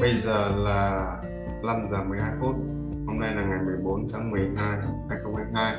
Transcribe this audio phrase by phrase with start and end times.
[0.00, 1.12] Bây giờ là
[1.62, 2.56] 5 giờ 12 phút.
[3.06, 5.76] Hôm nay là ngày 14 tháng 12 2022.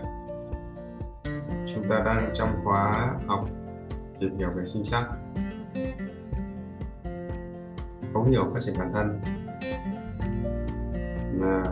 [1.73, 3.49] Chúng ta đang trong khóa học
[4.19, 5.03] tìm hiểu về sinh sắc.
[8.13, 9.19] Thấu hiểu phát triển bản thân
[11.39, 11.63] là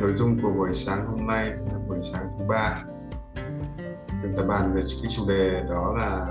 [0.00, 2.82] nội dung của buổi sáng hôm nay là buổi sáng thứ ba
[4.22, 6.26] chúng ta bàn về cái chủ đề đó là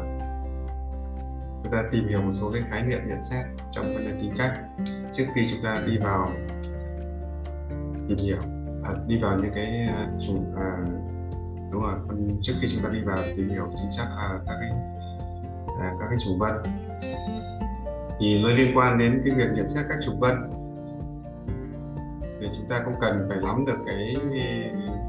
[1.64, 3.46] chúng ta tìm hiểu một số cái khái niệm nhận xét
[3.82, 4.54] trong vấn đề tính cách.
[5.14, 6.30] Trước khi chúng ta đi vào
[8.08, 8.38] tìm hiểu
[8.84, 10.78] à, đi vào những cái à, chủ à,
[11.72, 11.94] đúng rồi
[12.42, 14.70] trước khi chúng ta đi vào tìm hiểu chính xác à, các cái
[15.80, 16.54] à, các cái chủ vân
[18.20, 20.34] thì nó liên quan đến cái việc nhận xét các chủ vân
[22.42, 24.16] thì chúng ta cũng cần phải nắm được cái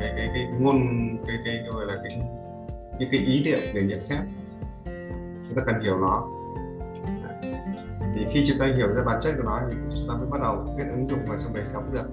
[0.00, 0.76] cái cái cái ngôn
[1.26, 2.22] cái cái gọi là cái
[2.98, 4.20] những cái ý niệm để nhận xét.
[5.48, 6.39] Chúng ta cần hiểu nó
[8.14, 10.40] thì khi chúng ta hiểu ra bản chất của nó thì chúng ta mới bắt
[10.42, 12.10] đầu biết ứng dụng vào trong đời sống được.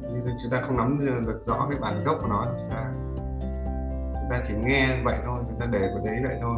[0.00, 2.90] Nhưng chúng ta không nắm được rõ cái bản gốc của nó chúng ta
[4.24, 6.56] chúng ta chỉ nghe vậy thôi chúng ta để vào đấy vậy thôi.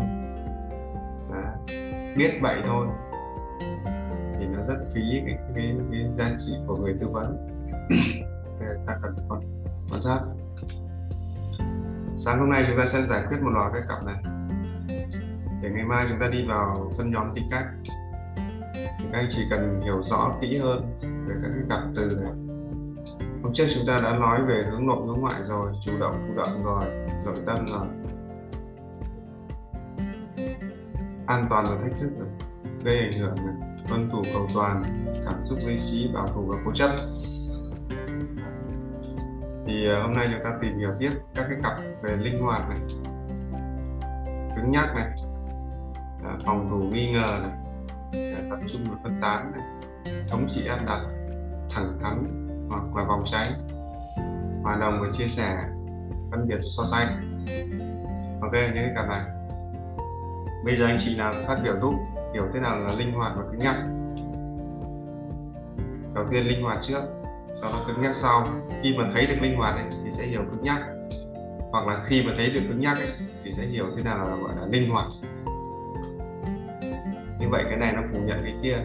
[1.30, 1.42] Đó.
[2.16, 2.86] biết vậy thôi.
[4.38, 7.48] Thì nó rất phí cái cái, cái giá trị của người tư vấn.
[8.86, 9.40] Ta cần quan
[9.90, 10.20] quan sát
[12.16, 14.16] sáng hôm nay chúng ta sẽ giải quyết một loạt cái cặp này.
[15.62, 17.66] Để ngày mai chúng ta đi vào phân nhóm tính cách
[18.98, 22.32] thì các anh chỉ cần hiểu rõ kỹ hơn về các cái cặp từ này.
[23.42, 26.34] Hôm trước chúng ta đã nói về hướng nội, hướng ngoại rồi, chủ động thụ
[26.34, 26.84] động rồi,
[27.24, 27.86] nội tâm rồi.
[31.26, 32.28] An toàn và thách thức rồi.
[32.84, 33.54] Gây ảnh hưởng này,
[33.88, 34.82] tuân thủ cầu toàn,
[35.24, 36.90] cảm xúc lý trí, bảo thủ và cố chấp.
[39.66, 42.68] Thì à, hôm nay chúng ta tìm hiểu tiếp các cái cặp về linh hoạt
[42.68, 42.78] này,
[44.56, 45.06] cứng nhắc này
[46.24, 47.65] à, phòng thủ nghi ngờ này
[48.50, 49.62] tập trung và phân tán này
[50.28, 51.00] thống trị ăn đặt
[51.70, 52.24] thẳng thắn
[52.70, 53.52] hoặc là vòng tránh
[54.62, 55.62] hòa đồng và chia sẻ
[56.30, 57.08] phân biệt và so sánh.
[58.40, 59.24] Ok những cái cặp này.
[60.64, 61.94] Bây giờ anh chị nào phát biểu giúp
[62.34, 63.76] hiểu thế nào là linh hoạt và cứng nhắc?
[66.14, 67.00] Đầu tiên linh hoạt trước
[67.60, 68.44] sau đó cứng nhắc sau.
[68.82, 70.80] Khi mà thấy được linh hoạt ấy, thì sẽ hiểu cứng nhắc.
[71.72, 73.08] Hoặc là khi mà thấy được cứng nhắc ấy,
[73.44, 75.06] thì sẽ hiểu thế nào là gọi là linh hoạt
[77.38, 78.76] như vậy cái này nó phủ nhận cái kia.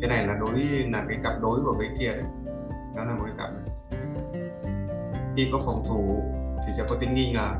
[0.00, 0.58] Cái này là đối
[0.92, 2.24] là cái cặp đối của cái kia đấy.
[2.96, 3.64] Đó là một cái cặp này.
[5.36, 6.22] Khi có phòng thủ
[6.66, 7.54] thì sẽ có tính nghi ngờ.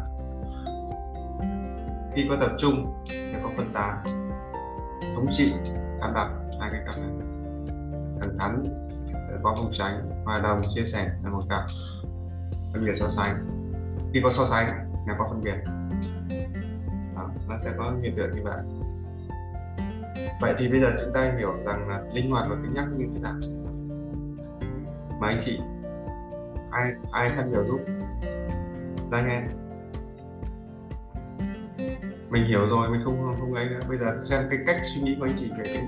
[2.15, 4.03] Khi có tập trung sẽ có phân tán.
[5.15, 5.53] Thống trị
[6.01, 6.29] áp đặt
[6.61, 7.11] hai cái cặp này.
[8.21, 8.65] Thẳng thắn
[9.13, 11.63] sẽ có phòng tránh hòa đồng chia sẻ là một cặp.
[12.73, 13.47] Phân biệt so sánh.
[14.13, 14.67] Khi có so sánh
[15.07, 15.57] là có phân biệt.
[17.17, 18.59] Đó, nó sẽ có hiện tượng như vậy
[20.41, 23.07] vậy thì bây giờ chúng ta hiểu rằng là linh hoạt và cứng nhắc như
[23.15, 23.35] thế nào?
[25.21, 25.61] Mà anh chị
[26.71, 27.81] ai ai tham hiểu giúp?
[29.11, 29.43] Ra nghe.
[32.31, 33.81] Mình hiểu rồi mình không không, không ấy nữa.
[33.89, 35.87] Bây giờ xem cái cách suy nghĩ của anh chị về cái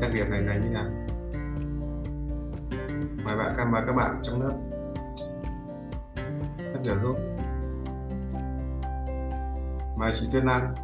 [0.00, 0.86] đặc điểm này này như nào.
[3.24, 4.56] Mời bạn cam và các bạn trong lớp.
[6.56, 7.16] Tham hiểu giúp.
[9.96, 10.74] Mời chị tuyên Lan.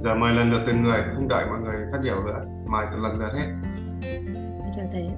[0.00, 2.44] Giờ mời lần lượt từng người không đợi mọi người phát biểu nữa.
[2.66, 3.46] Mời từ lần lượt hết.
[4.72, 5.10] Chào thầy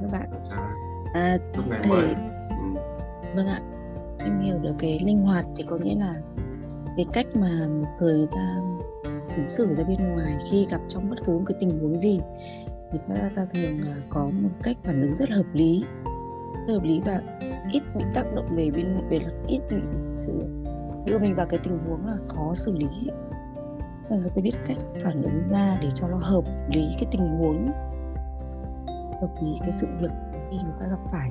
[0.00, 0.30] các bạn.
[0.50, 0.70] Chào.
[1.14, 2.14] à, thầy mới.
[2.48, 2.80] ừ.
[3.36, 3.60] vâng ạ.
[4.18, 6.14] Em hiểu được cái linh hoạt thì có nghĩa là
[6.96, 8.56] cái cách mà một người, người ta
[9.36, 12.20] ứng xử ra bên ngoài khi gặp trong bất cứ một cái tình huống gì
[12.92, 15.84] thì ta, ta thường là có một cách phản ứng rất là hợp lý.
[16.66, 17.20] Rất hợp lý và
[17.72, 19.76] ít bị tác động về bên về ít bị
[20.14, 20.32] sự
[21.06, 23.10] đưa mình vào cái tình huống là khó xử lý
[24.12, 27.38] và người ta biết cách phản ứng ra để cho nó hợp lý cái tình
[27.38, 27.72] huống
[29.20, 30.10] hợp lý cái sự việc
[30.50, 31.28] khi người ta gặp phải.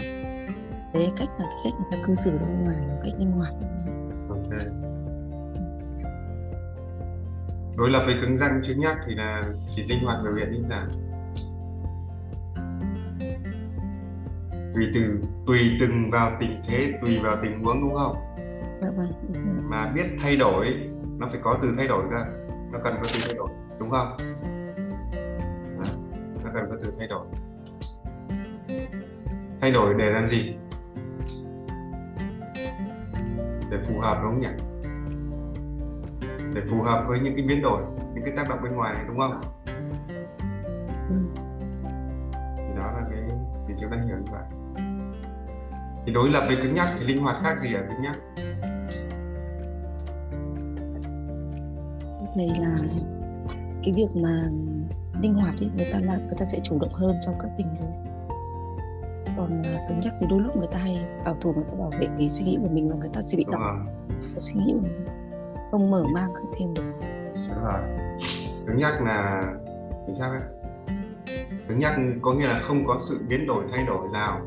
[0.94, 3.54] Đấy cách là cái cách người ta cư xử ra ngoài một cách linh hoạt.
[4.30, 4.50] Ok.
[7.78, 9.44] Đối lập với cứng rắn cứng nhắc thì là
[9.76, 10.88] chỉ linh hoạt biểu hiện thế nào?
[14.74, 15.02] Tùy từ
[15.48, 18.16] tùy từng vào tình thế tùy vào tình huống đúng không?
[18.82, 19.12] Dạ vâng
[19.70, 22.41] mà biết thay đổi nó phải có từ thay đổi cơ
[22.72, 24.18] nó cần có từ thay đổi đúng không?
[26.44, 27.26] Nó cần có từ thay đổi.
[29.62, 30.56] Thay đổi để làm gì?
[33.70, 34.48] Để phù hợp đúng không nhỉ?
[36.54, 37.82] Để phù hợp với những cái biến đổi
[38.14, 39.42] những cái tác động bên ngoài này đúng không?
[41.10, 41.16] Ừ.
[42.58, 43.24] thì đó là cái
[43.68, 44.44] thì chúng ta hiểu như vậy
[46.06, 48.16] thì đối lập với cứng nhắc thì linh hoạt khác gì ở cứng nhắc
[52.38, 52.78] này là
[53.84, 54.50] cái việc mà
[55.22, 57.68] linh hoạt ấy người ta làm người ta sẽ chủ động hơn trong các tình
[57.80, 57.92] huống.
[59.38, 61.92] Còn à, cứng nhắc thì đôi lúc người ta hay bảo thủ người ta bảo
[62.00, 63.62] vệ cái suy nghĩ của mình và người ta sẽ bị cái
[64.38, 65.06] suy nghĩ của mình
[65.72, 66.84] không mở mang thêm được.
[67.50, 67.82] Đúng rồi.
[68.68, 69.44] Cứng nhắc là
[70.08, 70.50] chính xác đấy.
[71.68, 74.42] Cứng nhắc có nghĩa là không có sự biến đổi thay đổi nào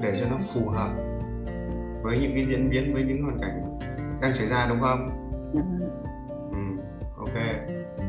[0.00, 0.90] để cho nó phù hợp
[2.02, 3.78] với những cái diễn biến với những hoàn cảnh
[4.20, 5.21] đang xảy ra đúng không?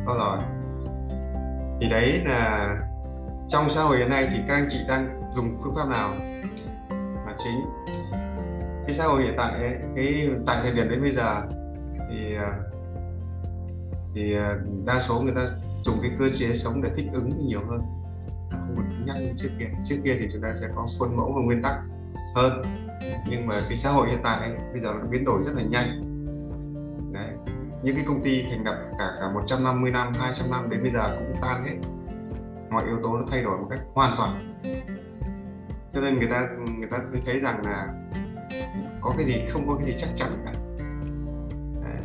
[0.05, 0.37] Đó rồi.
[1.81, 2.69] Thì đấy là
[3.49, 6.13] trong xã hội hiện nay thì các anh chị đang dùng phương pháp nào
[7.25, 7.61] là chính?
[8.85, 9.51] Cái xã hội hiện tại
[9.95, 11.41] cái tại thời điểm đến bây giờ
[12.09, 12.59] thì à,
[14.15, 15.41] thì à, đa số người ta
[15.83, 17.81] dùng cái cơ chế sống để thích ứng nhiều hơn
[18.51, 21.33] không còn nhắc như trước kia trước kia thì chúng ta sẽ có khuôn mẫu
[21.35, 21.79] và nguyên tắc
[22.35, 22.61] hơn
[23.27, 26.13] nhưng mà cái xã hội hiện tại bây giờ nó biến đổi rất là nhanh
[27.13, 27.29] Đấy
[27.83, 31.17] những cái công ty thành lập cả cả 150 năm 200 năm đến bây giờ
[31.17, 31.75] cũng tan hết.
[32.69, 34.53] Mọi yếu tố nó thay đổi một cách hoàn toàn.
[35.93, 36.47] Cho nên người ta
[36.77, 37.87] người ta thấy rằng là
[39.01, 40.51] có cái gì không có cái gì chắc chắn cả.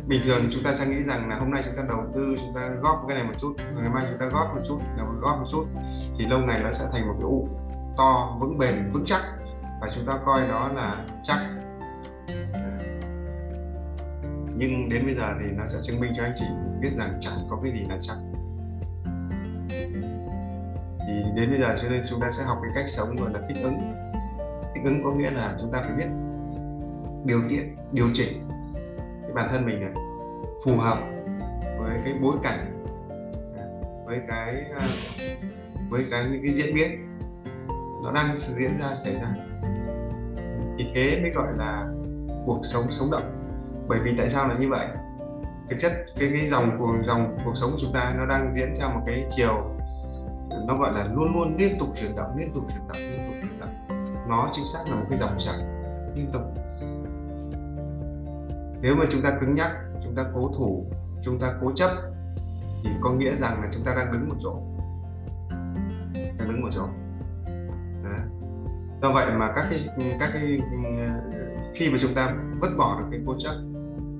[0.07, 2.53] Bình thường chúng ta sẽ nghĩ rằng là hôm nay chúng ta đầu tư, chúng
[2.55, 5.39] ta góp cái này một chút, ngày mai chúng ta góp một chút, ngày góp
[5.39, 5.65] một chút,
[6.19, 7.47] thì lâu ngày nó sẽ thành một cái ụ
[7.97, 9.21] to, vững bền, vững chắc.
[9.81, 11.37] Và chúng ta coi đó là chắc
[14.59, 16.45] nhưng đến bây giờ thì nó sẽ chứng minh cho anh chị
[16.81, 18.17] biết rằng chẳng có cái gì là chắc
[21.07, 23.39] thì đến bây giờ cho nên chúng ta sẽ học cái cách sống gọi là
[23.47, 23.79] thích ứng.
[24.73, 26.07] Thích ứng có nghĩa là chúng ta phải biết
[27.25, 28.47] điều kiện điều chỉnh
[29.21, 29.93] cái bản thân mình này,
[30.65, 30.97] phù hợp
[31.79, 32.83] với cái bối cảnh,
[34.05, 34.65] với cái
[35.89, 37.17] với cái những cái diễn biến
[38.03, 39.35] nó đang diễn ra, xảy ra.
[40.77, 41.87] Thì thế mới gọi là
[42.45, 43.38] cuộc sống sống động
[43.89, 44.87] bởi vì tại sao là như vậy?
[45.69, 48.75] Thực chất cái cái dòng của, dòng cuộc sống của chúng ta nó đang diễn
[48.79, 49.75] ra một cái chiều,
[50.67, 53.35] nó gọi là luôn luôn liên tục chuyển động, liên tục chuyển động, liên tục
[53.41, 53.69] chuyển động.
[54.29, 55.57] Nó chính xác là một cái dòng chảy
[56.15, 56.41] liên tục.
[58.81, 59.71] Nếu mà chúng ta cứng nhắc,
[60.03, 60.85] chúng ta cố thủ,
[61.23, 61.89] chúng ta cố chấp,
[62.83, 64.61] thì có nghĩa rằng là chúng ta đang đứng một chỗ.
[66.13, 66.87] Đang đứng một chỗ.
[68.03, 68.19] Đấy
[69.01, 69.79] do vậy mà các cái
[70.19, 70.59] các cái,
[71.75, 73.53] khi mà chúng ta vứt bỏ được cái cố chấp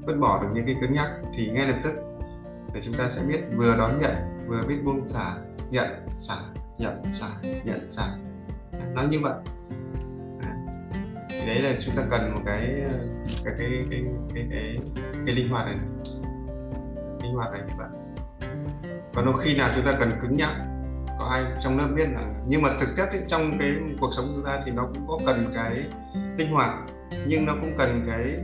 [0.06, 1.94] vứt bỏ được những cái cứng nhắc thì ngay lập tức
[2.74, 4.16] để chúng ta sẽ biết vừa đón nhận
[4.48, 5.36] vừa biết buông xả
[5.69, 5.88] nhận
[6.18, 6.36] xả
[6.78, 7.28] nhận xả
[7.63, 8.07] nhận xả.
[8.94, 9.34] Nó như vậy.
[10.42, 10.56] À,
[11.30, 12.84] thì đấy là chúng ta cần một cái
[13.46, 14.04] cái cái cái
[14.34, 14.78] cái cái,
[15.25, 15.78] cái linh hoạt này
[17.24, 17.88] linh hoạt này như vậy.
[19.13, 20.50] Còn đôi khi nào chúng ta cần cứng nhắc
[21.19, 24.25] có ai trong lớp biết là nhưng mà thực chất ấy, trong cái cuộc sống
[24.36, 25.84] chúng ta thì nó cũng có cần cái
[26.38, 26.75] linh hoạt
[27.28, 28.36] nhưng nó cũng cần cái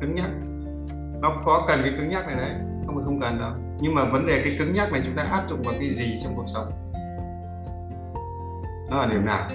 [0.00, 0.30] cứng nhắc
[1.20, 2.50] nó có cần cái cứng nhắc này đấy,
[2.86, 3.52] không phải không cần đâu.
[3.80, 6.20] Nhưng mà vấn đề cái cứng nhắc này chúng ta áp dụng vào cái gì
[6.22, 6.70] trong cuộc sống?
[8.90, 9.48] Nó là điểm nào?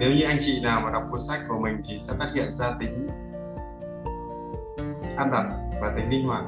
[0.00, 2.56] Nếu như anh chị nào mà đọc cuốn sách của mình thì sẽ phát hiện
[2.58, 3.08] ra tính
[5.16, 5.46] áp đặt
[5.80, 6.44] và tính linh hoạt.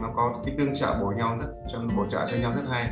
[0.00, 2.90] Nó có cái tương trợ bổ nhau rất, cho, bổ trợ cho nhau rất hay.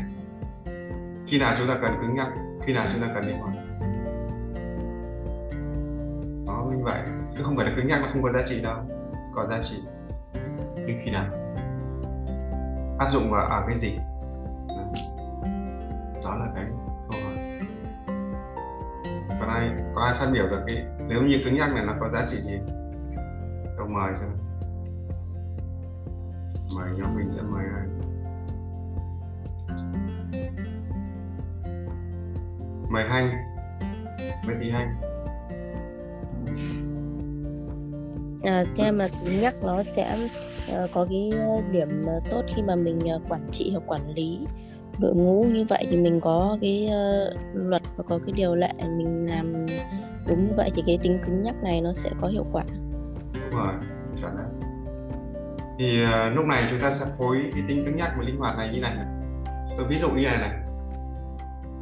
[1.27, 2.29] Khi nào chúng ta cần cứng nhắc,
[2.67, 3.55] khi nào chúng ta cần linh hoạt.
[6.47, 7.01] Đó, như vậy.
[7.37, 8.77] Chứ không phải là cứng nhắc nó không có giá trị đâu
[9.35, 9.83] có giá trị
[10.87, 11.25] nhưng khi nào?
[12.99, 13.99] Áp dụng vào ở cái gì?
[16.25, 16.65] Đó là cái
[17.11, 17.59] câu hỏi.
[19.29, 22.09] Còn ai, có ai phát biểu được cái, nếu như cứng nhắc này nó có
[22.09, 22.59] giá trị gì?
[23.77, 24.27] Câu mời cho.
[26.75, 27.87] Mời nhóm mình sẽ mời ai?
[32.91, 33.29] Mời Hanh.
[34.47, 35.01] Mời Thị Hanh.
[38.45, 40.19] Ờ, à, theo mà cứng nhắc nó sẽ
[40.73, 42.99] ờ, có cái ờ, điểm tốt khi mà mình
[43.29, 44.47] quản trị hoặc quản lý
[44.99, 48.73] đội ngũ như vậy thì mình có cái uh, luật và có cái điều lệ
[48.79, 49.67] mình làm
[50.29, 52.65] đúng như vậy thì cái tính cứng nhắc này nó sẽ có hiệu quả.
[53.35, 53.75] Đúng rồi
[54.21, 54.47] chuẩn đấy.
[55.79, 58.59] Thì uh, lúc này chúng ta sẽ phối cái tính cứng nhắc và linh hoạt
[58.59, 58.93] này như này
[59.77, 60.51] tôi ví dụ như này này.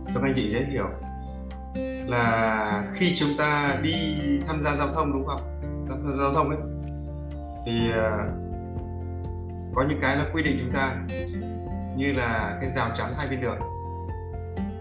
[0.06, 0.86] Cho các anh chị dễ hiểu
[2.06, 3.94] là khi chúng ta đi
[4.46, 5.51] tham gia giao thông đúng không?
[6.18, 6.58] Giao thông ấy.
[7.66, 8.28] Thì à,
[9.74, 10.96] có những cái nó quy định chúng ta
[11.96, 13.58] như là cái rào chắn hai bên đường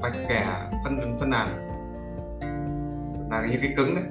[0.01, 1.67] vạch kẻ phân phân làn
[3.31, 4.03] là những cái cứng đấy.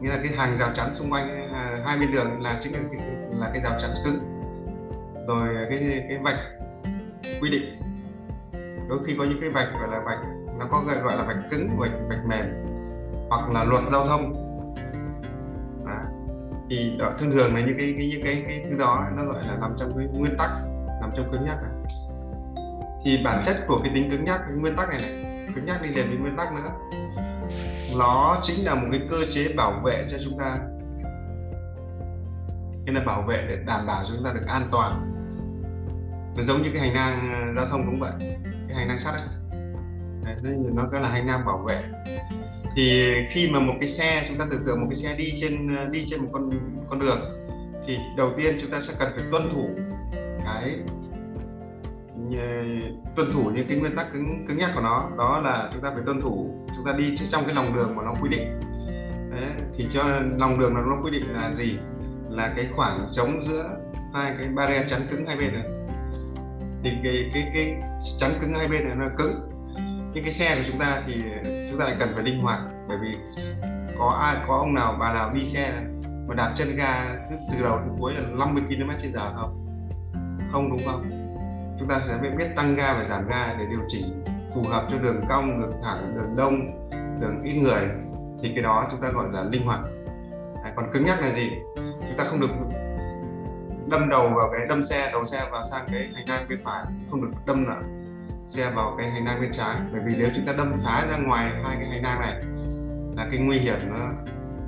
[0.00, 2.80] Nghĩa là cái hàng rào chắn xung quanh à, hai bên đường là chính là
[2.90, 4.40] cái, là cái rào chắn cứng.
[5.26, 6.38] Rồi cái cái vạch
[7.40, 7.80] quy định
[8.88, 10.18] đôi khi có những cái vạch gọi là vạch
[10.58, 12.46] nó có gọi là vạch cứng vạch vạch mềm
[13.30, 14.47] hoặc là luật giao thông
[16.70, 19.46] thì đó, thường thường là những cái, cái những cái cái thứ đó nó gọi
[19.46, 20.50] là nằm trong cái nguyên tắc
[21.00, 21.72] nằm trong cứng nhắc này.
[23.04, 25.82] Thì bản chất của cái tính cứng nhắc cái nguyên tắc này này cứng nhắc
[25.82, 26.70] đi liền với nguyên tắc nữa.
[27.98, 30.58] Nó chính là một cái cơ chế bảo vệ cho chúng ta.
[32.86, 34.92] Cái là bảo vệ để đảm bảo chúng ta được an toàn.
[36.36, 38.12] Nó giống như cái hành lang ờ, giao thông cũng vậy
[38.68, 39.22] cái hành lang sắt ấy.
[40.24, 41.82] Đấy, nó cái là hành lang bảo vệ
[42.78, 45.68] thì khi mà một cái xe chúng ta tưởng tượng một cái xe đi trên
[45.92, 46.50] đi trên một con
[46.90, 47.18] con đường
[47.86, 49.68] thì đầu tiên chúng ta sẽ cần phải tuân thủ
[50.44, 50.78] cái
[53.16, 55.10] tuân thủ những cái nguyên tắc cứng cứng nhắc của nó.
[55.18, 58.02] Đó là chúng ta phải tuân thủ chúng ta đi trong cái lòng đường mà
[58.02, 58.60] nó quy định.
[59.30, 60.04] Đấy, thì cho
[60.36, 61.78] lòng đường nó quy định là gì?
[62.30, 63.76] Là cái khoảng trống giữa
[64.14, 65.64] hai cái barrier chắn cứng hai bên này.
[66.82, 67.76] Thì cái cái cái
[68.18, 69.34] chắn cứng hai bên này nó cứng.
[70.14, 71.14] Nhưng cái xe của chúng ta thì
[71.70, 73.16] chúng ta lại cần phải linh hoạt bởi vì
[73.98, 75.72] có ai có ông nào bà nào đi xe
[76.26, 79.78] mà đạp chân ga từ, từ đầu đến cuối là 50 km trên giờ không?
[80.52, 81.02] Không đúng không?
[81.78, 84.98] Chúng ta sẽ biết tăng ga và giảm ga để điều chỉnh phù hợp cho
[84.98, 86.66] đường cong đường thẳng đường đông
[87.20, 87.82] đường ít người.
[88.42, 89.80] Thì cái đó chúng ta gọi là linh hoạt.
[90.64, 91.50] À, còn cứng nhắc là gì?
[91.76, 92.50] Chúng ta không được
[93.86, 96.84] đâm đầu vào cái đâm xe đầu xe vào sang cái hành lang bên phải
[97.10, 97.82] không được đâm là
[98.48, 99.76] xe vào cái hành lang bên trái.
[99.92, 102.42] Bởi vì nếu chúng ta đâm phá ra ngoài hai cái hành lang này
[103.16, 104.10] là cái nguy hiểm nó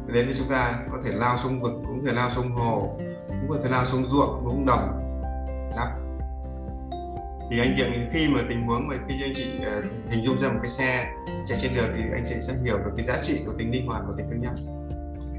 [0.06, 0.75] đến với chúng ta.
[0.92, 3.87] Có thể lao sông vực cũng có thể lao sông hồ cũng có thể lao
[3.87, 4.96] sông ruộng cũng đồng.
[5.76, 5.87] Đó.
[7.50, 10.49] thì anh chị khi mà tình huống mà khi anh chị uh, hình dung ra
[10.49, 11.12] một cái xe
[11.46, 13.87] chạy trên đường thì anh chị sẽ hiểu được cái giá trị của tính linh
[13.87, 14.54] hoạt và tính cứng nhắc.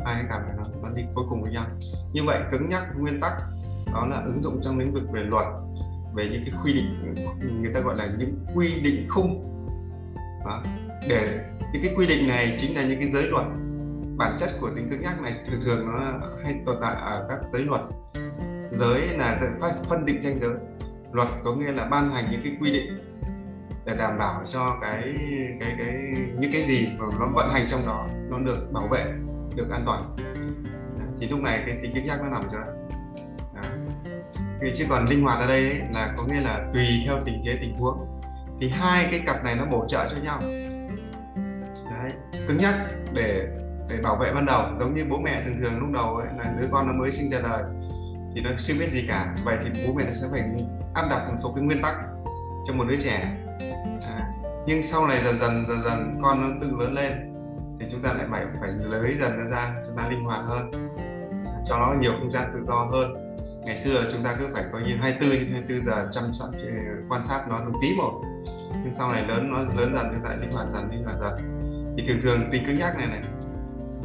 [0.06, 1.66] Hai cái cảm nó, nó đi cuối cùng với nhau.
[2.14, 3.34] Như vậy cứng nhắc nguyên tắc
[3.94, 5.46] đó là ứng dụng trong lĩnh vực về luật
[6.14, 7.16] về những cái quy định,
[7.62, 9.48] người ta gọi là những quy định khung.
[10.46, 10.64] Đó.
[11.08, 11.40] để
[11.74, 13.46] những cái quy định này chính là những cái giới luật.
[14.18, 17.40] Bản chất của tính cứng nhắc này thường thường nó hay tồn tại ở các
[17.54, 17.82] giới luật.
[18.72, 19.40] Giới là
[19.90, 20.54] phân định danh giới.
[21.12, 22.88] Luật có nghĩa là ban hành những cái quy định
[23.86, 25.16] để đảm bảo cho cái
[25.60, 25.96] cái cái,
[26.40, 29.04] những cái gì mà nó vận hành trong đó nó được bảo vệ,
[29.56, 30.04] được an toàn.
[31.20, 32.66] Thì lúc này cái tính cứng nhắc nó nằm chỗ đó
[34.62, 37.44] thì chứ còn linh hoạt ở đây ấy, là có nghĩa là tùy theo tình
[37.46, 38.22] thế tình huống.
[38.62, 40.40] Thì hai cái cặp này nó bổ trợ cho nhau.
[41.92, 42.12] Đấy
[42.48, 42.76] cứng nhắc
[43.14, 43.48] để
[43.90, 44.62] để bảo vệ ban đầu.
[44.80, 47.30] Giống như bố mẹ thường thường lúc đầu ấy, là đứa con nó mới sinh
[47.30, 47.64] ra đời
[48.36, 49.36] thì nó chưa biết gì cả.
[49.44, 50.44] Vậy thì bố mẹ sẽ phải
[50.94, 51.96] áp đặt một số cái nguyên tắc
[52.68, 53.38] cho một đứa trẻ.
[54.02, 54.30] À,
[54.66, 57.12] nhưng sau này dần dần dần dần con nó tự lớn lên
[57.80, 60.72] thì chúng ta lại phải phải lấy dần nó ra chúng ta linh hoạt hơn.
[61.68, 63.21] Cho nó nhiều không gian tự do hơn
[63.66, 66.70] ngày xưa là chúng ta cứ phải coi như 24 24 giờ chăm sóc ờ,
[67.10, 68.22] quan sát nó từng tí một.
[68.84, 71.34] Nhưng sau này lớn, nó lớn dần chúng ta linh hoạt dần, linh hoạt dần.
[71.98, 73.22] Thì thường thường tính cứng nhắc này này,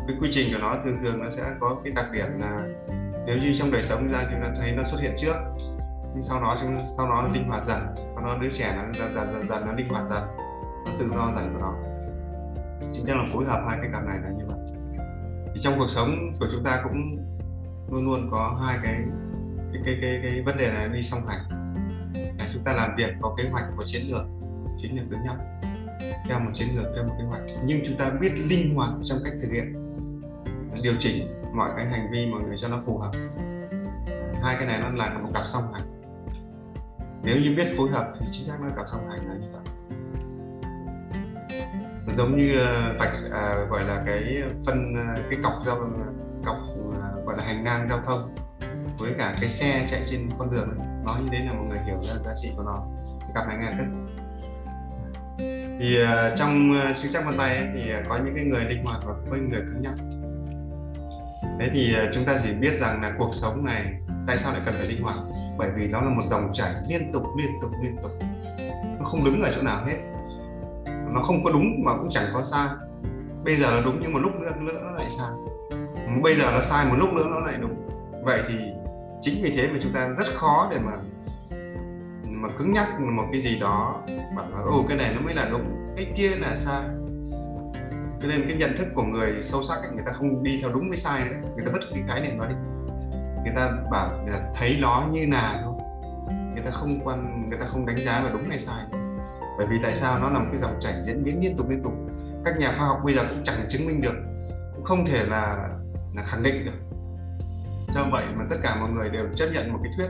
[0.09, 2.63] cái quy trình của nó thường thường nó sẽ có cái đặc điểm là
[3.27, 5.37] nếu như trong đời sống ra chúng ta thấy nó xuất hiện trước,
[6.13, 7.79] nhưng sau đó chúng, sau đó nó linh hoạt dần,
[8.15, 10.23] sau đó đứa trẻ nó dần dần dần dần nó linh hoạt dần,
[10.87, 11.75] nó tự do dần của nó.
[12.93, 14.59] Chính là phối hợp hai cái cặp này là như vậy.
[15.55, 17.17] Thì trong cuộc sống của chúng ta cũng
[17.91, 18.95] luôn luôn có hai cái
[19.73, 21.41] cái cái cái, cái vấn đề này đi song hành.
[22.39, 24.23] Là chúng ta làm việc có kế hoạch có chiến lược
[24.83, 25.37] chiến lược cứng nhắc
[26.25, 27.43] theo một chiến lược theo một kế hoạch.
[27.65, 29.97] Nhưng chúng ta biết linh hoạt trong cách thực hiện
[30.83, 33.11] điều chỉnh mọi cái hành vi mọi người cho nó phù hợp.
[34.43, 35.83] Hai cái này nó là một cặp song hành.
[37.23, 39.63] Nếu như biết phối hợp thì chính xác nó cặp song hành là như vậy.
[42.17, 45.91] Giống như ờ, vạch à, gọi là cái phân ờ, cái cọc giao
[46.45, 46.57] cọc
[46.95, 48.35] ờ, gọi là hành lang giao thông
[48.99, 50.87] với cả cái xe chạy trên con đường ấy.
[51.05, 52.87] nói như thế là mọi người hiểu ra giá trị của nó.
[53.35, 53.85] Cặp này nghe rất
[55.79, 58.65] thì uh, trong uh, sinh chắc vân tay ấy, thì uh, có những cái người
[58.65, 59.95] linh hoạt và có những người cứng nhắc.
[61.61, 63.85] Thế thì uh, chúng ta chỉ biết rằng là cuộc sống này
[64.27, 65.17] tại sao lại cần phải linh hoạt?
[65.59, 68.11] Bởi vì nó là một dòng chảy liên tục liên tục liên tục.
[68.99, 69.97] Nó không đứng ở chỗ nào hết.
[71.13, 72.69] Nó không có đúng mà cũng chẳng có sai.
[73.45, 75.31] Bây giờ là đúng nhưng một lúc nữa, nữa nó lại sai.
[76.23, 77.89] Bây giờ nó sai một lúc nữa nó lại đúng.
[78.25, 78.55] Vậy thì
[79.21, 80.93] chính vì thế mà chúng ta rất khó để mà
[82.31, 84.03] mà cứng nhắc một cái gì đó
[84.37, 86.83] bảo là ồ cái này nó mới là đúng cái kia là sai.
[88.23, 90.73] Cho nên cái nhận thức của người sâu sắc ấy, người ta không đi theo
[90.73, 92.55] đúng với sai nữa người ta vứt cái cái này nó đi.
[93.45, 95.75] Người ta bảo là thấy nó như là thôi
[96.55, 98.85] người ta không quan người ta không đánh giá là đúng hay sai.
[99.59, 100.19] Bởi vì tại sao?
[100.19, 101.93] Nó là một cái dòng chảy diễn biến liên tục liên tục.
[102.45, 104.15] Các nhà khoa học bây giờ cũng chẳng chứng minh được
[104.75, 105.69] cũng không thể là
[106.15, 106.86] là khẳng định được
[107.97, 110.09] do vậy mà tất cả mọi người đều chấp nhận một cái thuyết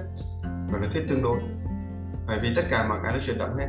[0.72, 1.40] gọi là thuyết tương đối.
[2.26, 3.68] Bởi vì tất cả mọi cái nó chuyển động hết.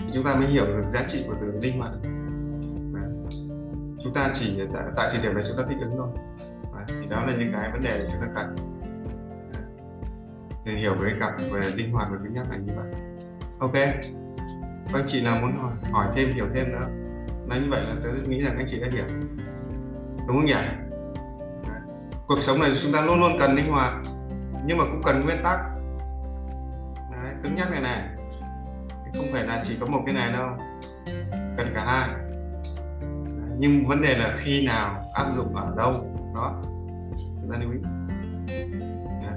[0.00, 1.92] Thì chúng ta mới hiểu được giá trị của từ linh hoạt
[4.04, 6.08] chúng ta chỉ tại, tại thời điểm này chúng ta thích ứng thôi.
[6.88, 8.56] Thì đó là những cái vấn đề chúng ta cần.
[10.64, 12.92] Để hiểu về cặp về linh hoạt và cứng nhắc này như vậy.
[13.58, 13.74] Ok.
[14.92, 16.88] Các anh chị nào muốn hỏi, hỏi thêm hiểu thêm nữa.
[17.46, 19.04] Nói như vậy là tôi nghĩ rằng anh chị đã hiểu.
[20.26, 20.87] Đúng không nhỉ?
[22.28, 23.92] Cuộc sống này chúng ta luôn luôn cần linh hoạt
[24.66, 25.58] nhưng mà cũng cần nguyên tắc.
[27.10, 28.02] Đấy, cứng nhắc này này.
[29.14, 30.48] Không phải là chỉ có một cái này đâu
[31.56, 32.08] cần cả hai.
[32.08, 35.92] Đấy, nhưng vấn đề là khi nào áp dụng ở đâu
[36.34, 36.62] đó.
[37.16, 37.78] Chúng ta lưu ý.
[39.22, 39.34] Đấy.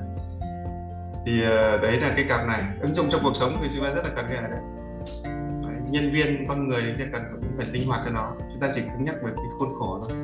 [1.25, 2.63] thì ờ, đấy là cái cặp này.
[2.81, 4.62] Ứng dụng trong cuộc sống thì chúng ta rất là cần cái này đấy.
[5.89, 8.33] Nhân viên con người thì cần cũng phải linh hoạt cho nó.
[8.39, 10.20] Chúng ta chỉ cứng nhắc về cái khuôn khổ thôi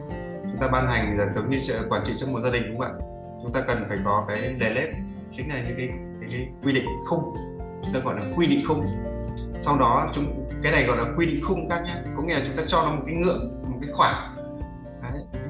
[0.58, 2.92] chúng ta ban hành là giống như quản trị trong một gia đình đúng không
[2.92, 3.06] ạ?
[3.44, 4.90] Chúng ta cần phải có cái đề lép
[5.38, 5.90] chính là những cái,
[6.22, 7.36] cái, cái quy định khung.
[7.84, 8.82] Chúng ta gọi là quy định khung.
[9.62, 12.42] Sau đó chúng cái này gọi là quy định khung các nhé có nghĩa là
[12.48, 14.36] chúng ta cho nó một cái ngưỡng một cái khoảng.
[15.02, 15.44] Đấy.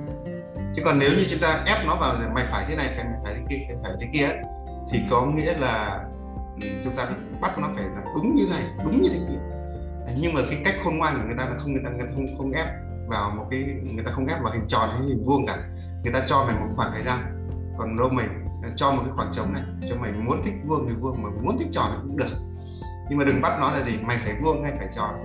[0.75, 3.33] chứ còn nếu như chúng ta ép nó vào mày phải thế này phải phải
[3.33, 4.29] thế kia phải thế kia
[4.91, 6.03] thì có nghĩa là
[6.61, 7.07] ừ, chúng ta
[7.41, 9.39] bắt nó phải là đúng như này đúng như thế kia.
[10.15, 12.13] Nhưng mà cái cách khôn ngoan của người ta là không người ta, người ta
[12.15, 12.67] không không ép
[13.07, 15.57] vào một cái người ta không ghép vào hình tròn hay hình vuông cả.
[16.03, 17.19] Người ta cho mày một khoảng thời gian.
[17.77, 18.27] Còn đâu mày
[18.63, 21.29] ờ, cho một cái khoảng trống này cho mày muốn thích vuông thì vuông mà
[21.41, 22.37] muốn thích tròn thì cũng được.
[23.09, 25.15] Nhưng mà đừng bắt nó là gì mày phải vuông hay phải tròn.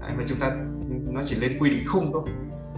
[0.00, 0.50] Đấy, và chúng ta
[0.86, 2.22] nó chỉ lên quy định khung thôi.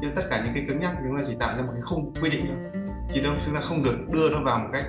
[0.02, 2.12] Chứ tất cả những cái cứng nhắc chúng ta chỉ tạo ra một cái khung
[2.22, 2.82] quy định thôi.
[3.14, 4.86] Chứ đâu chúng ta không được đưa nó vào một cách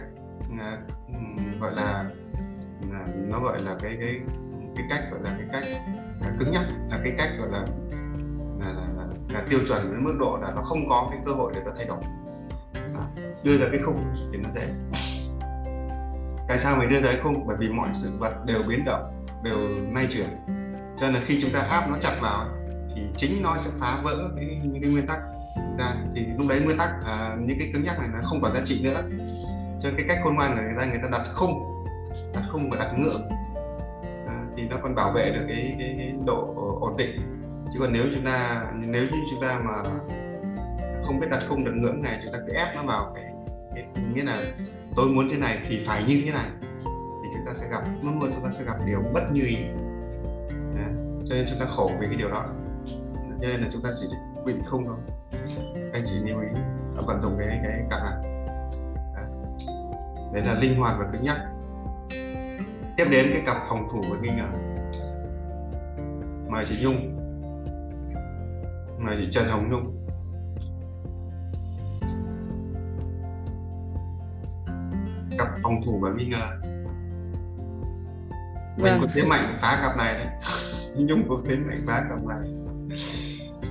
[0.54, 2.06] uh, gọi là
[2.88, 4.20] uh, nó gọi là cái cái
[4.76, 5.82] cái cách gọi là cái cách
[6.20, 7.66] uh, cứng nhắc là cái cách gọi là
[8.60, 11.32] là, là, là, là tiêu chuẩn đến mức độ là nó không có cái cơ
[11.32, 12.00] hội để nó thay đổi.
[12.74, 13.04] À,
[13.44, 13.96] đưa ra cái khung
[14.32, 14.68] thì nó dễ.
[16.48, 17.48] Tại sao mình đưa ra cái khung?
[17.48, 19.58] Bởi vì mọi sự vật đều biến động đều
[19.92, 20.28] nay chuyển.
[21.00, 22.48] Cho nên là khi chúng ta áp nó chặt vào
[22.96, 25.20] thì chính nó sẽ phá vỡ cái, những cái nguyên tắc
[25.80, 25.96] ra.
[26.16, 28.62] Thì lúc đấy nguyên tắc à, những cái cứng nhắc này nó không còn giá
[28.66, 29.02] trị nữa.
[29.82, 31.86] Cho cái cách khôn ngoan của người ta người ta đặt khung
[32.34, 33.30] đặt khung và đặt ngưỡng.
[34.28, 37.22] À, thì nó còn bảo vệ được cái, cái, cái độ ổn định
[37.74, 39.84] chứ còn nếu chúng ta nếu như chúng ta mà
[41.04, 43.34] không biết đặt khung đặt ngưỡng này chúng ta cứ ép nó vào cái,
[43.76, 44.36] cái nghĩa là
[44.96, 46.50] tôi muốn thế này thì phải như thế này
[47.24, 49.58] thì chúng ta sẽ gặp luôn luôn chúng ta sẽ gặp điều bất như ý
[50.76, 50.92] Đấy.
[51.30, 52.46] cho nên chúng ta khổ vì cái điều đó
[53.42, 54.08] cho nên là chúng ta chỉ
[54.46, 54.98] bị không thôi
[55.94, 56.48] anh chỉ lưu ý
[56.96, 58.14] là vận dụng cái cái cặp này
[59.16, 59.26] đấy.
[60.34, 61.38] đấy là linh hoạt và cứng nhắc
[62.98, 64.48] tiếp đến cái cặp phòng thủ và nghi ngờ
[66.50, 67.13] mời chị Nhung
[69.04, 70.04] mời chị Trần Hồng Nhung
[75.38, 76.50] cặp phòng thủ và nghi ngờ.
[78.78, 79.02] Mình vâng.
[79.02, 80.28] có thế mạnh phá cặp này đấy.
[80.96, 82.40] Nhung có thế mạnh phá cặp này.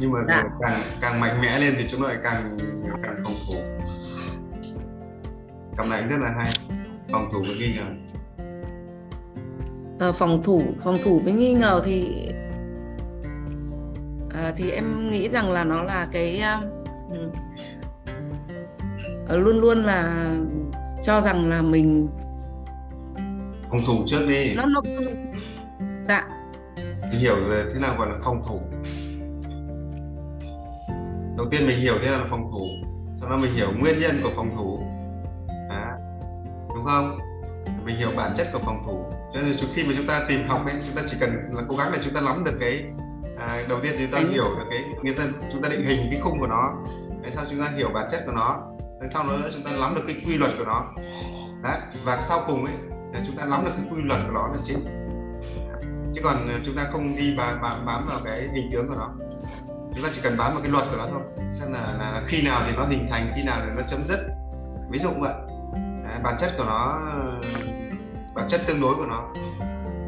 [0.01, 0.45] Nhưng mà dạ.
[0.61, 2.57] càng càng mạnh mẽ lên thì chúng nó lại càng
[3.03, 3.55] càng phòng thủ.
[5.77, 6.53] Cặp này rất là hay.
[7.11, 7.87] Phòng thủ và nghi ngờ.
[10.01, 12.29] À, phòng thủ phòng thủ với nghi ngờ thì
[14.35, 16.65] à, thì em nghĩ rằng là nó là cái uh,
[19.31, 20.31] luôn luôn là
[21.03, 22.09] cho rằng là mình
[23.71, 24.55] phòng thủ trước đi.
[24.55, 24.83] Nó nó
[26.09, 26.29] dạ.
[27.11, 28.61] Mình hiểu về thế nào gọi là phòng thủ.
[31.37, 32.67] Đầu tiên mình hiểu thế nào là phòng thủ
[33.21, 34.81] sau đó mình hiểu nguyên nhân của phòng thủ.
[35.71, 35.93] À,
[36.75, 37.19] đúng không?
[37.85, 39.05] Mình hiểu bản chất của phòng thủ.
[39.35, 41.77] Cho nên khi mà chúng ta tìm học ấy chúng ta chỉ cần là cố
[41.77, 42.85] gắng để chúng ta nắm được cái
[43.47, 44.33] à, đầu tiên thì chúng ta Đấy.
[44.33, 46.73] hiểu được cái nghĩa là chúng ta định hình cái khung của nó.
[47.23, 48.63] Để sau chúng ta hiểu bản chất của nó.
[49.15, 50.85] Sau đó nữa chúng ta nắm được cái quy luật của nó.
[51.63, 51.79] Đấy.
[52.05, 52.75] và sau cùng ấy
[53.13, 54.85] là chúng ta nắm được cái quy luật của nó là chính.
[56.15, 58.95] Chứ còn ờ, chúng ta không đi bám, bám, bám vào cái hình tướng của
[58.95, 59.11] nó.
[59.95, 61.23] Chúng ta chỉ cần bám vào cái luật của nó thôi.
[61.55, 64.03] Xem là, là, là khi nào thì nó hình thành khi nào thì nó chấm
[64.03, 64.19] dứt.
[64.91, 65.35] Ví dụ vậy.
[66.05, 67.01] Đấy, bản chất của nó
[68.35, 69.29] bản chất tương đối của nó.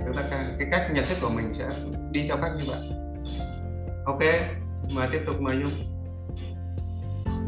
[0.06, 1.64] Chúng ta cái cách nhận thức của mình sẽ
[2.10, 3.03] đi theo cách như vậy
[4.04, 4.20] ok
[4.90, 5.72] mời tiếp tục mời nhung.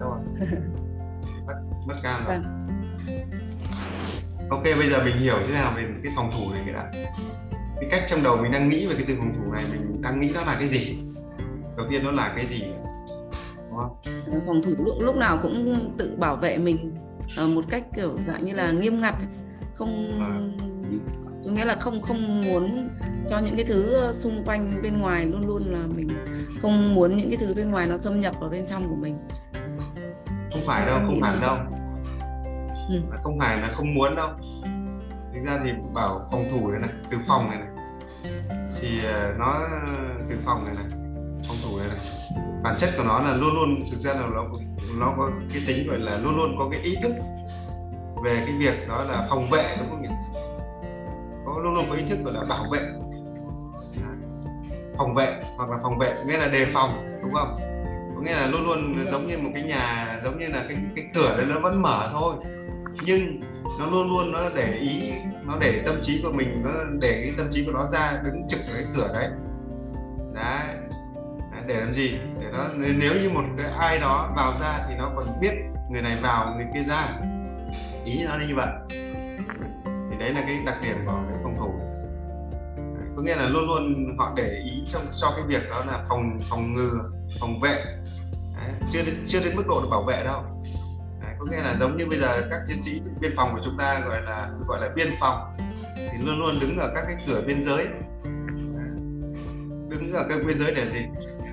[0.01, 0.49] Đâu rồi?
[1.47, 1.55] Mất
[1.87, 2.39] mất cam rồi.
[2.39, 2.67] Vâng.
[4.51, 6.91] ok bây giờ mình hiểu thế nào về cái phòng thủ này đã.
[7.81, 10.21] Cái cách trong đầu mình đang nghĩ về cái từ phòng thủ này mình đang
[10.21, 10.99] nghĩ nó là cái gì?
[11.77, 12.63] Đầu tiên nó là cái gì?
[13.57, 13.97] Đúng không?
[14.47, 16.95] Phòng thủ lúc, lúc nào cũng tự bảo vệ mình
[17.43, 19.15] uh, một cách kiểu dạng như là nghiêm ngặt
[19.75, 20.31] không à.
[21.47, 22.89] Có nghĩa là không không muốn
[23.29, 26.09] cho những cái thứ xung quanh bên ngoài luôn luôn là mình
[26.63, 29.19] không muốn những cái thứ bên ngoài nó xâm nhập vào bên trong của mình.
[30.53, 31.57] Không phải đâu không hẳn đâu.
[32.89, 33.01] Ừ.
[33.23, 34.29] không phải là không muốn đâu.
[35.35, 37.69] Thực ra thì bảo phòng thủ này này từ phòng này này.
[38.81, 39.61] Thì ờ, nó
[40.29, 41.01] từ phòng này này
[41.49, 41.99] phòng thủ này này.
[42.63, 44.45] Bản chất của nó là luôn luôn thực ra là nó
[44.99, 47.13] nó có cái tính gọi là luôn luôn có cái ý thức
[48.25, 50.09] về cái việc đó là phòng vệ đúng không nhỉ
[51.47, 52.81] có luôn luôn có ý thức gọi là bảo vệ.
[54.99, 57.59] Phòng vệ, hoặc là phòng vệ nghĩa là đề phòng, đúng không?
[58.15, 61.05] Có nghĩa là luôn luôn giống như một cái nhà, giống như là cái cái
[61.15, 62.35] cửa đấy nó vẫn mở thôi.
[63.07, 63.41] Nhưng
[63.79, 65.13] nó luôn luôn nó để ý,
[65.45, 68.49] nó để tâm trí của mình, nó để cái tâm trí của nó ra, đứng
[68.49, 69.29] trực ở cái cửa đấy.
[70.35, 70.77] Đấy.
[71.67, 72.19] Để làm gì?
[72.41, 75.53] Để nó, nếu như một cái ai đó vào ra thì nó còn biết
[75.91, 77.09] người này vào, người kia ra.
[78.05, 78.69] Ý nó như vậy
[80.17, 81.75] thì đấy là cái đặc điểm của cái phòng thủ.
[83.17, 86.39] Có nghĩa là luôn luôn họ để ý trong cho cái việc đó là phòng
[86.51, 87.85] phòng ngừa phòng vệ.
[88.57, 90.43] Đấy, chưa đến chưa đến mức độ được bảo vệ đâu.
[91.23, 93.77] Đấy, có nghĩa là giống như bây giờ các chiến sĩ biên phòng của chúng
[93.79, 95.57] ta gọi là gọi là biên phòng
[95.97, 97.87] thì luôn luôn đứng ở các cái cửa biên giới.
[99.89, 101.07] Đứng ở các biên giới để gì?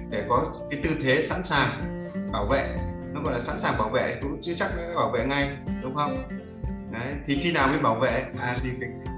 [0.09, 1.69] Để có cái tư thế sẵn sàng
[2.33, 2.75] bảo vệ.
[3.13, 5.95] Nó gọi là sẵn sàng bảo vệ cũng chưa chắc nó bảo vệ ngay đúng
[5.95, 6.23] không?
[6.93, 8.25] Đấy thì khi nào mới bảo vệ?
[8.39, 8.69] À thì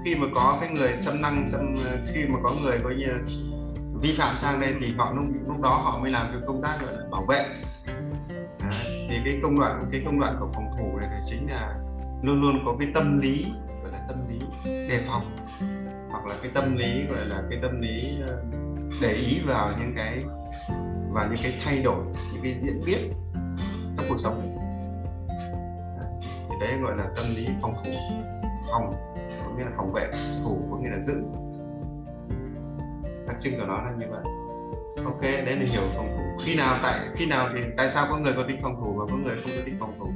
[0.04, 3.06] khi mà có cái người xâm năng xâm khi mà có người coi như
[4.00, 6.78] vi phạm sang đây thì họ lúc, lúc đó họ mới làm cái công tác
[6.80, 7.44] gọi là bảo vệ.
[8.70, 11.74] Đấy, thì cái công đoạn cái công đoạn của phòng thủ này thì chính là
[12.22, 13.46] luôn luôn có cái tâm lý
[13.82, 15.36] gọi là tâm lý đề phòng
[16.10, 18.42] hoặc là cái tâm lý gọi là cái tâm lý ờ,
[19.02, 20.24] để ý vào những cái
[21.10, 23.10] và những cái thay đổi những cái diễn biến
[23.96, 24.55] trong cuộc sống
[26.60, 27.90] thì đấy gọi là tâm lý phòng thủ
[28.72, 28.92] phòng
[29.44, 30.06] có nghĩa là phòng vệ
[30.44, 31.22] thủ có nghĩa là giữ.
[33.26, 34.22] Đặc trưng của nó là như vậy.
[35.04, 36.44] Ok đấy là hiểu phòng thủ.
[36.46, 39.06] Khi nào tại khi nào thì tại sao có người có tính phòng thủ và
[39.10, 40.10] có người không có tính phòng thủ?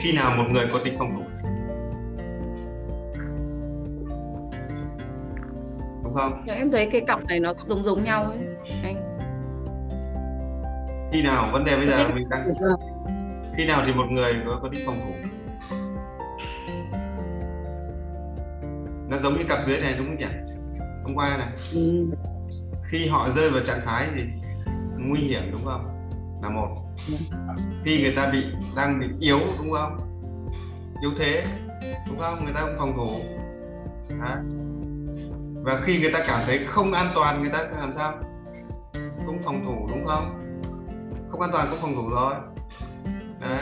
[0.00, 1.22] Khi nào một người có tính phòng thủ?
[6.04, 6.44] Đúng không?
[6.46, 8.38] Em thấy cái cọc này nó giống giống nhau ấy
[8.82, 9.18] anh.
[11.12, 11.50] Khi nào?
[11.52, 12.48] Vấn đề bây giờ mình đang
[13.58, 15.28] khi nào thì một người có, có tính phòng thủ
[19.08, 20.26] nó giống như cặp dưới này đúng không nhỉ?
[21.04, 21.48] Hôm qua này.
[21.72, 22.06] Ừ.
[22.84, 24.22] khi họ rơi vào trạng thái gì
[24.98, 26.10] nguy hiểm đúng không?
[26.42, 26.68] Là một.
[27.08, 27.14] Ừ.
[27.84, 28.44] khi người ta bị
[28.76, 29.98] đang bị yếu đúng không?
[31.00, 31.44] Yếu thế
[32.08, 32.44] đúng không?
[32.44, 33.20] Người ta không phòng thủ
[34.20, 34.36] Đó.
[35.62, 38.12] và khi người ta cảm thấy không an toàn người ta làm sao?
[39.26, 40.52] Cũng phòng thủ đúng không?
[41.30, 42.34] Không an toàn cũng phòng thủ rồi
[43.40, 43.60] đấy.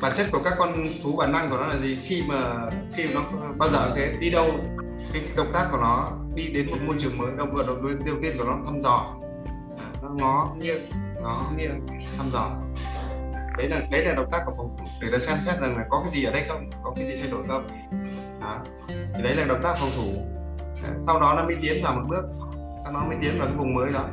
[0.00, 1.98] Bản chất của các con thú, bản năng của nó là gì?
[2.04, 4.46] Khi mà khi mà nó bao giờ thế, đi đâu,
[5.12, 8.16] cái động tác của nó, đi đến một môi trường mới, động vật đầu đầu
[8.22, 9.14] tiên của nó thăm dò.
[9.78, 10.88] À, nó ngó, nghiêng
[11.22, 11.86] ngó, nghiêng,
[12.18, 12.50] thăm dò.
[13.58, 15.84] Đấy là đấy là động tác của phòng thủ, để nó xem xét rằng là
[15.90, 17.66] có cái gì ở đây không, có cái gì thay đổi không.
[18.40, 18.58] Đó.
[18.88, 20.12] thì đấy là động tác phòng thủ.
[20.98, 22.24] Sau đó nó mới tiến vào một bước,
[22.84, 24.04] sau đó mới tiến vào cái vùng mới đó.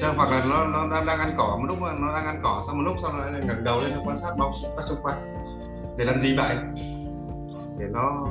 [0.00, 2.62] Chứ hoặc là nó nó đang, đang ăn cỏ một lúc nó đang ăn cỏ
[2.66, 4.52] xong một lúc sau nó lại ngẩng đầu lên nó quan sát bao
[4.88, 5.34] xung quanh
[5.96, 6.56] để làm gì vậy?
[7.78, 8.26] Để nó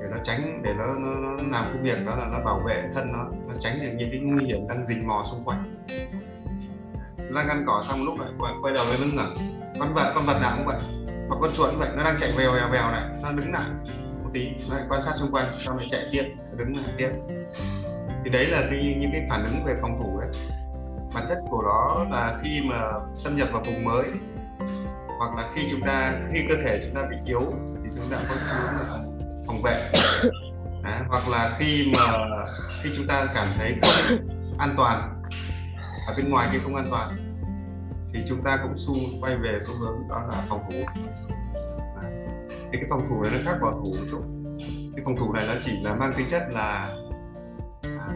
[0.00, 2.82] để nó tránh để nó, nó, nó làm cái việc đó là nó bảo vệ
[2.94, 5.84] thân nó nó tránh được những cái nguy hiểm đang rình mò xung quanh.
[7.18, 9.60] Nó đang ăn cỏ xong lúc lại quay, quay đầu lên nó ngẩng.
[9.80, 10.76] Con vật con vật nào cũng vậy.
[11.28, 13.70] Hoặc con chuột cũng vậy nó đang chạy vèo vèo vèo này sao đứng lại?
[14.22, 16.24] Một tí nó lại quan sát xung quanh sau lại chạy tiếp
[16.56, 17.10] đứng lại tiếp.
[18.24, 20.13] Thì đấy là cái, những cái phản ứng về phòng thủ
[21.14, 24.04] bản chất của nó là khi mà xâm nhập vào vùng mới
[25.18, 27.40] hoặc là khi chúng ta khi cơ thể chúng ta bị yếu
[27.84, 28.98] thì chúng ta có xu hướng là
[29.46, 29.90] phòng vệ.
[30.82, 32.28] Đấy, hoặc là khi mà
[32.82, 35.22] khi chúng ta cảm thấy không an toàn
[36.06, 37.10] ở bên ngoài kia không an toàn
[38.12, 40.78] thì chúng ta cũng xu quay về xu hướng đó là phòng thủ.
[42.02, 42.12] Đấy.
[42.72, 44.22] thì cái phòng thủ này nó khác bảo thủ một chút.
[44.96, 46.96] Cái phòng thủ này nó chỉ là mang tính chất là
[47.82, 48.08] à,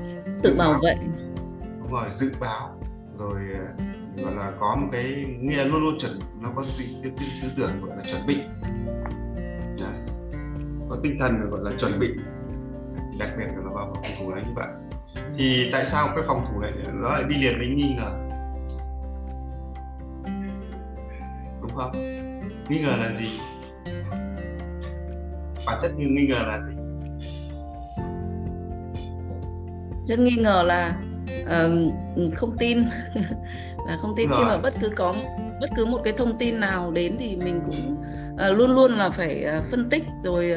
[0.43, 0.95] tự bảo vệ.
[1.79, 2.78] Đúng rồi dự báo
[3.19, 3.85] rồi ờ,
[4.23, 7.11] gọi là có một cái nghĩa luôn luôn chuẩn, nó có tư
[7.43, 8.37] tư tưởng gọi là chuẩn bị.
[9.79, 9.93] Dạ.
[10.89, 12.09] Có tinh thần gọi là chuẩn bị.
[13.19, 14.67] Đặc biệt là nó vào phòng thủ này như vậy.
[15.39, 18.29] Thì tại sao cái phòng thủ này nó lại đi liền với nghi ngờ?
[21.61, 21.93] Đúng không?
[22.69, 23.41] Nghi ngờ là gì?
[25.67, 26.75] Bản chất nghi ngờ là gì?
[30.05, 30.97] Rất nghi ngờ là
[31.43, 32.85] uh, không tin.
[33.87, 35.15] Là không tin khi mà bất cứ có
[35.61, 37.97] bất cứ một cái thông tin nào đến thì mình cũng
[38.35, 40.55] uh, luôn luôn là phải uh, phân tích rồi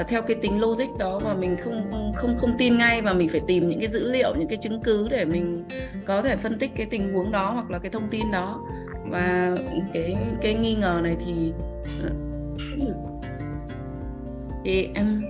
[0.00, 3.28] uh, theo cái tính logic đó và mình không không không tin ngay và mình
[3.28, 5.64] phải tìm những cái dữ liệu những cái chứng cứ để mình
[6.06, 8.60] có thể phân tích cái tình huống đó hoặc là cái thông tin đó.
[9.08, 9.56] Và
[9.94, 11.52] cái cái nghi ngờ này thì
[14.64, 15.22] thì em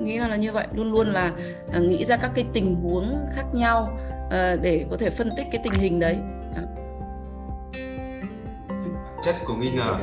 [0.00, 0.66] nghĩ là như vậy.
[0.74, 1.32] Luôn luôn là
[1.80, 3.98] nghĩ ra các cái tình huống khác nhau
[4.62, 6.18] để có thể phân tích cái tình hình đấy.
[9.22, 9.96] Chất của nghi ngờ.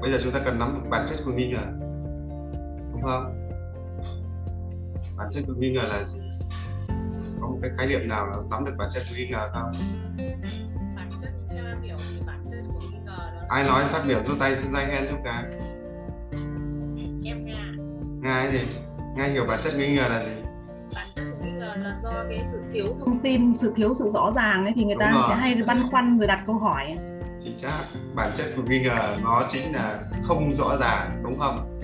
[0.00, 1.66] Bây giờ chúng ta cần nắm bản chất của nghi ngờ.
[2.92, 3.48] Đúng không?
[5.16, 6.20] Bản chất của nghi ngờ là gì?
[7.40, 9.72] Có một cái khái niệm nào là nắm được bản chất của nghi ngờ không?
[10.96, 14.02] Bản chất theo em hiểu thì bản chất của nghi ngờ đó ai nói phát
[14.08, 15.44] biểu giơ tay xin danh em giúp cái?
[17.24, 17.72] Em nga
[18.22, 18.60] nga cái gì?
[19.16, 20.32] Nga hiểu bản chất nghi ngờ là gì?
[20.94, 21.24] Bản chất
[21.66, 24.96] là do cái sự thiếu thông tin sự thiếu sự rõ ràng ấy thì người
[25.00, 25.30] ta Đúng rồi.
[25.30, 26.96] sẽ hay băn khoăn rồi đặt câu hỏi
[27.44, 27.84] chính xác.
[28.14, 31.80] Bản chất của nghi ngờ nó chính là không rõ ràng đúng không?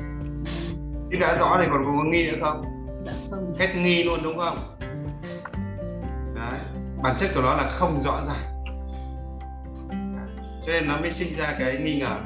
[1.12, 2.64] Khi đã rõ thì còn có nghi nữa không?
[3.06, 3.54] Dạ không.
[3.58, 4.56] Hết nghi luôn đúng không?
[6.34, 6.60] Đấy.
[7.02, 8.64] Bản chất của nó là không rõ ràng.
[10.66, 12.16] Cho nên nó mới sinh ra cái nghi ngờ.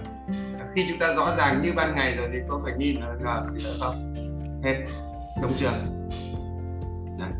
[0.74, 3.64] Khi chúng ta rõ ràng như ban ngày rồi thì có phải nghi ngờ gì
[3.64, 4.14] nữa không?
[4.64, 4.86] Hết.
[5.42, 5.70] Đúng chưa
[7.18, 7.30] đấy.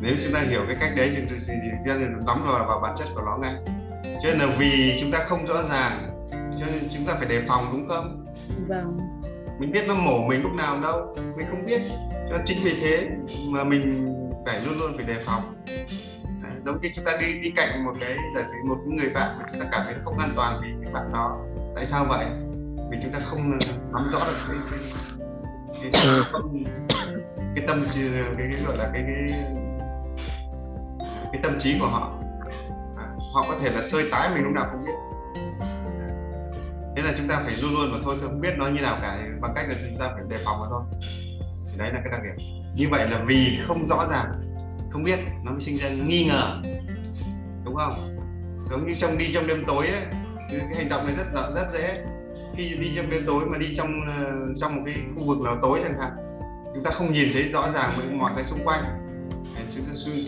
[0.00, 1.94] nếu chúng ta hiểu cái cách đấy thì thì, thì, thì chúng ta
[2.26, 3.54] nắm vào vào bản chất của nó ngay
[4.22, 7.42] cho nên là vì chúng ta không rõ ràng cho nên chúng ta phải đề
[7.48, 8.26] phòng đúng không
[8.68, 8.96] vâng
[9.58, 11.82] mình biết nó mổ mình lúc nào đâu mình không biết
[12.30, 13.08] cho chính vì thế
[13.48, 14.12] mà mình
[14.46, 15.64] phải luôn luôn phải đề phòng
[16.42, 19.38] Đấy, giống như chúng ta đi đi cạnh một cái giả sử một người bạn
[19.38, 21.38] mà chúng ta cảm thấy không an toàn vì cái bạn đó
[21.74, 22.26] tại sao vậy
[22.90, 23.58] vì chúng ta không
[23.92, 24.58] nắm rõ được cái
[25.80, 26.02] cái, cái,
[26.32, 26.64] tâm,
[26.96, 29.44] cái cái tâm cái, cái gọi là cái cái
[31.32, 32.14] cái tâm trí của họ.
[32.96, 34.92] À, họ có thể là sơi tái mình lúc nào không biết.
[36.96, 38.98] Thế là chúng ta phải luôn luôn mà thôi tôi không biết nó như nào
[39.02, 40.82] cả bằng cách là chúng ta phải đề phòng mà thôi.
[41.70, 42.46] Thì đấy là cái đặc điểm.
[42.74, 44.26] Như vậy là vì không rõ ràng
[44.90, 46.62] không biết nó mới sinh ra nghi ngờ.
[47.64, 48.16] Đúng không?
[48.70, 50.02] Giống như trong đi trong đêm tối ấy
[50.50, 52.04] cái hành động này rất rất dễ.
[52.56, 54.24] Khi đi trong đêm tối mà đi trong ờ,
[54.56, 56.25] trong một cái khu vực nào tối chẳng hạn
[56.76, 58.84] chúng ta không nhìn thấy rõ ràng với mọi cái xung quanh.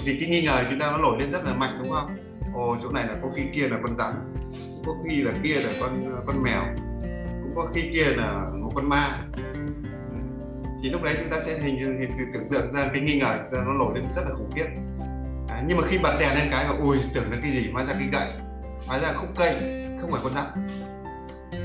[0.05, 2.11] Thì cái nghi ngờ chúng ta nó nổi lên rất là mạnh đúng không?
[2.55, 4.33] Ồ chỗ này là có khi kia là con rắn
[4.87, 6.63] có khi là kia là con con mèo
[7.43, 9.19] cũng có khi kia là một con ma.
[10.83, 13.37] Thì lúc đấy chúng ta sẽ hình hình, hình tưởng tượng ra cái nghi ngờ
[13.39, 14.67] chúng ta nó nổi lên rất là khủng khiếp.
[15.49, 17.71] À, nhưng mà khi bật đèn lên cái mà ui tưởng là cái gì?
[17.73, 18.29] Hóa ra cái gậy
[18.87, 20.69] hóa ra khúc cây không phải con rắn.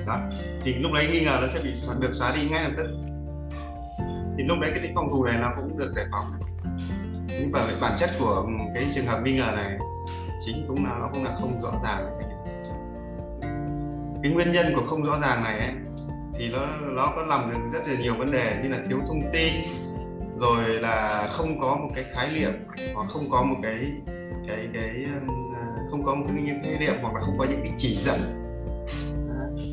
[0.08, 0.20] Đó
[0.64, 3.13] thì lúc đấy nghi ngờ nó sẽ bị được xóa đi ngay lập tức
[4.38, 6.40] thì lúc đấy cái tính phòng thủ này nó cũng được giải phóng.
[7.28, 9.78] Nhưng mà cái bản chất của cái trường hợp nghi ngờ này
[10.46, 12.20] chính cũng là nó cũng là không rõ ràng.
[14.24, 15.72] Cái nguyên nhân của không rõ ràng này ấy,
[16.36, 19.22] thì nó nó có làm được rất là nhiều vấn đề như là thiếu thông
[19.34, 19.54] tin
[20.40, 22.52] rồi là không có một cái khái niệm
[22.96, 23.92] hoặc không có một cái
[24.48, 27.62] cái cái ờ, không có một cái những khái niệm hoặc là không có những
[27.64, 28.20] cái chỉ dẫn
[29.30, 29.64] ờ,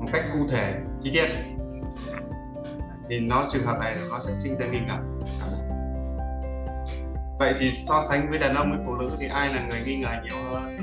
[0.00, 1.28] một cách cụ thể chi tiết
[3.10, 4.98] thì nó trường hợp này nó sẽ sinh ra nghi ngờ.
[7.38, 9.96] Vậy thì so sánh với đàn ông với phụ nữ thì ai là người nghi
[9.96, 10.76] ngờ nhiều hơn?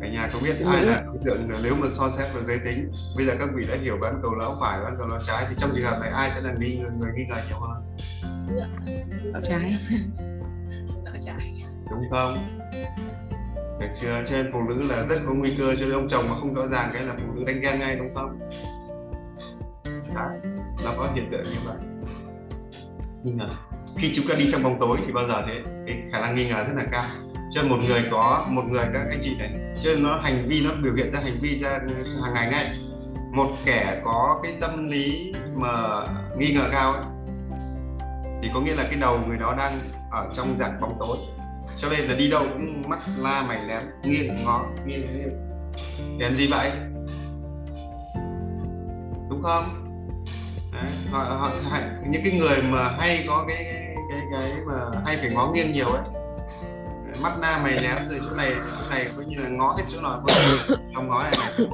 [0.00, 2.92] Cả nhà có biết ai là đối tượng nếu mà so xét về giới tính
[3.16, 5.54] bây giờ các vị đã hiểu bán cầu lão phải bán cầu lão trái thì
[5.58, 7.96] trong trường hợp này ai sẽ là nghi người, người nghi ngờ nhiều hơn?
[9.42, 9.78] Trái.
[11.04, 11.62] Nợ trái.
[11.90, 12.65] Đúng không
[13.80, 14.22] được chưa?
[14.28, 16.54] Cho nên phụ nữ là rất có nguy cơ cho nên ông chồng mà không
[16.54, 18.38] rõ ràng cái là phụ nữ đánh ghen ngay đúng không?
[20.14, 20.28] Đó
[20.84, 21.76] nó có hiện tượng như vậy.
[23.22, 23.48] Nghi ngờ.
[23.96, 25.62] Khi chúng ta đi trong bóng tối thì bao giờ thế?
[25.86, 27.04] Cái khả năng nghi ngờ rất là cao.
[27.50, 29.50] Cho một người có một người các anh chị này
[29.84, 31.70] cho nên nó hành vi nó biểu hiện ra hành vi ra
[32.24, 32.78] hàng ngày ngay.
[33.32, 35.70] Một kẻ có cái tâm lý mà
[36.38, 37.04] nghi ngờ cao ấy,
[38.42, 41.16] thì có nghĩa là cái đầu người đó đang ở trong dạng bóng tối
[41.78, 43.82] cho nên là đi đâu cũng mắt la mày lén.
[44.02, 45.50] Nghiêng ngó nghiêng nghiêng
[46.18, 46.70] để làm gì vậy?
[49.30, 49.82] Đúng không?
[50.72, 53.64] Đấy, họ, họ, những cái người mà hay có cái
[54.10, 54.74] cái cái mà
[55.06, 56.02] hay phải ngó nghiêng nhiều ấy.
[57.20, 60.00] Mắt na mày lén rồi chỗ này chỗ này coi như là ngó hết chỗ
[60.00, 60.24] nào
[60.94, 61.68] trong ngó này này.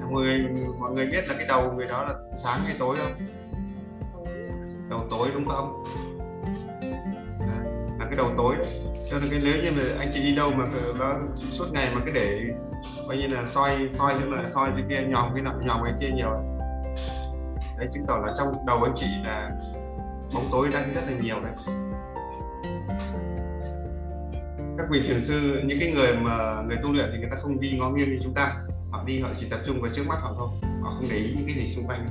[0.00, 0.46] Mọi người
[0.78, 3.12] mọi người biết là cái đầu người đó là sáng hay tối không?
[4.90, 5.84] Đầu tối đúng không?
[8.18, 8.56] Đầu tối.
[9.10, 10.64] Cho nên cái nếu như mà anh chị đi đâu mà
[10.98, 11.18] nó
[11.52, 12.40] suốt ngày mà cứ để
[13.08, 15.92] coi như là soi soi chỗ này, soi chỗ kia, nhòm cái nọ, nhòm cái
[16.00, 16.30] kia nhiều.
[17.78, 19.50] Đấy, chứng tỏ là trong đầu anh chị là
[20.34, 21.52] bóng tối đang rất là nhiều đấy.
[24.78, 27.60] Các vị thiền sư, những cái người mà người tu luyện thì người ta không
[27.60, 28.54] đi ngó nghiêng như chúng ta.
[28.90, 30.48] Họ đi, họ chỉ tập trung vào trước mắt họ thôi.
[30.82, 32.06] Họ không để ý những cái gì xung quanh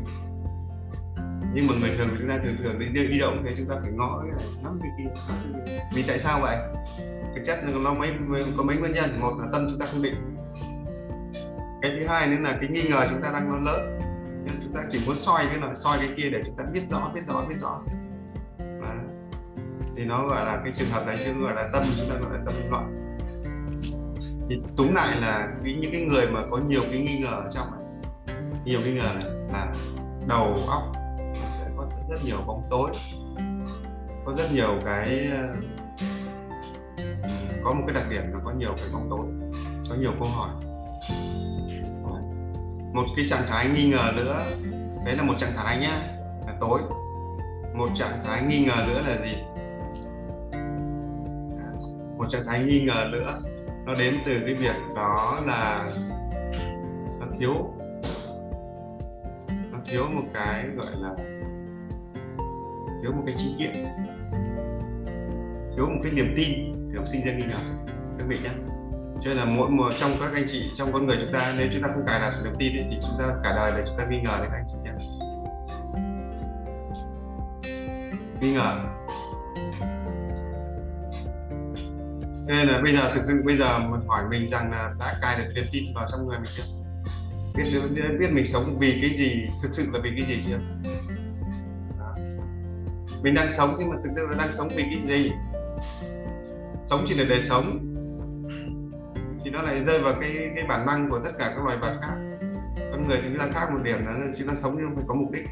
[1.57, 3.75] nhưng mà người thường chúng ta thường thường đi đi động cũng thế chúng ta
[3.81, 5.83] phải ngó cái này, ngắm cái kia, ngắm cái kia.
[5.93, 6.57] vì tại sao vậy?
[7.35, 8.11] Thực chất là nó mấy
[8.57, 9.21] có mấy nguyên nhân.
[9.21, 10.15] Một là tâm chúng ta không định.
[11.81, 13.97] Cái thứ hai nữa là cái nghi ngờ chúng ta đang nó lớn
[14.45, 16.81] nên chúng ta chỉ muốn soi cái này soi cái kia để chúng ta biết
[16.89, 17.81] rõ biết rõ biết rõ.
[18.57, 18.95] Và
[19.95, 22.31] thì nó gọi là cái trường hợp đấy chứ gọi là tâm, chúng ta gọi
[22.33, 23.17] là tâm loạn.
[24.49, 27.67] Thì túng lại là những cái người mà có nhiều cái nghi ngờ ở trong
[27.71, 28.03] này.
[28.65, 29.73] Nhiều nghi ngờ này là
[30.27, 30.83] đầu óc
[32.09, 32.91] rất nhiều bóng tối,
[34.25, 35.55] có rất nhiều cái ờ,
[37.63, 39.25] có một cái đặc điểm là có nhiều cái bóng tối,
[39.89, 40.49] có nhiều câu hỏi.
[42.93, 44.41] Một cái trạng thái nghi ngờ nữa,
[45.05, 46.01] đấy là một trạng thái nhá,
[46.47, 46.79] là tối.
[47.73, 49.37] Một trạng thái nghi ngờ nữa là gì?
[52.17, 53.39] Một trạng thái nghi ngờ nữa,
[53.85, 55.91] nó đến từ cái việc đó là
[57.19, 57.73] nó thiếu
[59.71, 61.15] nó thiếu một cái gọi là
[63.07, 63.67] thiếu một cái trí tuệ
[65.75, 66.49] thiếu một cái niềm tin
[66.91, 67.59] thì học sinh sẽ nghi ngờ
[68.19, 68.49] các vị nhé
[69.21, 71.67] cho nên là mỗi một trong các anh chị trong con người chúng ta nếu
[71.73, 73.97] chúng ta không cài đặt niềm tin ấy, thì chúng ta cả đời để chúng
[73.97, 74.91] ta nghi ngờ đấy các anh chị nhé
[78.41, 78.83] nghi ngờ.
[82.47, 85.17] Cho nên là bây giờ thực sự bây giờ mình hỏi mình rằng là đã
[85.21, 86.63] cài được niềm tin vào trong người mình chưa?
[87.55, 90.57] Biết biết mình sống vì cái gì thực sự là vì cái gì chưa?
[93.21, 95.31] Mình đang sống nhưng mà thực sự là đang sống vì cái gì?
[96.83, 97.79] Sống chỉ là để sống.
[99.43, 101.97] Thì nó lại rơi vào cái cái bản năng của tất cả các loài vật
[102.01, 102.15] khác.
[102.91, 105.31] Con người chúng ta khác một điểm là chúng ta sống nhưng phải có mục
[105.31, 105.47] đích.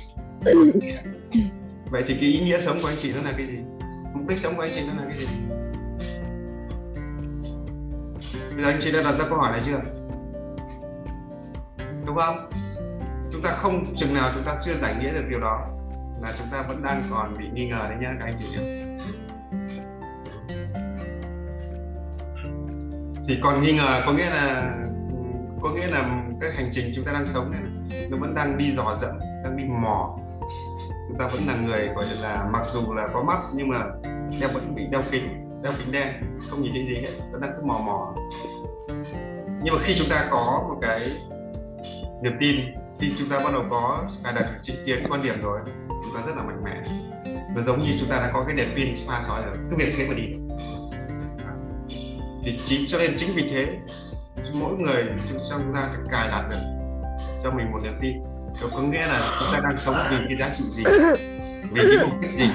[1.91, 3.60] Vậy thì cái ý nghĩa sống của anh chị nó là cái gì?
[4.13, 5.28] Mục đích sống của anh chị nó là cái gì?
[8.51, 9.80] Bây giờ anh chị đã đặt ra câu hỏi này chưa?
[12.06, 12.49] Đúng không?
[13.32, 15.75] Chúng ta không chừng nào chúng ta chưa giải nghĩa được điều đó
[16.21, 18.86] là chúng ta vẫn đang còn bị nghi ngờ đấy nhá các anh chị nhé
[23.28, 24.75] thì còn nghi ngờ có nghĩa là
[25.62, 27.62] có nghĩa là cái hành trình chúng ta đang sống này
[28.10, 30.17] nó vẫn đang đi dò dẫm đang đi mò.
[31.08, 33.78] Chúng ta vẫn là người gọi là mặc dù là có mắt nhưng mà
[34.39, 36.08] đeo vẫn bị đeo kính đeo kính đen
[36.49, 38.15] không nhìn thấy gì hết vẫn đang cứ mò mò.
[39.63, 40.99] Nhưng mà khi chúng ta có một cái
[42.21, 42.56] niềm tin
[42.99, 45.60] khi chúng ta bắt đầu có cài đặt chính kiến quan điểm rồi
[46.15, 46.82] ta rất là mạnh mẽ.
[47.56, 49.93] Và giống như chúng ta đã có cái đèn pin pha soi rồi cứ việc
[49.97, 50.23] thế mà đi.
[52.45, 53.80] Thì chính cho nên chính vì thế
[54.54, 56.62] mỗi người chúng ta phải cài đặt được
[57.43, 58.17] cho mình một niềm tin.
[58.60, 60.84] Điều có nghĩa là chúng ta đang sống vì cái giá trị gì
[61.71, 62.49] vì cái mục đích gì.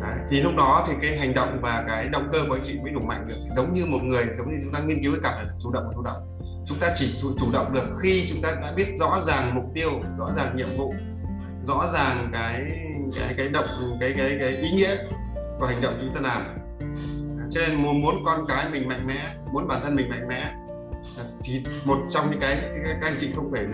[0.00, 0.18] Đấy.
[0.30, 2.92] thì lúc đó thì cái hành động và cái động cơ của anh chị mới
[2.92, 3.36] đủ mạnh được.
[3.56, 5.92] Giống như một người giống như chúng ta nghiên cứu cái là chủ động và
[5.94, 6.38] thụ động.
[6.66, 9.64] Chúng ta chỉ chủ, chủ động được khi chúng ta đã biết rõ ràng mục
[9.74, 10.94] tiêu rõ ràng nhiệm vụ
[11.66, 12.62] rõ ràng cái
[13.16, 14.96] cái cái động, cái cái cái ý nghĩa
[15.58, 16.58] của hành động chúng ta làm
[17.50, 20.40] cho nên muốn muốn con cái mình mạnh mẽ, muốn bản thân mình mạnh mẽ
[21.16, 23.66] à, thì một trong những cái các anh chị không phải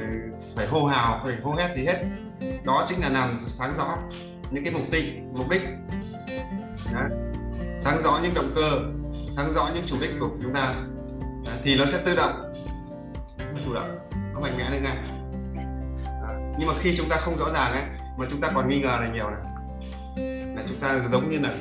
[0.57, 2.05] phải hô hào, phải hô hét gì hết
[2.65, 3.99] đó chính là làm sáng rõ
[4.51, 5.03] những cái mục tiêu
[5.33, 5.63] mục đích
[6.93, 7.03] đó.
[7.81, 8.81] sáng rõ những động cơ,
[9.37, 10.75] sáng rõ những chủ đích của chúng ta
[11.45, 11.53] đó.
[11.65, 12.33] thì nó sẽ tự động,
[13.39, 13.99] nó chủ động,
[14.35, 15.22] nó mạnh mẽ lên ngay
[16.59, 17.83] nhưng mà khi chúng ta không rõ ràng ấy
[18.17, 19.41] mà chúng ta còn nghi ngờ là nhiều này.
[20.57, 21.55] Là chúng ta giống như là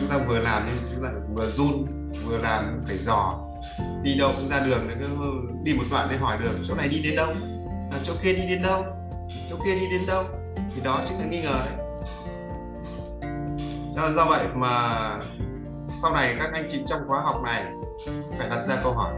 [0.00, 1.86] chúng ta vừa làm nhưng chúng ta vừa run
[2.26, 3.50] vừa làm phải dò
[4.02, 4.88] đi đâu cũng ra đường
[5.62, 7.28] đi một đoạn để hỏi đường chỗ này đi đến đâu?
[7.90, 8.84] À, chỗ kia đi đến đâu?
[9.50, 10.24] Chỗ kia đi đến đâu?
[10.74, 11.74] Thì đó chính là nghi ngờ đấy.
[13.96, 14.70] Do, do vậy mà
[16.02, 17.64] sau này các anh chị trong khóa học này
[18.38, 19.14] phải đặt ra câu hỏi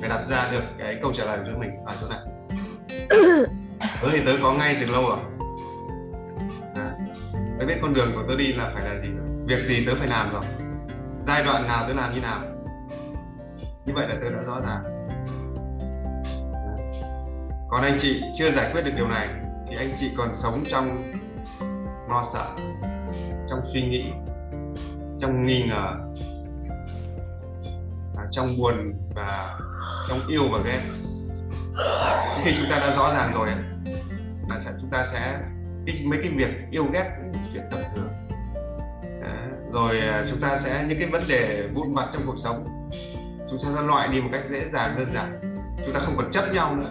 [0.00, 1.70] phải đặt ra được cái câu trả lời của mình.
[1.86, 2.18] Ở chỗ này.
[4.02, 5.18] tớ thì tớ có ngay từ lâu rồi.
[6.74, 6.96] À,
[7.58, 9.08] tớ biết con đường của tớ đi là phải là gì
[9.46, 10.42] việc gì tớ phải làm rồi?
[11.26, 12.38] Giai đoạn nào tớ làm như nào?
[13.86, 14.84] Như vậy là tớ đã rõ ràng.
[16.54, 16.74] À,
[17.70, 19.28] còn anh chị chưa giải quyết được điều này
[19.70, 21.12] thì anh chị còn sống trong
[22.10, 22.50] lo sợ
[23.50, 24.12] trong suy nghĩ
[25.20, 25.94] trong nghi ngờ
[28.16, 29.58] à, trong buồn và
[30.08, 30.82] trong yêu và ghét.
[32.44, 33.48] Khi chúng ta đã rõ ràng rồi
[34.52, 35.38] ta sẽ chúng ta sẽ
[35.86, 37.10] cái, mấy cái việc yêu ghét
[37.52, 38.08] chuyện tầm thường.
[39.72, 42.88] Rồi à, chúng ta sẽ những cái vấn đề vụn vặt trong cuộc sống
[43.50, 45.40] chúng ta sẽ loại đi một cách dễ dàng đơn giản.
[45.84, 46.90] Chúng ta không còn chấp nhau nữa.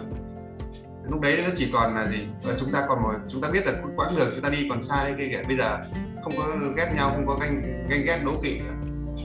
[1.10, 2.26] Lúc đấy nó chỉ còn là gì?
[2.42, 4.82] Và chúng ta còn một chúng ta biết là quãng đường chúng ta đi còn
[4.82, 5.42] xa đấy kia.
[5.48, 5.78] Bây giờ
[6.22, 6.44] không có
[6.76, 8.74] ghét nhau không có ganh ganh ghét đố kỵ nữa.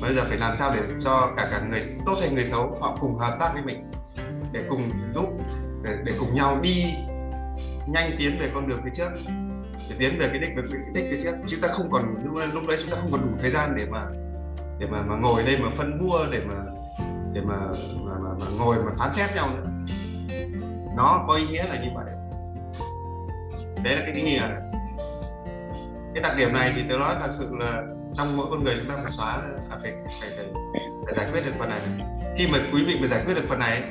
[0.01, 2.97] Bây giờ phải làm sao để cho cả cả người tốt hay người xấu họ
[3.01, 3.91] cùng hợp tác với mình
[4.51, 5.29] để cùng giúp
[5.83, 6.85] để, để cùng nhau đi
[7.87, 9.09] nhanh tiến về con đường phía trước
[9.89, 11.35] để tiến về cái đích về cái đích phía trước.
[11.47, 12.03] Chúng ta không còn
[12.53, 14.05] lúc, đấy chúng ta không còn đủ thời gian để mà
[14.79, 16.55] để mà mà ngồi đây mà phân vua để mà
[17.33, 17.55] để mà
[18.05, 19.67] mà, mà, mà ngồi mà phán xét nhau nữa.
[20.97, 22.05] Nó có ý nghĩa là như vậy.
[23.83, 24.49] Đấy là cái ý nghĩa.
[26.13, 27.83] Cái đặc điểm này thì tôi nói thật sự là
[28.13, 29.31] trong mỗi con người chúng ta phải xóa
[29.69, 30.45] à, phải, phải, phải,
[31.05, 31.81] phải giải quyết được phần này.
[32.37, 33.81] Khi mà quý vị mà giải quyết được phần này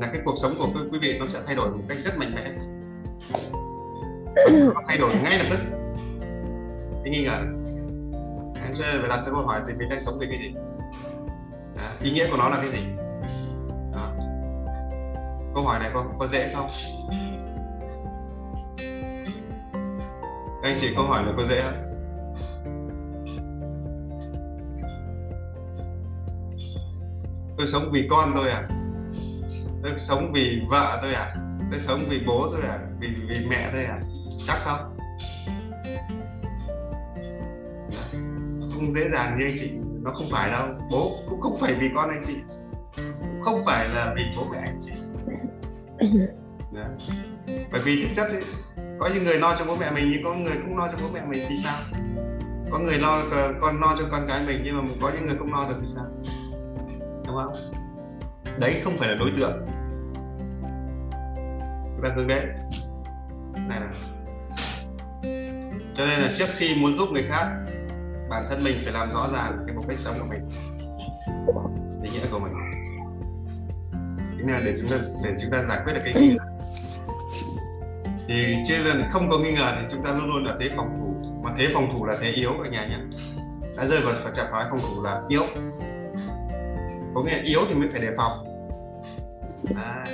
[0.00, 2.34] là cái cuộc sống của quý vị nó sẽ thay đổi một cách rất mạnh
[2.34, 2.71] mẽ
[4.74, 5.60] nó thay đổi ngay lập tức.
[7.04, 7.32] Cái nghi ngờ
[8.62, 10.54] anh sẽ phải đặt ra câu hỏi thì mình đang sống vì cái gì?
[11.76, 12.86] Đó, ý nghĩa của nó là cái gì?
[13.92, 14.12] Đó.
[15.54, 16.70] câu hỏi này có có dễ không?
[20.62, 21.92] Các anh chị câu hỏi này có dễ không?
[27.58, 28.68] Tôi sống vì con tôi à?
[29.82, 31.34] Tôi sống vì vợ tôi à?
[31.70, 32.78] Tôi sống vì bố tôi à?
[33.00, 34.00] Vì vì mẹ tôi à?
[34.46, 34.96] Chắc không?
[38.72, 39.70] Không dễ dàng như anh chị.
[40.02, 40.68] Nó không phải đâu.
[40.90, 42.36] Bố cũng không phải vì con anh chị.
[42.96, 44.92] Cũng không phải là vì bố mẹ anh chị.
[46.72, 46.82] Đó.
[47.72, 48.44] bởi vì thực chất ấy,
[49.00, 51.08] có những người lo cho bố mẹ mình nhưng có người không lo cho bố
[51.14, 51.80] mẹ mình thì sao?
[52.70, 53.22] Có người lo
[53.60, 55.88] con lo cho con cái mình nhưng mà có những người không lo được thì
[55.94, 56.04] sao?
[57.26, 57.70] Đúng không?
[58.60, 59.64] Đấy không phải là đối tượng.
[61.94, 62.48] Chúng ta hướng đến.
[63.68, 63.88] Này này
[66.02, 67.46] cho nên là trước khi muốn giúp người khác
[68.30, 70.40] bản thân mình phải làm rõ ràng cái mục đích sống của mình.
[72.02, 72.52] Ý nghĩa của mình.
[74.38, 76.44] Thế là để chúng ta để chúng ta giải quyết được cái nghi ngờ.
[78.28, 80.98] Thì chưa lần không có nghi ngờ thì chúng ta luôn luôn là thế phòng
[81.00, 81.40] thủ.
[81.44, 83.18] Mà thế phòng thủ là thế yếu ở nhà nhé.
[83.76, 85.42] Đã rơi vào trạng thái phòng thủ là yếu.
[87.14, 88.44] Có nghĩa là yếu thì mới phải đề phòng.
[89.76, 90.04] À,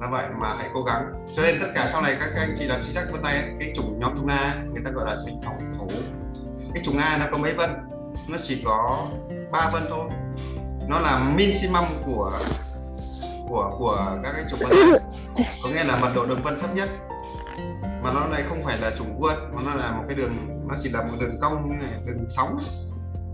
[0.00, 2.64] là vậy mà hãy cố gắng cho nên tất cả sau này các anh chị
[2.64, 5.40] làm chính sách vân tay cái chủng nhóm chủng A người ta gọi là tính
[5.44, 5.88] phòng thủ.
[6.74, 7.70] Cái chủng A nó có mấy vân?
[8.28, 9.08] Nó chỉ có
[9.52, 10.10] ba vân thôi.
[10.88, 12.30] Nó là minimum của
[13.48, 15.00] của của các cái chủng vân tay.
[15.62, 16.88] Có nghĩa là mật độ đường vân thấp nhất.
[17.82, 20.74] Mà nó này không phải là chủng vân mà nó là một cái đường, nó
[20.82, 22.58] chỉ là một đường cong, như này, đường sóng.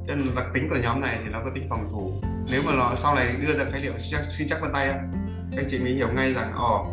[0.08, 2.12] Cho nên đặc tính của nhóm này thì nó có tính phòng thủ.
[2.46, 3.94] Nếu mà nó sau này đưa ra khái niệm
[4.28, 4.94] sinh chắc vân tay á,
[5.52, 6.86] các anh chị mới hiểu ngay rằng, ồ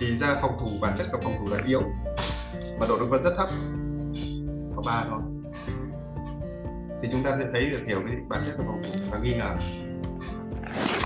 [0.00, 1.82] thì ra phòng thủ bản chất của phòng thủ là yếu
[2.80, 3.48] và độ đường vân rất thấp.
[4.76, 5.20] Có ba thôi.
[7.02, 9.34] Thì chúng ta sẽ thấy được hiểu cái bản chất của phòng thủ và nghi
[9.34, 9.54] ngờ.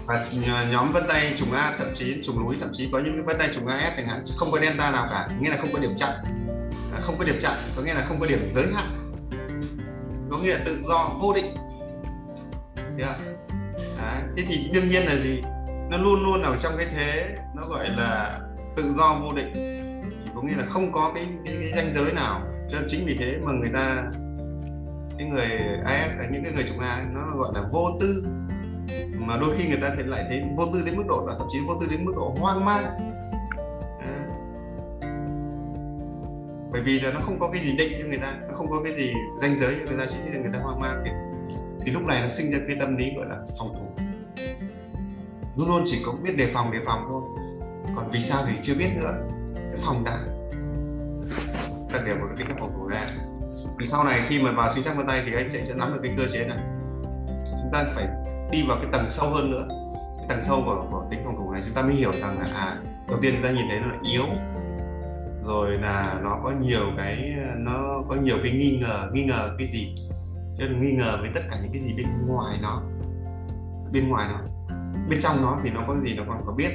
[0.06, 0.26] Và
[0.70, 3.38] nhóm vân tay trùng A, thậm chí trùng núi, thậm chí có những cái vân
[3.38, 5.96] tay trùng AS chẳng hạn không có delta nào cả nghĩa là không có điểm
[5.96, 6.10] chặn.
[6.92, 9.12] À, không có điểm chặn, có nghĩa là không có điểm giới hạn.
[10.30, 11.54] Có nghĩa là tự do vô định.
[12.98, 13.14] Chưa
[13.98, 14.22] Đấy.
[14.36, 15.42] thế thì đương nhiên là gì?
[15.90, 18.40] Nó luôn luôn ở trong cái thế, nó gọi là
[18.76, 19.52] tự do vô định.
[20.24, 22.40] Thì có nghĩa là không có cái, cái, cái danh giới nào.
[22.70, 24.10] Cho nên chính vì thế mà người ta
[25.18, 25.46] cái người
[25.84, 28.24] AS những cái người chúng ta nó gọi là vô tư.
[29.18, 31.46] Mà đôi khi người ta thì lại thấy vô tư đến mức độ là thậm
[31.50, 32.84] chí vô tư đến mức độ hoang mang.
[34.00, 34.26] À.
[36.72, 38.82] bởi vì là nó không có cái gì định cho người ta nó không có
[38.84, 39.12] cái gì
[39.42, 41.02] danh giới cho người ta chính là người ta hoang mang.
[41.04, 41.10] Thì,
[41.84, 44.04] thì lúc này nó sinh ra cái tâm lý gọi là phòng thủ.
[45.56, 47.22] Luôn luôn chỉ có biết đề phòng đề phòng thôi
[48.00, 49.14] còn vì sao thì chưa biết nữa.
[49.54, 50.18] Cái phòng đã
[51.92, 53.06] đặc điểm của cái tính phòng của ra.
[53.78, 55.92] Vì sau này khi mà vào sinh chắc vân tay thì anh chị sẽ nắm
[55.94, 56.58] được cái cơ chế này.
[57.62, 58.08] Chúng ta phải
[58.52, 59.68] đi vào cái tầng sâu hơn nữa.
[60.18, 62.46] Cái tầng sâu của, của tính phòng thủ này chúng ta mới hiểu rằng là
[62.54, 62.78] à
[63.08, 64.24] đầu tiên chúng ta nhìn thấy nó là yếu.
[65.44, 69.66] Rồi là nó có nhiều cái nó có nhiều cái nghi ngờ nghi ngờ cái
[69.66, 69.94] gì?
[70.58, 72.82] Chứ nghi ngờ với tất cả những cái gì bên ngoài nó
[73.92, 74.40] bên ngoài nó.
[75.08, 76.70] Bên trong nó thì nó có gì nó còn có biết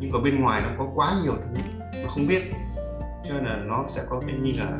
[0.00, 1.62] nhưng mà bên ngoài nó có quá nhiều thứ
[2.02, 2.42] nó không biết.
[3.24, 4.78] Cho nên là nó sẽ có cái nghi ngờ.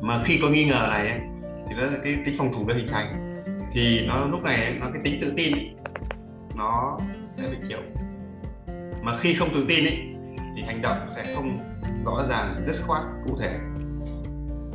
[0.00, 1.20] Mà khi có nghi ngờ này ấy,
[1.68, 3.42] thì nó cái tính phòng thủ nó hình thành.
[3.72, 5.74] Thì nó lúc này ấy, nó cái tính tự tin ấy,
[6.56, 6.98] nó
[7.34, 7.80] sẽ bị kiểu
[9.02, 9.98] mà khi không tự tin ấy,
[10.56, 11.58] thì hành động sẽ không
[12.04, 13.58] rõ ràng rất khoát cụ thể.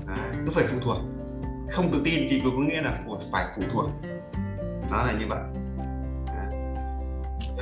[0.08, 0.98] Đấy, cứ phải phụ thuộc.
[1.70, 3.00] Không tự tin thì có nghĩa là
[3.32, 3.86] phải phụ thuộc.
[4.92, 5.40] Nó là như vậy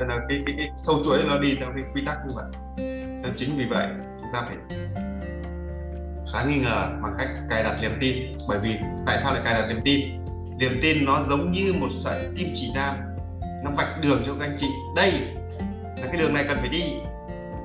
[0.00, 2.44] cho nên cái, cái, cái sâu chuỗi nó đi theo cái quy tắc như vậy.
[3.22, 3.86] Nên chính vì vậy
[4.20, 4.56] chúng ta phải
[6.32, 8.14] khá nghi ngờ bằng cách cài đặt niềm tin.
[8.48, 8.76] Bởi vì
[9.06, 10.00] tại sao lại cài đặt niềm tin?
[10.58, 12.96] Niềm tin nó giống như một sợi kim chỉ nam.
[13.64, 14.66] Nó vạch đường cho các anh chị.
[14.96, 15.12] Đây
[16.00, 16.84] là cái đường này cần phải đi.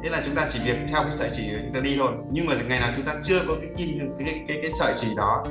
[0.04, 2.12] Thế là chúng ta chỉ việc theo cái sợi chỉ chúng ta đi thôi.
[2.32, 4.94] Nhưng mà ngày nào chúng ta chưa có cái kim cái cái cái, cái sợi
[4.98, 5.44] chỉ đó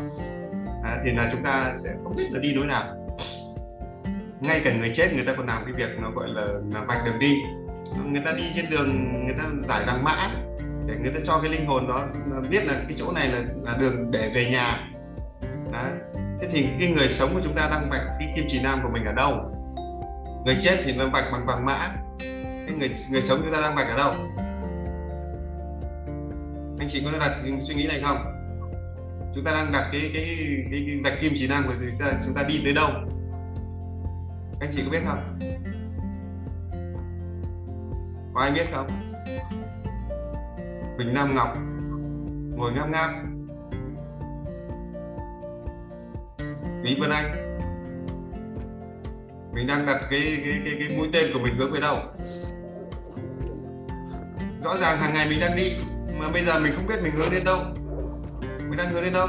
[0.84, 3.03] à, thì là chúng ta sẽ không biết là đi đối nào
[4.46, 7.04] ngay cả người chết người ta còn làm cái việc nó gọi là, là vạch
[7.04, 7.42] đường đi.
[8.06, 10.30] Người ta đi trên đường người ta giải vàng mã
[10.86, 12.06] để người ta cho cái linh hồn đó
[12.50, 14.88] biết là cái chỗ này là, là đường để về nhà.
[15.72, 15.84] Đó
[16.40, 18.88] thế thì cái người sống của chúng ta đang vạch cái kim chỉ nam của
[18.92, 19.50] mình ở đâu?
[20.46, 21.90] Người chết thì nó vạch bằng vàng mã.
[22.66, 24.12] Cái người người sống chúng ta đang vạch ở đâu?
[26.78, 28.16] Anh chị có đặt suy nghĩ này không?
[29.34, 30.36] Chúng ta đang đặt cái cái
[30.70, 32.90] cái, cái vạch kim chỉ nam của chúng ta chúng ta đi tới đâu?
[34.60, 35.38] Các chị có biết không?
[38.34, 38.86] Có ai biết không?
[40.98, 41.56] Bình Nam Ngọc.
[42.56, 43.10] Ngồi ngáp ngáp.
[46.82, 47.58] Lý Vân Anh.
[49.54, 51.96] Mình đang đặt cái cái cái, cái mũi tên của mình hướng về đâu
[54.64, 55.76] rõ ràng hàng ngày mình đang đi
[56.20, 57.58] mà bây giờ mình không biết mình hướng đến đâu.
[58.68, 59.28] Mình đang hướng đến đâu?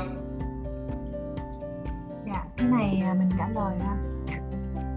[2.26, 4.05] Dạ cái này à, mình trả lời ha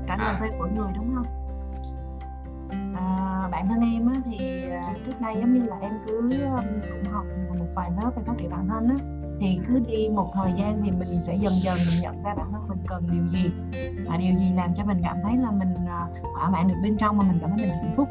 [0.09, 0.36] trả lời À.
[0.40, 1.26] với mỗi người đúng không
[2.96, 6.30] à, bản thân em á, thì à, trước đây giống như là em cứ
[6.88, 7.24] cũng học
[7.59, 8.96] một vài lớp về phát triển bản thân á
[9.40, 12.52] thì cứ đi một thời gian thì mình sẽ dần dần mình nhận ra bản
[12.52, 13.50] thân mình cần điều gì
[14.09, 16.96] và điều gì làm cho mình cảm thấy là mình à, thỏa mãn được bên
[16.96, 18.09] trong mà mình cảm thấy mình hạnh phúc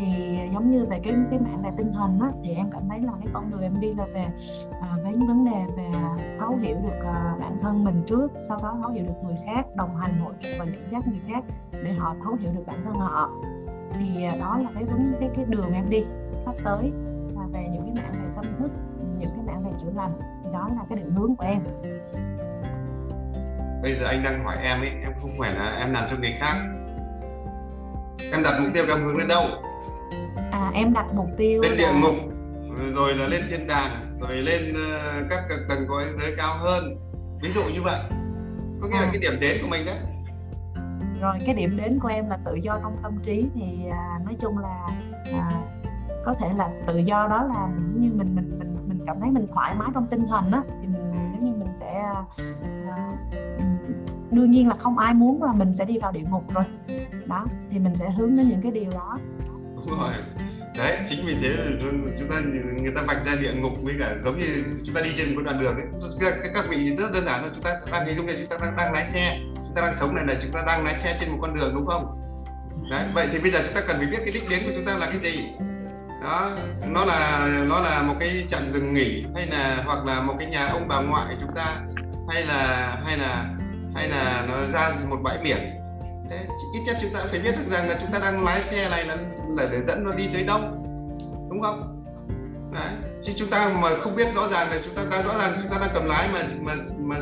[0.00, 3.00] thì giống như về cái cái mảng về tinh thần á thì em cảm thấy
[3.00, 4.26] là cái con đường em đi là về
[4.80, 5.90] à, với những vấn đề về
[6.40, 9.76] thấu hiểu được à, bản thân mình trước sau đó thấu hiểu được người khác
[9.76, 11.44] đồng hành hỗ trợ và dẫn dắt người khác
[11.84, 13.30] để họ thấu hiểu được bản thân họ.
[13.92, 16.04] Thì à, đó là cái vấn cái cái đường em đi
[16.44, 16.92] sắp tới
[17.36, 18.70] là về những cái mảng về tâm thức
[19.18, 20.12] những cái mảng về chữa lành.
[20.44, 21.60] Thì đó là cái định hướng của em.
[23.82, 26.34] Bây giờ anh đang hỏi em ấy em không phải là em làm cho người
[26.40, 26.54] khác.
[28.32, 29.42] Em đặt mục tiêu em hướng đến đâu?
[30.50, 32.14] À em đặt mục tiêu lên địa là- ngục
[32.94, 33.90] rồi là lên thiên đàng
[34.20, 36.96] rồi lên ờ, các tầng cõi giới cao hơn.
[37.42, 38.00] Ví dụ như vậy.
[38.80, 39.10] Có nghĩa là À.
[39.12, 39.96] cái điểm đến của mình đấy.
[41.20, 44.36] Rồi cái điểm đến của em là tự do trong tâm trí thì à, nói
[44.40, 44.86] chung là
[45.32, 45.50] à,
[46.24, 49.30] có thể là tự do đó là giống như mình mình mình mình cảm thấy
[49.30, 52.24] mình thoải mái trong tinh thần á thì mình giống như mình sẽ à,
[53.58, 53.76] ừm,
[54.30, 56.64] đương nhiên là không ai muốn là mình sẽ đi vào địa ngục rồi.
[57.26, 59.18] Đó thì mình sẽ hướng đến những cái điều đó.
[59.76, 60.10] Đúng rồi
[60.80, 61.70] đấy chính vì thế là
[62.18, 62.36] chúng ta
[62.82, 64.46] người ta vạch ra địa ngục với cả giống như
[64.84, 65.86] chúng ta đi trên một đoạn đường ấy.
[66.20, 68.48] Các, các, các vị rất đơn giản là chúng ta đang hình dung là chúng
[68.48, 69.38] ta đang, đang lái xe.
[69.54, 71.74] Chúng ta đang sống này là chúng ta đang lái xe trên một con đường
[71.74, 72.16] đúng không?
[72.90, 74.86] Đấy vậy thì bây giờ chúng ta cần phải biết cái đích đến của chúng
[74.86, 75.44] ta là cái gì?
[76.22, 76.50] Đó
[76.86, 80.48] nó là nó là một cái trạm dừng nghỉ hay là hoặc là một cái
[80.48, 81.76] nhà ông bà ngoại chúng ta
[82.32, 83.44] hay là hay là
[83.94, 85.58] hay là nó ra một bãi biển.
[86.30, 86.36] Thế
[86.74, 89.04] ít nhất chúng ta phải biết được rằng là chúng ta đang lái xe này
[89.04, 89.16] là
[89.60, 90.60] là để dẫn nó đi tới đâu
[91.50, 92.04] đúng không?
[92.74, 92.92] Đấy
[93.22, 95.72] chứ chúng ta mà không biết rõ ràng là chúng ta đang rõ ràng chúng
[95.72, 97.16] ta đang cầm lái mà mà mà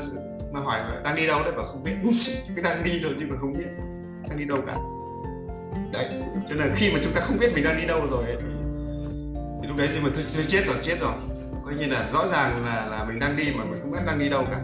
[0.53, 1.95] mà hỏi là đang đi đâu đấy bảo không biết.
[2.57, 3.67] Cái đang đi rồi nhưng mà không biết
[4.29, 4.77] đang đi đâu cả.
[5.93, 6.07] Đấy
[6.49, 8.37] cho nên là khi mà chúng ta không biết mình đang đi đâu rồi ấy,
[9.63, 11.13] thì, lúc đấy thì mà tôi, tôi chết rồi chết rồi.
[11.65, 14.19] Coi như là rõ ràng là là mình đang đi mà mình không biết đang
[14.19, 14.61] đi đâu cả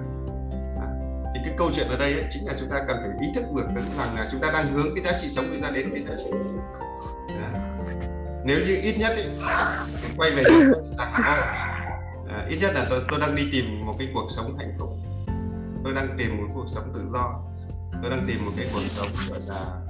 [1.44, 3.66] cái câu chuyện ở đây ấy, chính là chúng ta cần phải ý thức được
[3.98, 6.14] rằng là chúng ta đang hướng cái giá trị sống chúng ta đến cái giá
[6.18, 6.30] trị.
[8.44, 9.30] Nếu như ít nhất ấy,
[10.16, 11.04] quay về là
[12.28, 14.88] à, ít nhất là tôi tôi đang đi tìm một cái cuộc sống hạnh phúc.
[15.84, 17.40] Tôi đang tìm một cuộc sống tự do.
[18.02, 19.80] Tôi đang tìm một cái cuộc sống gọi là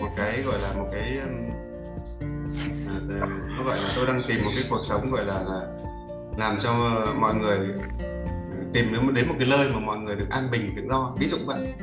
[0.00, 1.26] một cái gọi là một cái ờ,
[3.20, 3.26] ờ,
[3.56, 5.60] nó gọi là tôi đang tìm một cái cuộc sống gọi là là
[6.36, 6.72] làm cho
[7.16, 7.58] mọi người
[8.74, 11.14] tìm đến đến một cái nơi mà mọi người được an bình tự do.
[11.18, 11.74] Ví dụ vậy.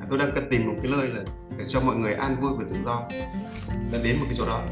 [0.00, 1.22] À, tôi đang cần tìm một cái nơi là
[1.58, 3.08] để cho mọi người an vui và tự do.
[3.92, 4.62] Đã đến một cái chỗ đó.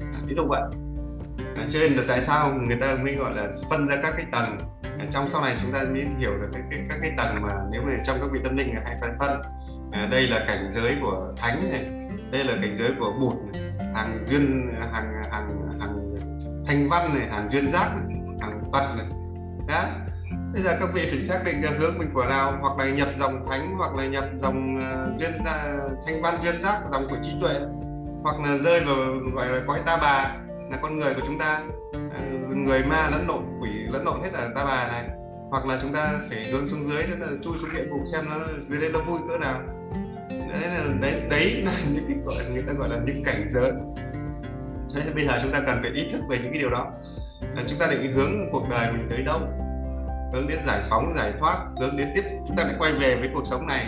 [0.00, 0.62] À, ví dụ vậy.
[1.56, 4.26] À, cho nên là tại sao người ta mới gọi là phân ra các cái
[4.32, 4.58] tầng?
[4.98, 7.54] À, trong sau này chúng ta mới hiểu được cái, cái, các cái tầng mà
[7.72, 9.42] nếu mà trong các vị tâm linh hay phân phân.
[9.92, 11.86] À, đây là cảnh giới của thánh này
[12.30, 16.16] đây là cảnh giới của bụt này, hàng duyên hàng hàng hàng
[16.66, 19.06] thanh văn này hàng duyên giác này, hàng phật này.
[19.68, 19.84] Đó
[20.54, 23.08] bây giờ các vị phải xác định được hướng mình của nào hoặc là nhập
[23.20, 27.06] dòng thánh hoặc là nhập dòng ờ, duyên uh, ờ, thanh văn duyên giác dòng
[27.10, 27.54] của trí tuệ
[28.22, 28.96] hoặc là rơi vào
[29.34, 30.36] gọi là cõi ta bà
[30.70, 31.62] là con người của chúng ta.
[31.96, 35.08] Uh, người ma lẫn lộn quỷ lẫn lộn hết ở ta bà này.
[35.50, 38.24] Hoặc là chúng ta phải hướng xuống dưới tức là chui xuống địa ngục xem
[38.28, 38.36] nó
[38.68, 39.60] dưới đây nó vui cỡ nào.
[40.30, 43.72] Đấy là đấy đấy là những cái gọi người ta gọi là những cảnh giới.
[44.94, 46.92] Cho nên bây giờ chúng ta cần phải ý thức về những cái điều đó.
[47.54, 49.40] Là chúng ta định hướng cuộc đời mình tới đâu?
[50.34, 53.30] Hướng đến giải phóng giải thoát hướng đến tiếp chúng ta lại quay về với
[53.34, 53.86] cuộc sống này.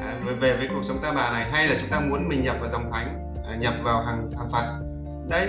[0.00, 2.56] À, về với cuộc sống ta bà này hay là chúng ta muốn mình nhập
[2.60, 4.80] vào dòng thánh à, nhập vào hàng hàng phật.
[5.28, 5.48] Đấy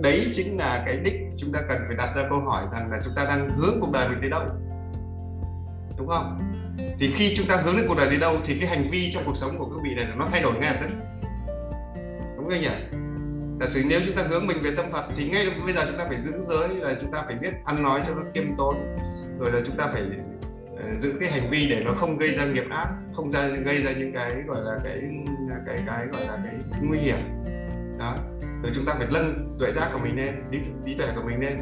[0.00, 3.00] đấy chính là cái đích chúng ta cần phải đặt ra câu hỏi rằng là
[3.04, 4.42] chúng ta đang hướng cuộc đời mình tới đâu.
[5.98, 6.38] Đúng không?
[7.00, 9.22] Thì khi chúng ta hướng đến cuộc đời tới đâu thì cái hành vi trong
[9.26, 10.90] cuộc sống của các vị này nó thay đổi ngay lập tức.
[12.36, 12.98] Đúng không nhỉ?
[13.60, 15.84] Giả sử nếu chúng ta hướng mình về tâm Phật thì ngay lúc bây giờ
[15.86, 18.44] chúng ta phải giữ giới là chúng ta phải biết ăn nói cho nó kiêm
[18.58, 18.96] tốn
[19.38, 20.02] rồi là chúng ta phải
[20.76, 23.82] ờ, giữ cái hành vi để nó không gây ra nghiệp ác không ra gây
[23.82, 25.00] ra những cái gọi là cái
[25.66, 27.16] cái cái gọi là cái nguy hiểm.
[27.98, 28.14] Đó.
[28.62, 31.40] Rồi chúng ta phải nâng tuệ giác của mình lên trí, trí tuệ của mình
[31.40, 31.58] lên.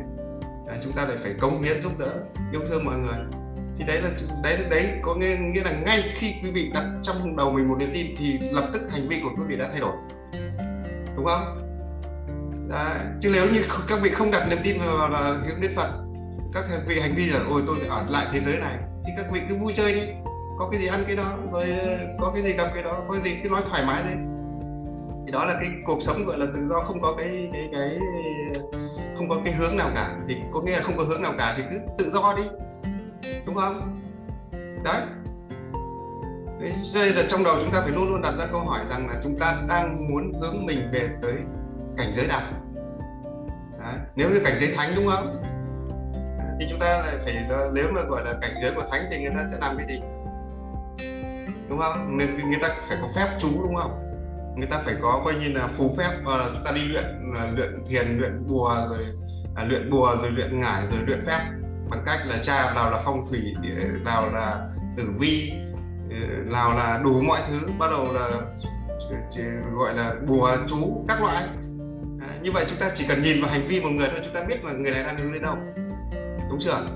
[0.69, 2.13] À, chúng ta lại phải cống hiến giúp đỡ
[2.53, 3.19] yêu thương mọi người.
[3.79, 4.11] Thì đấy là
[4.43, 7.77] đấy đấy có nghĩa, nghĩa là ngay khi quý vị đặt trong đầu mình một
[7.79, 9.97] niềm tin thì lập tức hành vi của quý vị đã thay đổi.
[11.17, 11.67] Đúng không?
[12.69, 12.99] Đấy.
[13.21, 16.10] chứ nếu như các vị không đặt niềm tin vào là hướng đến phật
[16.55, 18.79] các hành vi hành vi là, ôi, tôi phải ở lại thế giới này.
[19.07, 20.01] Thì các vị cứ vui chơi đi.
[20.59, 23.15] Có cái gì ăn cái đó, rồi ờ, có cái gì gặp cái đó, có
[23.15, 24.15] cái gì cứ nói thoải mái đi
[25.27, 27.99] thì đó là cái cuộc sống, gọi là, tự do, không có cái cái cái,
[29.17, 30.17] không có cái hướng nào cả.
[30.29, 32.43] Thì có nghĩa là không có hướng nào cả thì cứ tự do đi.
[33.47, 34.01] Đúng không?
[34.85, 35.03] Đấy.
[36.95, 39.15] Đây là trong đầu chúng ta phải luôn luôn đặt ra câu hỏi rằng là
[39.25, 41.35] chúng ta đang muốn hướng mình về tới
[41.97, 42.41] cảnh giới nào?
[43.79, 43.95] Đấy.
[44.17, 45.29] nếu như cảnh giới thánh, đúng không?
[46.61, 47.35] Thì chúng ta lại phải
[47.73, 50.01] nếu mà gọi là cảnh giới của thánh thì người ta sẽ làm cái gì?
[51.69, 52.17] Đúng không?
[52.17, 54.11] Người, người ta phải có phép chú đúng không?
[54.57, 57.05] Người ta phải có coi như là phù phép và chúng ta đi luyện
[57.57, 59.07] luyện thiền luyện bùa rồi
[59.55, 61.41] à, luyện bùa rồi luyện ngải rồi luyện phép
[61.91, 65.53] bằng cách là cha nào là phong thủy ờ, nào là tử vi
[66.11, 68.29] ờ, nào là đủ mọi thứ bắt đầu là
[69.11, 69.41] ờ, chỉ
[69.75, 71.45] gọi là bùa chú các loại.
[72.21, 74.35] À, như vậy chúng ta chỉ cần nhìn vào hành vi một người thôi chúng
[74.35, 75.57] ta biết là người này đang hướng đến đâu
[76.51, 76.87] đúng chưa?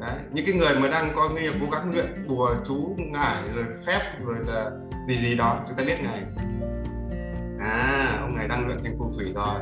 [0.00, 3.64] Đấy, những cái người mà đang coi như cố gắng luyện bùa chú ngải rồi
[3.86, 4.70] phép rồi là
[5.08, 6.22] gì gì đó chúng ta biết ngày.
[7.60, 9.60] À ông này đang luyện thành phù thủy rồi.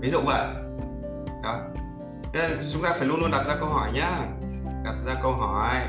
[0.00, 0.46] Ví dụ vậy.
[1.42, 1.60] Đó.
[2.32, 4.18] Nên chúng ta phải luôn luôn đặt ra câu hỏi nhá.
[4.84, 5.80] Đặt ra câu hỏi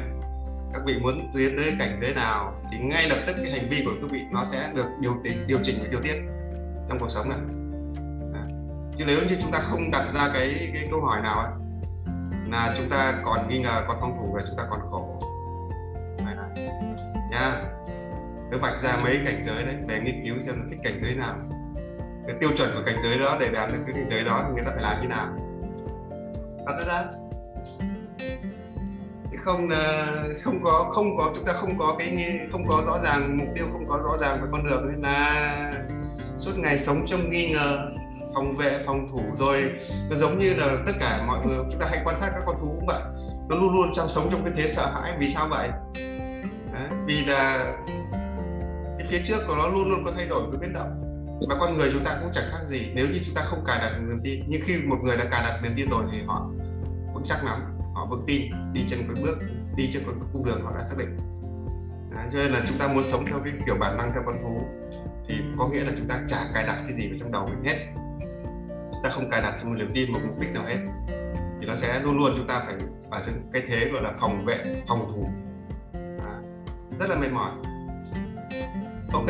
[0.74, 3.82] các vị muốn tiến tới cảnh giới nào thì ngay lập tức cái hành vi
[3.86, 6.16] của các vị nó sẽ được điều chỉnh điều chỉnh và điều tiết
[6.90, 7.40] trong cuộc sống này.
[8.98, 11.52] Chứ nếu như chúng ta không đặt ra cái cái câu hỏi nào ấy,
[12.54, 15.20] là chúng ta còn nghi ngờ còn phòng thủ là chúng ta còn khổ.
[16.26, 16.50] Này là,
[17.32, 17.52] nha
[18.52, 21.16] cứ vạch ra mấy cảnh giới đấy để nghiên cứu xem là thích cảnh giới
[21.16, 21.36] nào.
[22.28, 24.54] Cái tiêu chuẩn của cảnh giới đó để đạt được cái cảnh giới đó thì
[24.54, 25.28] người ta phải làm như nào.
[26.66, 27.04] Đặt ra
[29.44, 33.38] không ờ, không có không có chúng ta không có cái không có rõ ràng
[33.38, 34.92] mục tiêu không có rõ ràng về con đường.
[34.92, 35.74] Nên là
[36.38, 37.90] suốt ngày sống trong nghi ngờ
[38.36, 39.72] phòng vệ phòng thủ rồi
[40.10, 42.56] nó giống như là tất cả mọi người chúng ta hay quan sát các con
[42.62, 43.02] thú cũng vậy.
[43.50, 45.70] Nó luôn luôn trong sống trong cái thế sợ hãi vì sao vậy?
[46.74, 47.74] Đấy, vì là
[48.98, 51.00] cái phía trước của nó luôn luôn có thay đổi có biến động.
[51.50, 53.78] Và con người chúng ta cũng chẳng khác gì nếu như chúng ta không cài
[53.78, 56.50] đặt niềm tin nhưng khi một người đã cài đặt niềm tin rồi thì họ
[57.14, 57.60] vững chắc lắm
[57.94, 58.42] họ vững tin
[58.74, 59.38] đi trên cái bước
[59.76, 61.18] đi trên con cung đường họ đã xác định.
[62.16, 64.36] Đấy, cho nên là chúng ta muốn sống theo cái kiểu bản năng theo con
[64.44, 64.62] thú
[65.28, 67.64] thì có nghĩa là chúng ta chả cài đặt cái gì vào trong đầu mình
[67.64, 67.78] hết
[69.04, 70.78] ta không cài đặt một niềm tin một mục đích nào hết
[71.60, 72.76] thì nó sẽ luôn luôn chúng ta phải
[73.12, 75.30] ở trong cái thế gọi là phòng vệ phòng thủ.
[76.20, 76.36] À,
[77.00, 77.52] rất là mệt mỏi.
[79.14, 79.28] Ok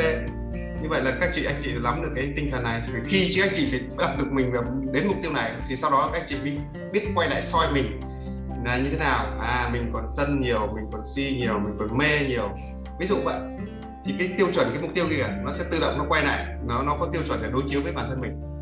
[0.82, 2.82] như vậy là các chị anh chị nắm được cái tinh thần này.
[2.88, 4.53] Thì khi các chị phải đặt được mình
[4.91, 6.57] đến mục tiêu này thì sau đó các chị biết,
[6.91, 7.99] biết quay lại soi mình
[8.65, 9.26] là như thế nào.
[9.41, 12.49] À mình còn sân nhiều mình còn si nhiều mình còn mê nhiều.
[12.99, 13.39] Ví dụ vậy
[14.05, 16.45] thì cái tiêu chuẩn cái mục tiêu kia nó sẽ tự động nó quay lại.
[16.67, 18.53] Nó nó có tiêu chuẩn để đối chiếu với bản thân mình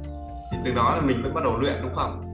[0.66, 2.28] từ đó là mình mới bắt đầu luyện đúng không?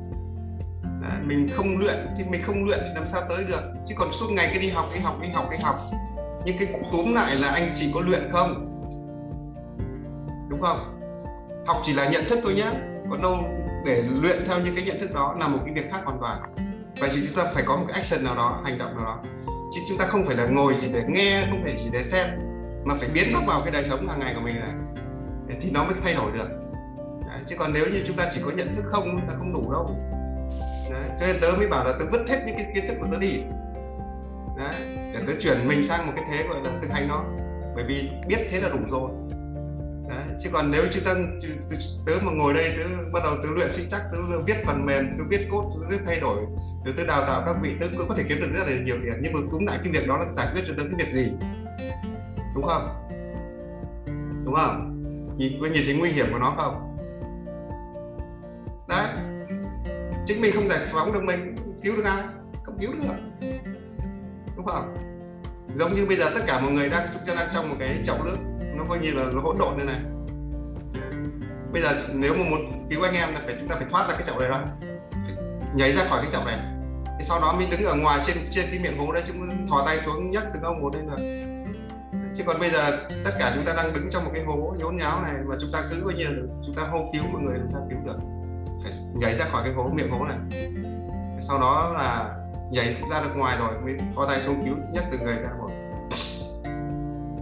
[1.02, 3.62] Đấy, mình không luyện thì mình không luyện thì làm sao tới được.
[3.88, 5.76] Chứ còn suốt ngày cứ đi học đi học đi học đi học.
[6.46, 8.64] Nhưng cái túm lại là anh chỉ có luyện không?
[10.50, 10.78] Đúng không?
[11.68, 12.72] Học chỉ là nhận thức thôi nhé
[13.10, 13.38] còn đâu
[13.86, 16.42] để luyện theo những cái nhận thức đó là một cái việc khác hoàn toàn.
[17.00, 19.20] Vậy thì chúng ta phải có một cái action nào đó hành động nào đó.
[19.48, 22.28] Chứ chúng ta không phải là ngồi chỉ để nghe không phải chỉ để xem
[22.86, 24.72] mà phải biến nó vào cái đời sống hàng ngày của mình này.
[25.62, 26.50] Thì nó mới thay đổi được
[27.50, 29.96] chứ còn nếu như chúng ta chỉ có nhận thức không là không đủ đâu.
[30.92, 33.08] Đấy, cho nên tớ mới bảo là tớ vứt hết những cái kiến thức của
[33.12, 33.42] tớ đi.
[34.58, 34.76] Đấy,
[35.14, 37.24] để tớ chuyển mình sang một cái thế gọi là thực hành nó.
[37.76, 39.12] Bởi vì biết thế là đủ rồi.
[40.10, 41.14] Đấy, chứ còn nếu chúng ta
[42.06, 42.84] tớ mà ngồi đây tớ
[43.14, 46.04] bắt đầu tớ luyện sinh chắc tớ viết phần mềm tớ viết code tớ viết
[46.06, 46.38] thay đổi
[46.86, 48.96] tớ, tớ đào tạo các vị tớ cũng có thể kiếm được rất là nhiều
[49.04, 49.14] tiền.
[49.22, 51.32] Nhưng mà cũng lại cái việc đó là giải quyết cho tớ cái việc gì?
[52.56, 53.08] Đúng không?
[54.46, 54.94] Đúng không?
[55.38, 56.97] Nhìn có nhìn thấy nguy hiểm của nó không?
[58.88, 59.08] Đấy.
[60.26, 62.24] Chính mình không giải phóng được mình, cứu được ai?
[62.64, 63.50] Không cứu được.
[64.56, 64.96] Đúng không?
[65.76, 68.02] Giống như bây giờ tất cả mọi người đang chúng ta đang trong một cái
[68.06, 68.38] chậu nước
[68.76, 70.00] nó coi như là nó hỗn độn như này.
[71.74, 74.16] Bây giờ nếu mà muốn cứu anh em là phải, chúng ta phải thoát ra
[74.18, 74.66] cái chậu này ra
[75.76, 76.60] nhảy ra khỏi cái chậu này.
[77.20, 79.84] Thì sau đó mới đứng ở ngoài trên trên cái miệng hố đấy chúng thò
[79.86, 81.18] tay xuống nhấc từng ông một lên là
[82.36, 84.98] chứ còn bây giờ tất cả chúng ta đang đứng trong một cái hố nhốn
[84.98, 87.58] nháo này, mà chúng ta cứ coi như là chúng ta hô cứu mọi người
[87.58, 88.18] làm sao cứu được
[89.20, 90.38] nhảy ra khỏi cái hố miệng hố này.
[91.42, 92.36] Sau đó là
[92.72, 95.70] nhảy ra được ngoài rồi mới thò tay xuống cứu nhấc từng người ra một.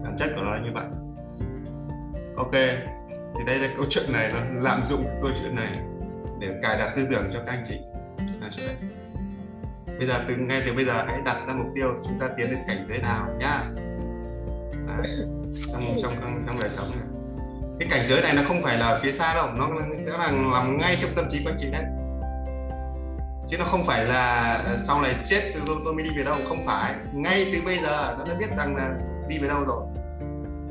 [0.03, 0.85] Bản chất của nó là như vậy.
[2.37, 2.51] Ok
[3.37, 5.79] thì đây là câu chuyện này nó lạm dụng câu chuyện này
[6.39, 7.79] để cài đặt tư tưởng cho các anh chị.
[8.41, 8.49] À,
[9.97, 12.51] bây giờ từ ngay từ bây giờ hãy đặt ra mục tiêu chúng ta tiến
[12.51, 13.63] đến cảnh giới nào nhá.
[15.71, 17.14] Trong trong trong trong đời sống này
[17.79, 19.69] cái cảnh giới này nó không phải là phía xa đâu nó
[20.05, 21.83] sẽ là nằm ngay trong tâm trí của anh chị đấy.
[23.49, 26.35] Chứ nó không phải là ờ, sau này chết tôi, tôi mới đi về đâu
[26.45, 26.93] không phải.
[27.13, 28.91] Ngay từ bây giờ nó đã biết rằng là
[29.27, 29.85] đi về đâu rồi.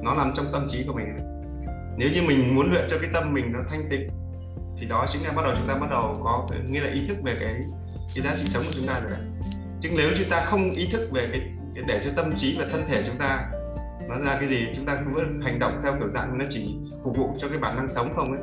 [0.03, 1.17] Nó nằm trong tâm trí của mình.
[1.97, 4.11] Nếu như mình muốn luyện cho cái tâm mình nó thanh tịnh
[4.81, 7.17] thì đó chính là bắt đầu chúng ta bắt đầu có nghĩa là ý thức
[7.25, 7.55] về cái
[8.15, 9.21] cái giá trị sống của chúng ta rồi đấy.
[9.83, 11.41] Chứ nếu chúng ta không ý thức về cái,
[11.75, 13.51] cái để cho tâm trí và thân thể chúng ta
[14.09, 17.17] nó ra cái gì chúng ta cứ hành động theo kiểu dạng nó chỉ phục
[17.17, 18.41] vụ cho cái bản năng sống không ấy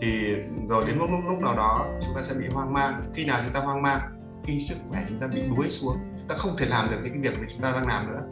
[0.00, 0.34] thì
[0.68, 3.40] rồi đến lúc lúc lúc nào đó chúng ta sẽ bị hoang mang khi nào
[3.44, 4.00] chúng ta hoang mang
[4.44, 7.12] khi sức khỏe chúng ta bị đuối xuống chúng ta không thể làm được những
[7.12, 8.22] cái việc mà chúng ta đang làm nữa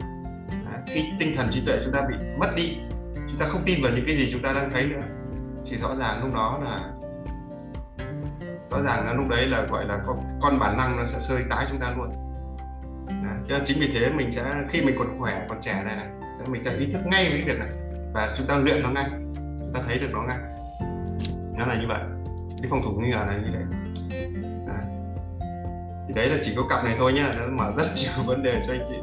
[0.49, 0.81] Đấy.
[0.87, 2.77] khi tinh thần trí tuệ chúng ta bị mất đi
[3.29, 5.03] chúng ta không tin vào những cái gì chúng ta đang thấy nữa
[5.65, 6.93] thì rõ ràng lúc đó là
[8.69, 11.43] rõ ràng là lúc đấy là gọi là con, con bản năng nó sẽ sơi
[11.49, 12.09] tái chúng ta luôn
[13.23, 13.33] Đấy.
[13.47, 16.07] cho chính vì thế mình sẽ, khi mình còn khỏe, còn trẻ này này,
[16.39, 17.69] sẽ, mình sẽ ý thức ngay với việc này.
[18.13, 19.05] Và chúng ta luyện nó ngay,
[19.35, 20.39] chúng ta thấy được nó ngay.
[21.57, 22.01] Nó là như vậy.
[22.61, 23.65] Cái phòng thủ nghi ngờ là như thế.
[24.67, 24.85] Đấy.
[26.07, 28.63] thì đấy là chỉ có cặp này thôi nhá, nó mở rất nhiều vấn đề
[28.67, 28.95] cho anh chị.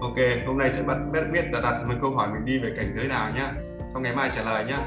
[0.00, 2.72] Ok, hôm nay sẽ bắt biết biết là đặt một câu hỏi mình đi về
[2.76, 3.52] cảnh giới nào nhá.
[3.94, 4.78] Xong ngày mai trả lời nhá.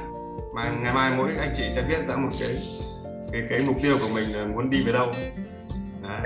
[0.55, 2.57] Mà ngày mai mỗi anh chị sẽ biết ra một cái
[3.31, 5.11] cái cái mục tiêu của mình là muốn đi về đâu.
[6.01, 6.21] Đấy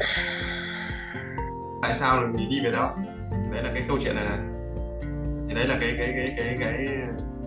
[1.82, 2.96] tại sao là mình đi về đó?
[3.52, 4.40] Đấy là cái câu chuyện này này.
[5.48, 6.88] Thì đấy là cái cái cái cái cái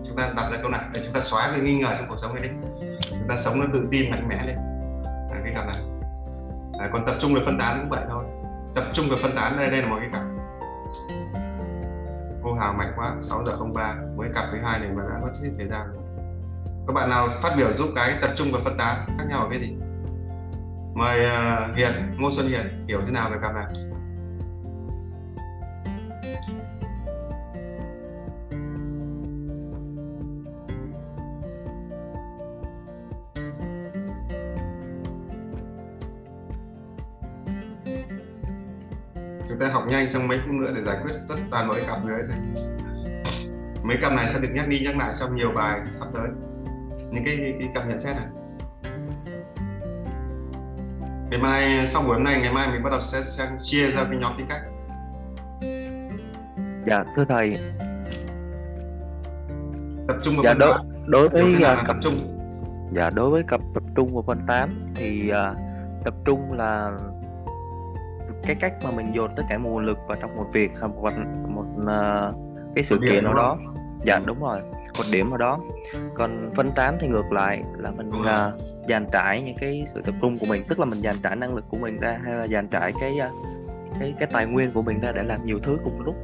[0.07, 2.17] chúng ta đặt ra câu này để chúng ta xóa cái nghi ngờ trong cuộc
[2.17, 2.49] sống này đi.
[3.09, 4.55] Chúng ta sống nó tự tin mạnh mẽ lên.
[5.33, 5.77] À, cái cặp này.
[6.79, 8.25] À, còn tập trung và phân tán cũng vậy thôi.
[8.75, 10.21] Tập trung và phân tán đây đây là một cái cặp
[12.45, 15.31] cô hào mạnh quá 6 giờ 03 mới cặp thứ hai này mà đã mất
[15.43, 16.03] hết thời gian rồi.
[16.87, 19.47] Các bạn nào phát biểu giúp cái tập trung và phân tán khác nhau ở
[19.49, 19.75] cái gì?
[20.93, 23.65] Mời uh, Hiền Ngô Xuân Hiền hiểu thế nào về cặp này?
[39.55, 41.83] Chúng ta học nhanh trong mấy phút nữa để giải quyết tất toàn bộ cái
[41.87, 42.37] cặp dưới này
[43.87, 46.27] mấy cặp này sẽ được nhắc đi nhắc lại trong nhiều bài sắp tới.
[47.11, 48.25] Những cái, cái cặp nhận xét này.
[51.31, 54.03] Ngày mai sau buổi hôm nay ngày mai mình bắt đầu sẽ, sẽ chia ra
[54.03, 54.61] cái nhóm tính cách.
[56.87, 57.53] Dạ thưa thầy.
[60.07, 62.37] Tập trung vào dạ đối đối với uh, là cặp tập trung.
[62.95, 65.57] Dạ đối với cặp tập trung và phân tán thì uh,
[66.03, 66.91] tập trung là
[68.45, 71.11] cái cách mà mình dồn tất cả nguồn lực vào trong một việc hoặc một
[71.47, 72.35] một uh,
[72.75, 73.57] cái sự kiện nào đó.
[74.05, 74.61] Dạ đúng rồi
[74.97, 75.59] một điểm nào đó.
[76.13, 80.15] Còn phân tán thì ngược lại là mình uh, dàn trải những cái sự tập
[80.21, 82.47] trung của mình tức là mình dàn trải năng lực của mình ra hay là
[82.47, 83.45] dàn trải cái uh,
[83.99, 86.15] cái cái tài nguyên của mình ra để làm nhiều thứ cùng lúc.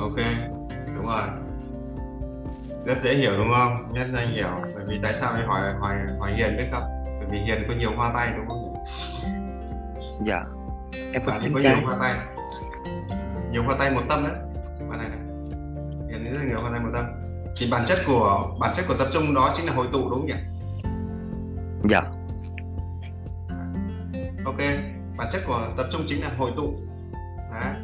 [0.00, 0.16] Ok
[0.96, 1.22] đúng rồi.
[2.86, 3.88] Rất dễ hiểu đúng không?
[3.92, 4.48] Nhất anh hiểu.
[4.74, 6.82] Bởi vì tại sao hỏi hỏi hỏi hiền biết không?
[7.18, 8.74] Bởi vì hiền có nhiều hoa tay đúng không
[10.26, 10.44] dạ
[10.92, 12.14] em có cái nhiều hoa tay.
[13.50, 14.36] Nhiều hoa tay một tâm đấy.
[14.90, 15.18] Bạn này này.
[16.10, 17.06] Hiền rất nhiều hoa tay một tâm.
[17.58, 20.10] Thì bản chất của bản chất của tập trung đó chính là hội tụ đúng
[20.10, 20.34] không nhỉ?
[21.90, 22.00] Dạ.
[24.44, 24.58] Ok.
[25.16, 26.74] Bản chất của tập trung chính là hội tụ.
[27.52, 27.74] Đấy.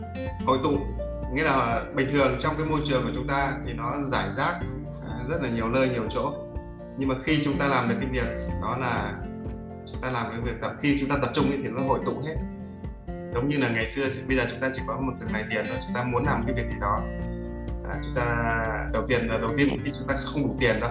[0.47, 0.79] hội tụ.
[1.33, 4.61] Nghĩa là bình thường trong cái môi trường của chúng ta thì nó giải rác
[5.09, 6.33] à, rất là nhiều nơi nhiều chỗ.
[6.99, 9.13] Nhưng mà khi chúng ta làm được cái việc đó là
[9.93, 12.23] chúng ta làm cái việc tập khi chúng ta tập trung thì nó hội tụ
[12.27, 12.35] hết
[13.35, 15.65] giống như là ngày xưa bây giờ chúng ta chỉ có một từng này tiền
[15.69, 17.01] thôi chúng ta muốn làm cái việc gì đó.
[17.89, 18.27] À, chúng ta
[18.93, 20.91] đầu tiên là đầu tiên thì chúng ta không đủ tiền đâu.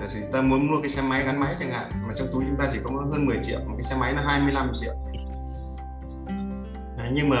[0.00, 2.28] Giả sử chúng ta muốn mua cái xe máy gắn máy chẳng hạn mà trong
[2.32, 4.94] túi chúng ta chỉ có hơn 10 triệu, một cái xe máy nó 25 triệu.
[6.98, 7.38] à, nhưng mà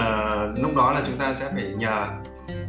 [0.56, 2.06] lúc đó là chúng ta sẽ phải nhờ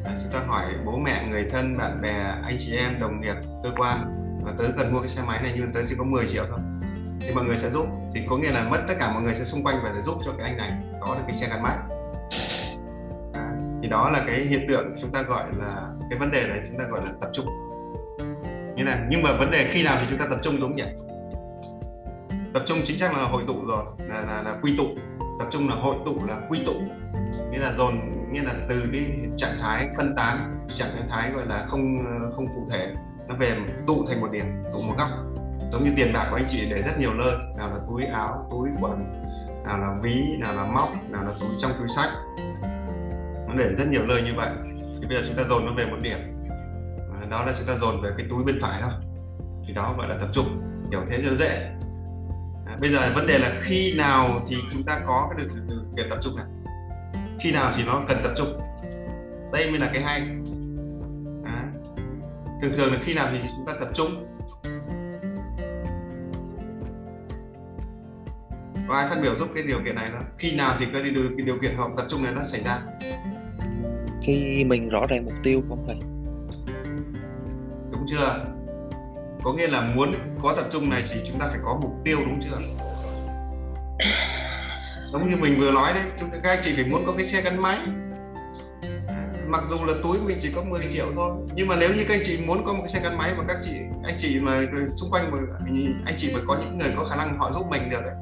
[0.06, 2.14] à, chúng ta hỏi bố mẹ, người thân, bạn bè,
[2.44, 4.14] anh chị em, đồng nghiệp, cơ quan
[4.44, 6.60] và tớ cần mua cái xe máy này nhưng tớ chỉ có 10 triệu thôi
[7.20, 7.86] thì mọi người sẽ giúp.
[8.14, 10.16] Thì có nghĩa là mất tất cả mọi người sẽ xung quanh và để giúp
[10.26, 11.78] cho cái anh này có được cái xe gắn máy
[13.34, 16.62] à, thì đó là cái hiện tượng chúng ta gọi là cái vấn đề này
[16.68, 17.46] chúng ta gọi là tập trung.
[18.76, 20.84] Như này nhưng mà vấn đề khi nào thì chúng ta tập trung đúng nhỉ?
[22.54, 24.86] Tập trung chính xác là hội tụ rồi là là, là quy tụ.
[25.40, 26.74] Tập trung là hội tụ là quy tụ.
[27.52, 28.00] Nghĩa là dồn
[28.32, 29.06] nghĩa là từ cái
[29.38, 31.98] trạng thái phân tán trạng thái gọi là không
[32.36, 32.94] không cụ thể
[33.28, 33.52] nó về
[33.88, 35.10] tụ thành một điểm tụ một góc
[35.72, 38.48] giống như tiền bạc của anh chị để rất nhiều nơi nào là túi áo
[38.52, 39.24] túi quần
[39.66, 42.10] nào là ví nào là móc nào là túi trong túi sách.
[43.48, 44.50] Nó để rất nhiều nơi như vậy.
[45.02, 46.18] Thì bây giờ chúng ta dồn nó về một điểm.
[47.30, 48.92] Đó là chúng ta dồn về cái túi bên phải thôi
[49.68, 50.46] thì đó gọi là tập trung
[50.92, 51.72] hiểu thế cho dễ.
[52.66, 55.54] À, bây giờ vấn đề là khi nào thì chúng ta có cái được,
[55.96, 56.46] được, tập trung này?
[57.40, 58.60] Khi nào thì nó cần tập trung?
[59.54, 60.20] Đây mới là cái hay.
[61.46, 61.64] À,
[62.62, 64.37] thường thường là khi nào thì chúng ta tập trung?
[68.88, 71.24] Có ai phát biểu giúp cái điều kiện này đó khi nào thì cái điều,
[71.38, 72.80] cái điều kiện học tập trung này nó xảy ra?
[74.22, 75.96] Khi mình rõ ràng mục tiêu không thầy
[77.92, 78.46] đúng chưa?
[79.44, 80.12] Có nghĩa là muốn
[80.42, 82.58] có tập trung này thì chúng ta phải có mục tiêu đúng chưa?
[85.12, 87.26] Giống như mình vừa nói đấy chúng ta các anh chị phải muốn có cái
[87.26, 87.78] xe gắn máy.
[89.48, 92.16] Mặc dù là túi mình chỉ có 10 triệu thôi nhưng mà nếu như các
[92.16, 93.72] anh chị muốn có một cái xe gắn máy mà các chị
[94.04, 94.62] anh chị mà
[94.96, 95.38] xung quanh mà
[96.06, 98.16] anh chị mà có những người có khả năng họ giúp mình được ấy,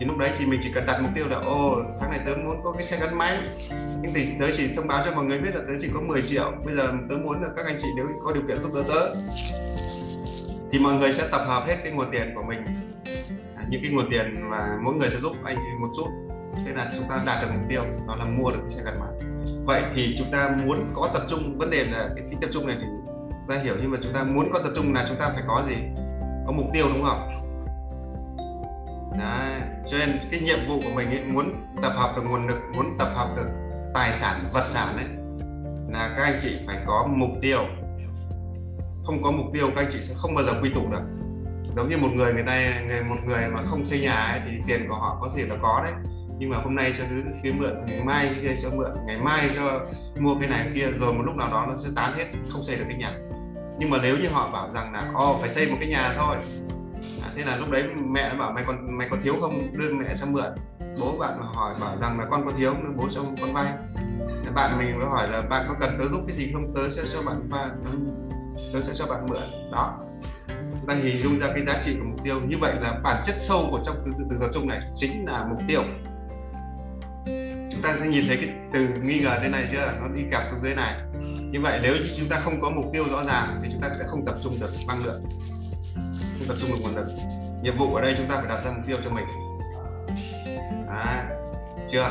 [0.00, 2.32] thì lúc đấy thì mình chỉ cần đặt mục tiêu là ô tháng này tớ
[2.44, 3.38] muốn có cái xe gắn máy.
[4.02, 6.22] Nhưng thì tớ chỉ thông báo cho mọi người biết là tớ chỉ có 10
[6.22, 8.82] triệu bây giờ tớ muốn là các anh chị nếu có điều kiện giúp đỡ
[8.88, 9.14] tớ.
[10.72, 12.64] Thì mọi người sẽ tập hợp hết cái nguồn tiền của mình.
[13.56, 16.06] À, những cái nguồn tiền mà mỗi người sẽ giúp anh một chút.
[16.66, 19.00] Thế là chúng ta đạt được mục tiêu đó là mua được cái xe gắn
[19.00, 19.28] máy.
[19.64, 22.66] Vậy thì chúng ta muốn có tập trung vấn đề là cái, tính tập trung
[22.66, 22.86] này thì
[23.28, 25.42] chúng ta hiểu nhưng mà chúng ta muốn có tập trung là chúng ta phải
[25.48, 25.76] có gì?
[26.46, 27.30] Có mục tiêu đúng không?
[29.18, 32.58] Đấy cho nên cái nhiệm vụ của mình ấy, muốn tập hợp được nguồn lực
[32.76, 33.46] muốn tập hợp được
[33.94, 35.06] tài sản vật sản ấy
[35.92, 37.58] là các anh chị phải có mục tiêu.
[39.04, 41.02] Không có mục tiêu các anh chị sẽ không bao giờ quy tụ được.
[41.76, 44.56] Giống như một người người ta người, một người mà không xây nhà ấy, thì
[44.66, 45.92] tiền của họ có thể là có đấy.
[46.38, 49.50] Nhưng mà hôm nay cho đứa kia mượn ngày mai kia cho mượn ngày mai
[49.54, 49.84] cho
[50.20, 52.76] mua cái này kia rồi một lúc nào đó nó sẽ tán hết không xây
[52.76, 53.12] được cái nhà.
[53.78, 56.36] Nhưng mà nếu như họ bảo rằng là ô phải xây một cái nhà thôi
[57.36, 59.76] thế là lúc đấy mẹ nó bảo mày còn mày có thiếu không?
[59.78, 60.52] Đưa mẹ cho mượn.
[61.00, 63.72] Bố bạn hỏi bảo rằng là con có thiếu bố cho con vay.
[64.54, 66.74] Bạn mình mới hỏi là bạn có cần tớ giúp cái gì không?
[66.74, 67.70] Tớ sẽ cho bạn và
[68.72, 69.70] tớ sẽ cho bạn mượn.
[69.72, 69.98] Đó.
[70.48, 72.40] Chúng ta hình dung ra cái giá trị của mục tiêu.
[72.48, 75.26] Như vậy là bản chất sâu của trong từ, từ, từ tập trung này chính
[75.26, 75.82] là mục tiêu.
[77.72, 79.92] Chúng ta sẽ nhìn thấy cái từ nghi ngờ thế này chưa?
[80.00, 80.94] Nó đi kẹp xuống dưới này.
[81.52, 83.88] Như vậy nếu như chúng ta không có mục tiêu rõ ràng thì chúng ta
[83.98, 85.22] sẽ không tập trung được năng lượng
[86.40, 87.06] không tập trung được nguồn lực
[87.62, 89.24] nhiệm vụ ở đây chúng ta phải đặt ra mục tiêu cho mình.
[90.88, 91.30] À,
[91.90, 92.02] chưa?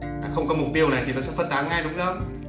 [0.00, 2.42] À, không có mục tiêu này thì nó sẽ phân tán ngay đúng không?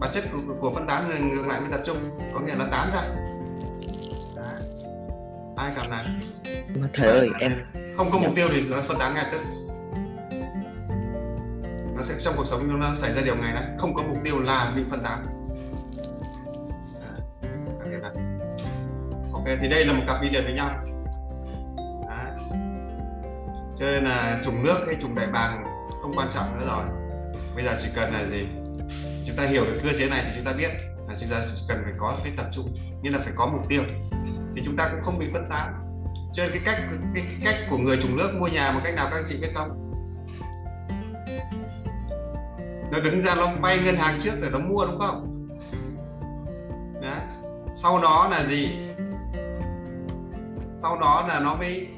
[0.00, 1.96] Bản chất của, của phân tán là ngược lại với tập trung.
[2.34, 3.02] Có nghĩa là tán ra.
[4.36, 4.60] Đấy.
[5.56, 6.06] ai cảm này
[6.94, 7.52] thầy ơi em
[7.96, 9.40] không có mục tiêu thì nó phân tán ngay tức.
[11.96, 14.40] Nó sẽ trong cuộc sống nó xảy ra điều ngày đấy không có mục tiêu
[14.40, 15.24] là bị phân tán.
[17.80, 18.25] Ok
[19.60, 20.70] thì đây là một cặp đi liền với nhau.
[22.08, 22.32] Đấy.
[23.78, 25.64] cho nên là trùng nước hay trùng đại bàng
[26.02, 26.84] không quan trọng nữa rồi.
[27.54, 28.46] Bây giờ chỉ cần là gì?
[29.26, 30.70] Chúng ta hiểu được cơ chế này thì chúng ta biết
[31.08, 31.36] là chúng ta
[31.68, 33.82] cần phải có cái tập trung như là phải có mục tiêu.
[34.56, 35.74] Thì chúng ta cũng không bị phân tán.
[36.34, 36.82] Cho nên cái cách
[37.14, 39.36] cái, cái cách của người trùng nước mua nhà một cách nào các anh chị
[39.40, 39.82] biết không?
[42.92, 45.48] Nó đứng ra nó vay ngân hàng trước để nó mua đúng không?
[47.02, 47.14] Đó
[47.74, 48.85] sau đó là gì?
[50.86, 51.88] Sau đó là nó mới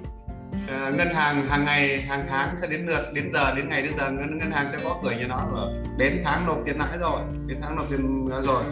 [0.55, 3.93] uh, ngân hàng hàng ngày hàng tháng sẽ đến lượt đến giờ đến ngày đến
[3.99, 5.73] giờ ngân ngân hàng sẽ có cửa nhà nó rồi.
[5.97, 8.63] Đến tháng nộp tiền lãi rồi đến tháng nộp tiền rồi.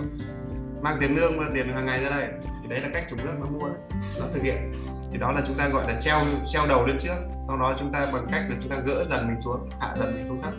[0.83, 2.29] Mang tiền lương mang tiền hàng ngày ra đây.
[2.62, 3.77] Thì đấy là cách chủ nước nó mua đấy
[4.19, 4.73] nó thực hiện.
[5.12, 7.17] Thì đó là chúng ta gọi là treo treo đầu lên trước.
[7.49, 10.17] Sau đó chúng ta bằng cách là chúng ta gỡ dần mình xuống hạ dần
[10.17, 10.53] mình xuống thấp.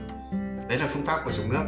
[0.70, 1.64] Đấy là phương pháp của chủ nước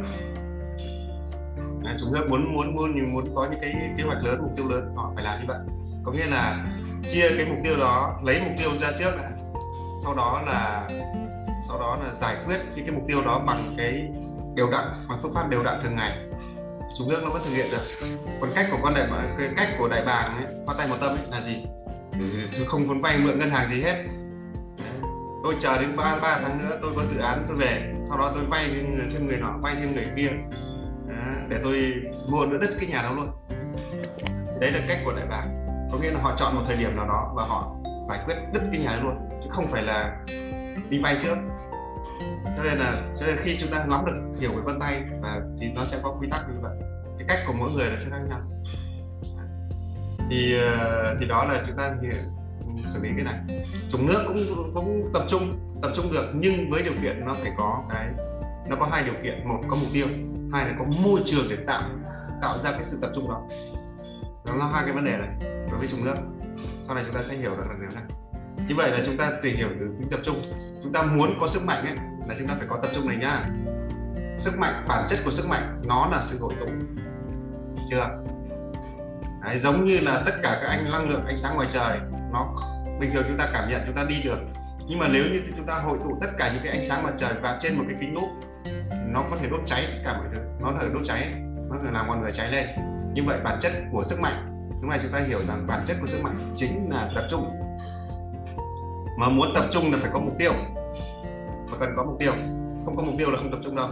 [1.84, 4.68] à, chúng nước muốn muốn muốn muốn có những cái kế hoạch lớn mục tiêu
[4.68, 5.58] lớn họ phải làm như vậy.
[6.04, 6.66] Có nghĩa là
[7.08, 9.30] chia cái mục tiêu đó lấy mục tiêu ra trước đã.
[10.04, 10.88] Sau đó là
[11.68, 14.08] sau đó là giải quyết những cái mục tiêu đó bằng cái
[14.54, 16.18] đều đặn bằng phương pháp đều đặn thường ngày.
[16.98, 18.08] Chúng nước nó vẫn thực hiện được.
[18.40, 21.10] Còn cách của con đại cái cách của đại bàng ấy, hoa tay một tâm
[21.10, 21.62] ấy, là gì?
[22.66, 24.04] Không muốn vay mượn ngân hàng gì hết.
[25.44, 27.94] Tôi chờ đến ba ba tháng nữa tôi có dự án tôi về.
[28.08, 28.64] Sau đó tôi vay
[29.12, 30.30] thêm người nọ vay thêm người kia.
[31.48, 31.92] Để tôi
[32.28, 33.26] mua nữa đất cái nhà đó luôn.
[34.60, 35.59] Đấy là cách của đại bàng
[35.92, 37.76] có nghĩa là họ chọn một thời điểm nào đó và họ
[38.08, 40.16] giải quyết đứt cái nhà đó luôn, chứ không phải là
[40.88, 41.36] đi vay trước.
[42.56, 45.40] Cho nên là, cho nên khi chúng ta nắm được hiểu về vân tay và
[45.60, 46.76] thì nó sẽ có quy tắc như vậy.
[47.18, 48.40] Cái cách của mỗi người nó sẽ khác nhau.
[50.30, 52.08] Thì ờ, thì đó là chúng ta ừ,
[52.86, 53.64] xử lý cái này.
[53.90, 55.42] Trùng nước cũng cũng tập trung
[55.82, 58.08] tập trung được, nhưng với điều kiện nó phải có cái,
[58.68, 59.48] nó có hai điều kiện.
[59.48, 60.06] Một, có mục tiêu,
[60.52, 61.82] hai là có môi trường để tạo
[62.42, 63.42] tạo ra cái sự tập trung đó
[64.50, 65.28] nó là hai cái vấn đề này
[65.70, 66.16] đối với chúng nước
[66.86, 68.04] sau này chúng ta sẽ hiểu được là điều này
[68.68, 70.42] như vậy là chúng ta tìm hiểu từ tính tập trung.
[70.82, 71.94] Chúng ta muốn có sức mạnh ấy
[72.28, 73.44] là chúng ta phải có tập trung này nhá
[74.38, 76.66] sức mạnh bản chất của sức mạnh nó là sự hội tụ.
[77.90, 78.06] Chưa
[79.44, 81.98] Đấy, giống như là tất cả các anh năng lượng ánh sáng ngoài trời
[82.32, 82.56] nó
[83.00, 84.38] bình thường chúng ta cảm nhận chúng ta đi được.
[84.88, 87.12] Nhưng mà nếu như chúng ta hội tụ tất cả những cái ánh sáng mặt
[87.18, 88.28] trời vào trên một cái kính úp
[89.06, 90.40] nó có thể đốt cháy tất cả mọi thứ.
[90.60, 91.32] Nó là đốt cháy
[91.70, 92.66] nó là làm con người cháy lên
[93.14, 94.50] như vậy bản chất của sức mạnh
[94.80, 97.50] lúc này chúng ta hiểu rằng bản chất của sức mạnh chính là tập trung.
[99.18, 100.52] Mà muốn tập trung là phải có mục tiêu.
[101.70, 102.32] Mà cần có mục tiêu.
[102.84, 103.88] Không có mục tiêu là không tập trung đâu.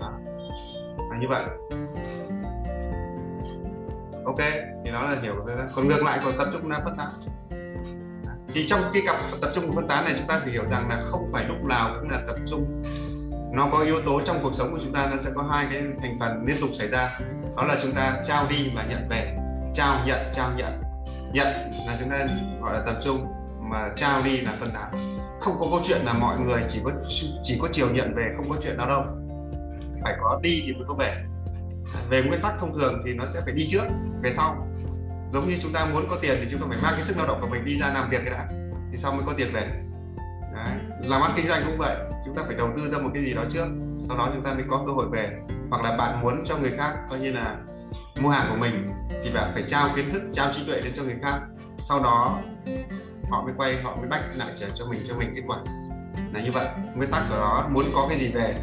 [0.00, 0.10] À,
[1.10, 1.44] là như vậy.
[4.24, 4.38] Ok
[4.84, 5.34] thì đó là hiểu
[5.74, 7.08] còn ngược lại còn tập trung là phân tán.
[8.54, 11.02] Thì trong cái cặp tập trung phân tán này chúng ta phải hiểu rằng là
[11.10, 12.82] không phải lúc nào cũng là tập trung.
[13.52, 15.82] Nó có yếu tố trong cuộc sống của chúng ta nó sẽ có hai cái
[16.00, 17.18] thành phần liên tục xảy ra
[17.56, 19.36] đó là chúng ta trao đi và nhận về.
[19.74, 20.82] Trao, nhận trao, nhận.
[21.32, 21.46] Nhận
[21.86, 22.26] là chúng ta
[22.62, 23.26] gọi là tập trung,
[23.70, 25.18] mà trao đi là phân tán.
[25.40, 26.90] Không có câu chuyện là mọi người chỉ có
[27.42, 29.04] chỉ có chiều nhận về, không có chuyện nào đâu.
[30.02, 31.24] Phải có đi thì mới có về.
[32.10, 33.84] Về nguyên tắc thông thường thì nó sẽ phải đi trước,
[34.22, 34.66] về sau.
[35.32, 37.26] Giống như chúng ta muốn có tiền thì chúng ta phải mang cái sức lao
[37.26, 38.48] động của mình đi ra làm việc cái đã,
[38.92, 39.66] thì sau mới có tiền về.
[40.54, 40.78] Đấy.
[41.04, 41.96] làm ăn kinh doanh cũng vậy.
[42.24, 43.66] Chúng ta phải đầu tư ra một cái gì đó trước
[44.08, 45.38] sau đó chúng ta mới có cơ hội về.
[45.70, 47.56] Hoặc là bạn muốn cho người khác, coi như là
[48.20, 48.88] mua hàng của mình,
[49.24, 51.40] thì bạn phải trao kiến thức, trao trí tuệ đến cho người khác.
[51.88, 52.40] Sau đó,
[53.30, 55.58] họ mới quay, họ mới bách lại trả cho mình cho mình kết quả.
[56.34, 56.68] Là như vậy.
[56.94, 58.54] Nguyên tắc của nó, muốn có cái gì về,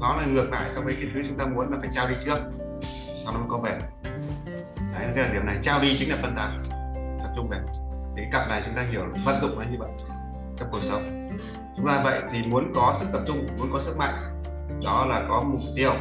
[0.00, 2.14] nó là ngược lại so với cái thứ chúng ta muốn là phải trao đi
[2.20, 2.38] trước,
[3.18, 3.78] sau đó mới có về.
[4.92, 5.56] Đấy, cái là điểm này.
[5.62, 6.64] Trao đi chính là phân tán,
[7.22, 7.58] tập trung về.
[8.16, 9.90] Thì cái cặp này chúng ta hiểu vận dụng nó như vậy,
[10.56, 11.30] trong cuộc sống.
[11.76, 14.35] Chúng ta vậy thì muốn có sức tập trung, muốn có sức mạnh
[14.84, 15.92] đó là có mục tiêu.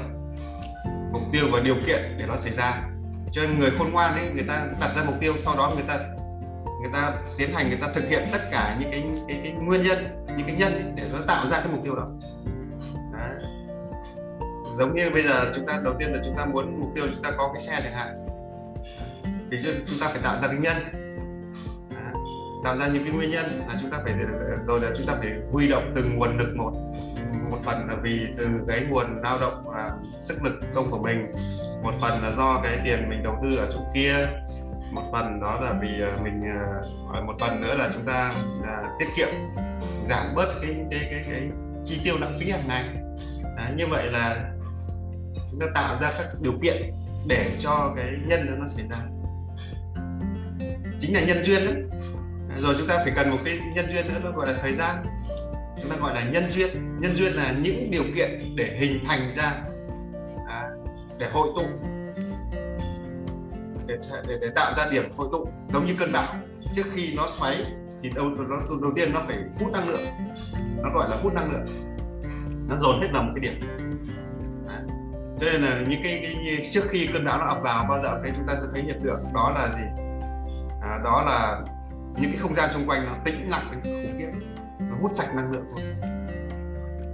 [1.11, 2.81] Mục tiêu và điều kiện để nó xảy ra.
[3.31, 5.85] Cho nên người khôn ngoan ấy người ta đặt ra mục tiêu sau đó người
[5.87, 5.99] ta
[6.81, 9.83] người ta tiến hành người ta thực hiện tất cả những cái cái, cái nguyên
[9.83, 9.97] nhân
[10.37, 12.07] những cái nhân ấy, để nó tạo ra cái mục tiêu đó.
[13.13, 13.49] Đấy.
[14.79, 17.23] giống như bây giờ chúng ta đầu tiên là chúng ta muốn mục tiêu chúng
[17.23, 18.25] ta có cái xe chẳng hạn.
[19.51, 19.57] Thì
[19.87, 20.77] chúng ta phải tạo ra cái nhân.
[21.89, 22.13] Đấy.
[22.63, 24.13] tạo ra những cái nguyên nhân là chúng ta phải
[24.67, 26.71] rồi là chúng ta phải huy động từng nguồn lực một
[27.51, 29.91] một phần là vì từ cái nguồn lao động và
[30.21, 31.31] sức lực công của mình.
[31.83, 34.27] Một phần là do cái tiền mình đầu tư ở chỗ kia.
[34.91, 36.65] Một phần đó là vì à, mình à,
[37.13, 39.29] à, một phần nữa là chúng ta là tiết kiệm
[40.09, 41.49] giảm bớt cái cái cái, cái
[41.85, 42.83] chi tiêu lãng phí hàng ngày.
[43.57, 44.51] À, như vậy là
[45.51, 46.75] chúng ta tạo ra các điều kiện
[47.27, 48.97] để cho cái nhân đó nó xảy ra.
[50.99, 51.75] Chính là nhân duyên đấy.
[52.61, 54.95] Rồi chúng ta phải cần một cái nhân duyên nữa nó gọi là thời gian
[55.81, 56.99] chúng ta gọi là nhân duyên.
[57.01, 59.53] Nhân duyên là những điều kiện để hình thành ra
[60.47, 60.69] à,
[61.17, 61.63] để hội tụ
[63.87, 63.97] để,
[64.27, 66.35] để, để tạo ra điểm hội tụ giống như cơn bão.
[66.75, 67.65] Trước khi nó xoáy
[68.03, 70.05] thì đầu đầu, đầu tiên nó phải hút năng lượng.
[70.83, 71.95] Nó gọi là hút năng lượng.
[72.69, 73.61] Nó dồn hết vào một cái điểm.
[74.67, 74.79] À,
[75.39, 78.21] cho nên là những cái, cái trước khi cơn bão nó ập vào bao giờ
[78.23, 79.85] cái chúng ta sẽ thấy hiện tượng đó là gì?
[80.81, 81.61] À, đó là
[82.17, 84.24] những cái không gian xung quanh nó tĩnh lặng đến khủng khiếp
[85.05, 85.85] hút sạch năng lượng thôi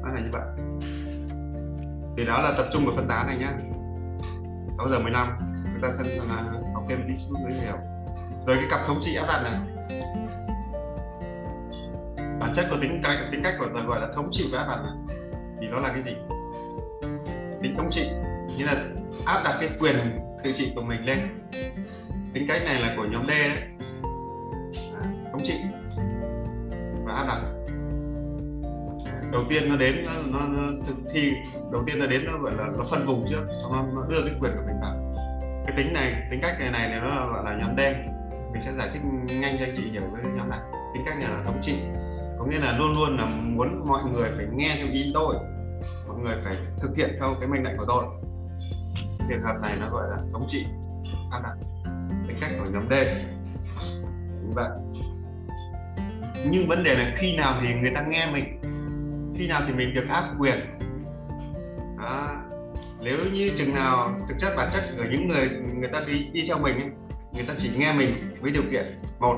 [0.04, 0.42] nó là như vậy.
[2.18, 3.52] Thì đó là tập trung và phân tán này nhá.
[4.78, 5.28] 6 giờ 15
[5.66, 7.78] chúng ta sẽ là học thêm tí chút nữa hiểu
[8.48, 9.54] rồi cái cặp thống trị áp đặt này.
[12.40, 14.68] Bản chất của tính cách tính cách của ta gọi là thống trị và áp
[14.68, 15.18] đặt này.
[15.62, 16.16] Thì nó là cái gì?
[17.62, 18.10] Tính thống trị.
[18.58, 18.74] Như là
[19.26, 19.96] áp đặt cái quyền
[20.44, 21.20] tự trị của mình lên.
[22.34, 23.62] Tính cách này là của nhóm D đấy.
[24.74, 25.56] À, thống trị
[27.06, 27.61] và áp đặt
[29.32, 31.34] đầu tiên nó đến nó, nó, nó thực thi
[31.72, 34.22] đầu tiên nó đến nó gọi là nó phân vùng trước xong nó, nó đưa
[34.22, 35.16] cái quyền của mình vào.
[35.68, 37.82] Cái tính này tính cách này này nó gọi là nhóm D.
[38.54, 39.02] Mình sẽ giải thích
[39.42, 40.60] nhanh cho anh chị hiểu với nhóm này.
[40.94, 41.76] Tính cách này là thống trị.
[42.40, 45.36] Có nghĩa là luôn luôn là muốn mọi người phải nghe theo ý tôi.
[46.08, 48.04] Mọi người phải thực hiện theo cái mệnh lệnh của tôi.
[49.30, 50.66] Trường hợp này nó gọi là thống trị.
[51.32, 51.56] Áp đặt
[52.28, 52.94] tính cách của nhóm D.
[54.44, 54.70] Như vậy.
[56.46, 58.61] Nhưng vấn đề là khi nào thì người ta nghe mình?
[59.42, 60.56] Khi nào thì mình được áp quyền.
[61.98, 62.28] Đó.
[63.00, 66.46] nếu như chừng nào thực chất bản chất của những người người ta đi đi
[66.48, 66.90] theo mình ấy,
[67.34, 69.36] người ta chỉ nghe mình với điều kiện một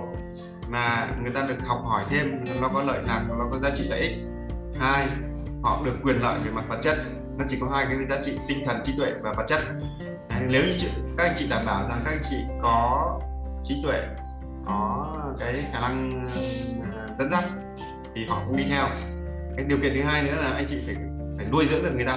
[0.71, 3.83] là người ta được học hỏi thêm nó có lợi lạc nó có giá trị
[3.89, 4.17] lợi ích.
[4.79, 5.07] Hai
[5.61, 6.97] họ được quyền lợi về mặt vật chất
[7.37, 9.59] nó chỉ có hai cái giá trị tinh thần trí tuệ và vật chất.
[10.29, 10.87] Đấy, nếu như
[11.17, 13.19] các anh chị đảm bảo rằng các anh chị có
[13.63, 14.01] trí tuệ
[14.65, 16.27] có cái khả năng
[16.93, 17.43] ờ, dẫn dắt
[18.15, 18.85] thì họ cũng đi theo
[19.55, 20.95] cái điều kiện thứ hai nữa là anh chị phải
[21.37, 22.13] phải nuôi dưỡng được người ta.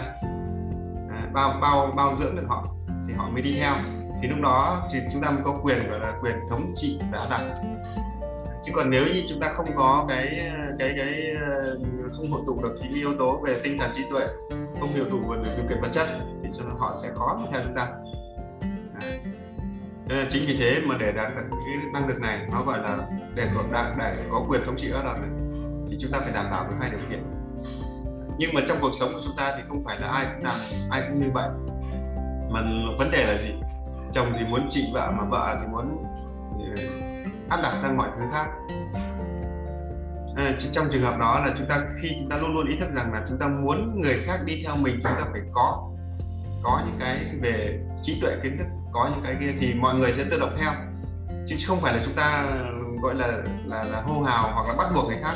[1.10, 2.66] À, bao bao bao dưỡng được họ
[3.08, 3.74] thì họ mới đi theo.
[4.22, 7.26] Thì lúc đó thì chúng ta mới có quyền gọi là quyền thống trị và
[7.30, 7.40] đặt.
[8.64, 11.78] Chứ còn nếu như chúng ta không có cái cái cái ờ,
[12.16, 14.26] không hội tụ được những yếu tố về tinh thần trí tuệ
[14.80, 16.06] không hiểu đủ về điều kiện vật chất
[16.42, 17.88] thì cho họ sẽ khó theo chúng ta.
[19.00, 19.10] À,
[20.08, 22.98] nên chính vì thế mà để đạt được cái năng lực này nó gọi là
[23.34, 25.35] để có đạt để có quyền thống trị đó là này
[25.90, 27.22] thì chúng ta phải đảm bảo được hai điều kiện.
[28.38, 30.60] Nhưng mà trong cuộc sống của chúng ta thì không phải là ai cũng làm
[30.90, 31.48] ai cũng như vậy
[32.50, 32.60] mà
[32.98, 33.54] vấn đề là gì?
[34.12, 36.04] Chồng thì muốn trị vợ mà vợ thì muốn
[36.58, 36.84] ừ,
[37.50, 38.46] áp đặt sang mọi thứ khác.
[40.36, 42.88] À, trong trường hợp đó là chúng ta khi chúng ta luôn luôn ý thức
[42.96, 45.90] rằng là chúng ta muốn người khác đi theo mình chúng ta phải có
[46.62, 50.12] có những cái về trí tuệ kiến thức có những cái kia thì mọi người
[50.12, 50.72] sẽ tự động theo.
[51.46, 52.46] Chứ không phải là chúng ta
[53.02, 53.26] gọi là
[53.64, 55.34] là, là hô hào hoặc là bắt buộc người khác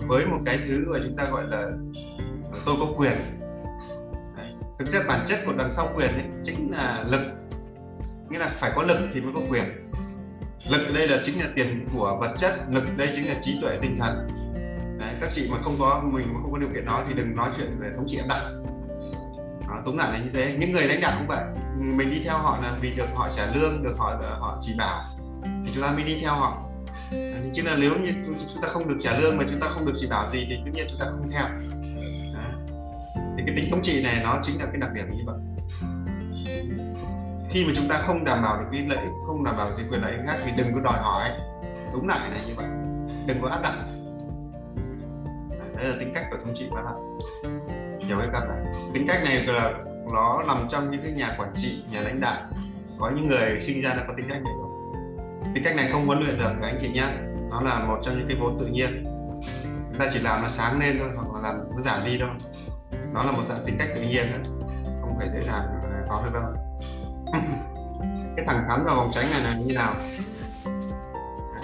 [0.00, 1.70] với một cái thứ mà chúng ta gọi là
[2.66, 3.12] tôi có quyền.
[4.36, 4.52] Đấy.
[4.78, 7.20] thực chất bản chất của đằng sau quyền ấy chính là lực.
[8.30, 9.64] Nghĩa là phải có lực thì mới có quyền.
[10.70, 13.78] Lực đây là chính là tiền của vật chất lực đây chính là trí tuệ
[13.82, 14.28] tinh thần.
[14.98, 17.36] Đấy, các chị mà không có mình mà không có điều kiện đó thì đừng
[17.36, 18.50] nói chuyện về thống trị áp đặt
[19.68, 20.56] đó, tóm lại là như thế.
[20.58, 21.44] Những người lãnh đạo cũng vậy.
[21.78, 25.18] Mình đi theo họ là vì được họ trả lương được họ họ chỉ bảo.
[25.44, 26.65] Thì chúng ta mới đi theo họ
[27.54, 28.12] chứ là nếu như
[28.52, 30.60] chúng ta không được trả lương mà chúng ta không được chỉ bảo gì thì
[30.64, 31.44] tất nhiên chúng ta không theo.
[32.34, 32.50] Đó.
[33.36, 35.36] thì cái tính thống trị này nó chính là cái đặc điểm như vậy.
[37.50, 39.86] Khi mà chúng ta không đảm bảo được cái lợi ích không đảm bảo cái
[39.90, 41.30] quyền lợi khác thì đừng có đòi hỏi.
[41.92, 42.66] Đúng lại này như vậy.
[43.26, 43.74] Đừng có áp đặt.
[45.76, 46.92] Đấy là tính cách của thống trị và là.
[48.06, 48.90] hiểu hay các bạn?
[48.94, 49.72] Tính cách này là,
[50.14, 52.42] nó nằm trong những cái nhà quản trị, nhà lãnh đạo.
[52.98, 54.52] Có những người sinh ra đã có tính cách này
[55.56, 57.06] thì cách này không huấn luyện được các anh chị nhé
[57.50, 59.04] nó là một trong những cái vốn tự nhiên.
[59.90, 62.28] Chúng ta chỉ làm nó sáng lên thôi, hoặc là làm nó giảm đi thôi.
[63.14, 64.50] Nó là một dạng tính cách tự nhiên đó.
[65.00, 65.64] không phải dễ dàng
[66.08, 66.44] có được đâu.
[68.36, 69.94] Cái thẳng thắn và vòng tránh này là như nào?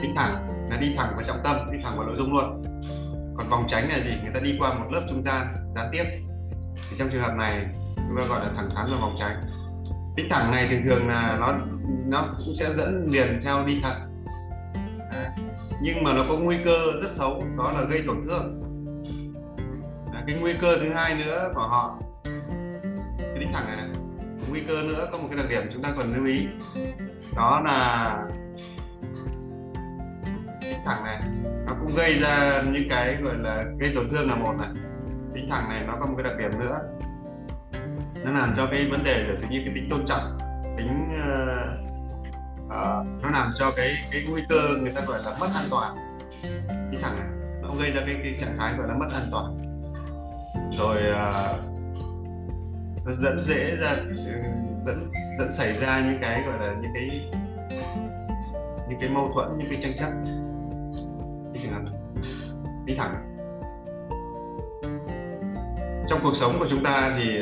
[0.02, 0.30] Tính thẳng,
[0.70, 2.62] là đi thẳng vào trọng tâm, đi thẳng vào nội dung luôn.
[3.36, 6.04] Còn vòng tránh là gì người ta đi qua một lớp trung gian, gián tiếp.
[6.90, 7.66] Thì trong trường hợp này,
[7.96, 9.40] chúng ta gọi là thẳng thắn và vòng tránh.
[10.16, 11.54] Tính thẳng này thường thường là nó
[12.06, 13.96] nó cũng sẽ dẫn liền theo đi thận
[15.12, 15.26] Đấy.
[15.82, 18.62] nhưng mà nó có nguy cơ rất xấu đó là gây tổn thương
[20.12, 20.22] Đấy.
[20.26, 21.98] cái nguy cơ thứ hai nữa của họ
[23.18, 23.88] cái tính thẳng này, này
[24.50, 26.46] nguy cơ nữa có một cái đặc điểm chúng ta cần lưu ý
[27.36, 28.18] đó là
[30.60, 31.22] tính thẳng này
[31.66, 34.68] nó cũng gây ra những cái gọi là gây tổn thương là một này
[35.34, 36.78] tính thẳng này nó có một cái đặc điểm nữa
[38.24, 40.38] nó làm cho cái vấn đề giả sử như cái tính tôn trọng
[40.76, 41.88] tính uh,
[42.66, 45.96] uh, nó làm cho cái cái nguy cơ người ta gọi là mất an toàn.
[46.92, 47.16] Cái thẳng
[47.62, 49.56] nó gây ra cái, cái trạng thái gọi là mất an toàn.
[50.78, 51.60] Rồi uh,
[53.06, 53.96] nó dẫn dễ ra
[54.86, 57.30] dẫn dẫn xảy ra những cái gọi là những cái
[58.88, 60.10] những cái mâu thuẫn những cái tranh chấp.
[61.54, 61.82] Cái trường hợp
[62.86, 63.28] đi thẳng
[66.08, 67.40] trong cuộc sống của chúng ta thì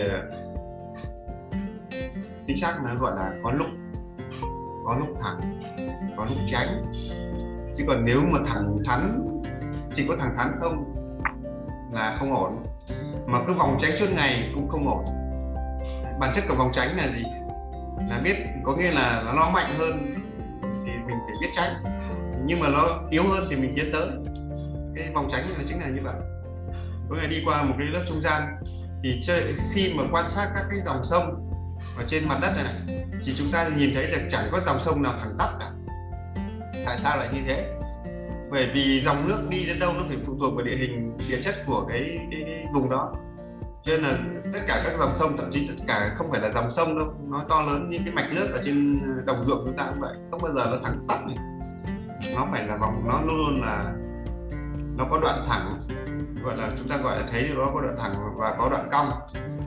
[2.51, 3.67] chính xác nó gọi là có lúc
[4.85, 5.63] có lúc thẳng,
[6.17, 6.83] có lúc tránh.
[7.77, 9.29] Chứ còn nếu mà thẳng thắn,
[9.95, 10.95] chỉ có thẳng thắn không
[11.93, 12.65] là không ổn.
[13.27, 15.05] Mà cứ vòng tránh suốt ngày cũng không ổn.
[16.21, 17.25] Bản chất của vòng tránh là gì?
[18.09, 20.15] Là biết, có nghĩa là nó mạnh hơn
[20.87, 21.73] thì mình phải biết tránh.
[22.45, 24.09] Nhưng mà nó yếu hơn thì mình tiến tới.
[24.97, 26.17] Cái vòng tránh là chính là như vậy.
[27.11, 28.43] Có nghĩa đi qua một cái lớp trung gian
[29.05, 31.50] thì chơi, khi mà quan sát các cái dòng sông
[32.01, 34.81] ở trên mặt đất này này thì chúng ta nhìn thấy rằng chẳng có dòng
[34.81, 35.71] sông nào thẳng tắp cả.
[36.87, 37.77] Tại sao lại như thế?
[38.51, 41.43] Bởi vì dòng nước đi đến đâu nó phải phụ thuộc vào địa hình địa
[41.43, 42.01] chất của cái,
[42.31, 43.13] cái, cái vùng đó.
[43.83, 44.19] Cho nên là
[44.53, 47.15] tất cả các dòng sông thậm chí tất cả không phải là dòng sông đâu
[47.31, 50.17] nó to lớn như cái mạch nước ở trên đồng ruộng chúng ta cũng vậy.
[50.31, 51.37] Không bao giờ nó thẳng tắp này.
[52.35, 53.93] Nó phải là vòng nó luôn luôn là
[54.97, 55.77] nó có đoạn thẳng
[56.43, 59.11] gọi là chúng ta gọi là thấy nó có đoạn thẳng và có đoạn cong.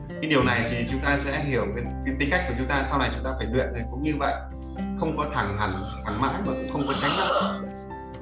[0.09, 2.85] Cái điều này thì chúng ta sẽ hiểu cái, cái tính cách của chúng ta
[2.89, 4.33] sau này chúng ta phải luyện thì cũng như vậy.
[4.99, 5.71] Không có thẳng hẳn
[6.05, 7.29] thẳng mãi mà cũng không có tránh lắm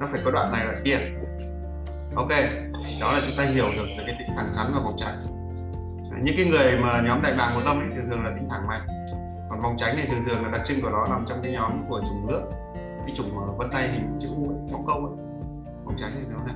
[0.00, 0.96] nó phải có đoạn này đoạn kia.
[2.14, 2.28] Ok
[3.00, 5.26] đó là chúng ta hiểu được cái tính thẳng thắn và vòng tránh.
[6.22, 8.66] Những cái người mà nhóm đại bàng của tâm ấy thường thường là tính thẳng
[8.68, 8.80] mạnh.
[9.50, 11.84] Còn vòng tránh này thường thường là đặc trưng của nó nằm trong cái nhóm
[11.88, 12.42] của chủng nước.
[13.06, 15.16] Cái chủng vân tay hình chữ u ấy, câu ấy.
[15.84, 16.54] Vòng tránh thì nó này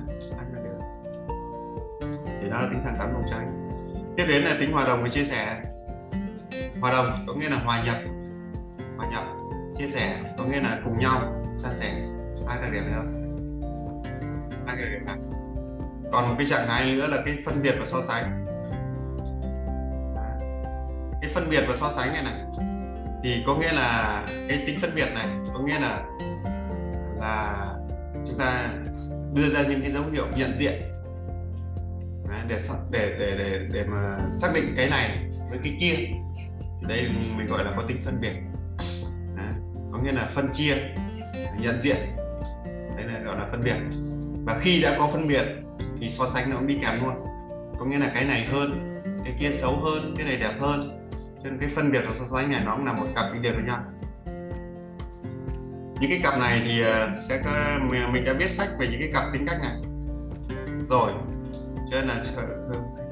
[2.47, 3.69] thì đó là tính thẳng thắn vòng tránh
[4.17, 5.61] tiếp đến là tính hòa đồng và chia sẻ.
[6.81, 7.97] Hòa đồng có nghĩa là hòa nhập.
[8.97, 9.23] Hòa nhập,
[9.77, 11.93] chia sẻ có nghĩa là cùng nhau, san sẻ.
[12.47, 13.35] Hai đặc điểm này không
[14.67, 15.15] hai đặc điểm này.
[16.11, 18.45] Còn một cái trạng thái nữa là cái phân biệt và so sánh.
[21.21, 22.33] Cái phân biệt và so sánh này này,
[23.23, 26.05] thì có nghĩa là cái tính phân biệt này, có nghĩa là
[27.19, 27.65] là
[28.27, 28.69] chúng ta
[29.33, 30.86] đưa ra những cái dấu hiệu nhận diện
[32.47, 32.59] để
[32.91, 35.09] để để để để mà xác định cái này
[35.49, 35.95] với cái kia.
[36.81, 38.33] Thì đây mình gọi là có tính phân biệt.
[39.37, 39.47] Đấy.
[39.91, 40.75] có nghĩa là phân chia,
[41.59, 41.97] nhận diện.
[42.97, 43.75] Đấy là, gọi là phân biệt.
[44.45, 45.45] Và khi đã có phân biệt
[45.99, 47.15] thì so sánh nó cũng đi kèm luôn.
[47.79, 51.09] Có nghĩa là cái này hơn, cái kia xấu hơn, cái này đẹp hơn.
[51.43, 53.39] Cho nên cái phân biệt và so sánh này nó cũng là một cặp đi
[53.39, 53.79] liền với nhau.
[56.01, 57.79] Những cái cặp này thì ờ, sẽ có,
[58.13, 59.75] mình đã viết sách về những cái cặp tính cách này.
[60.89, 61.11] Rồi
[61.91, 62.23] cho nên là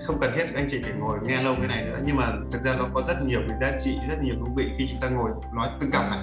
[0.06, 2.00] không cần thiết anh chị phải ngồi nghe lâu cái này nữa.
[2.06, 4.72] Nhưng mà thực ra nó có rất nhiều cái giá trị rất nhiều thú vị
[4.78, 6.20] khi chúng ta ngồi nói tương cặp này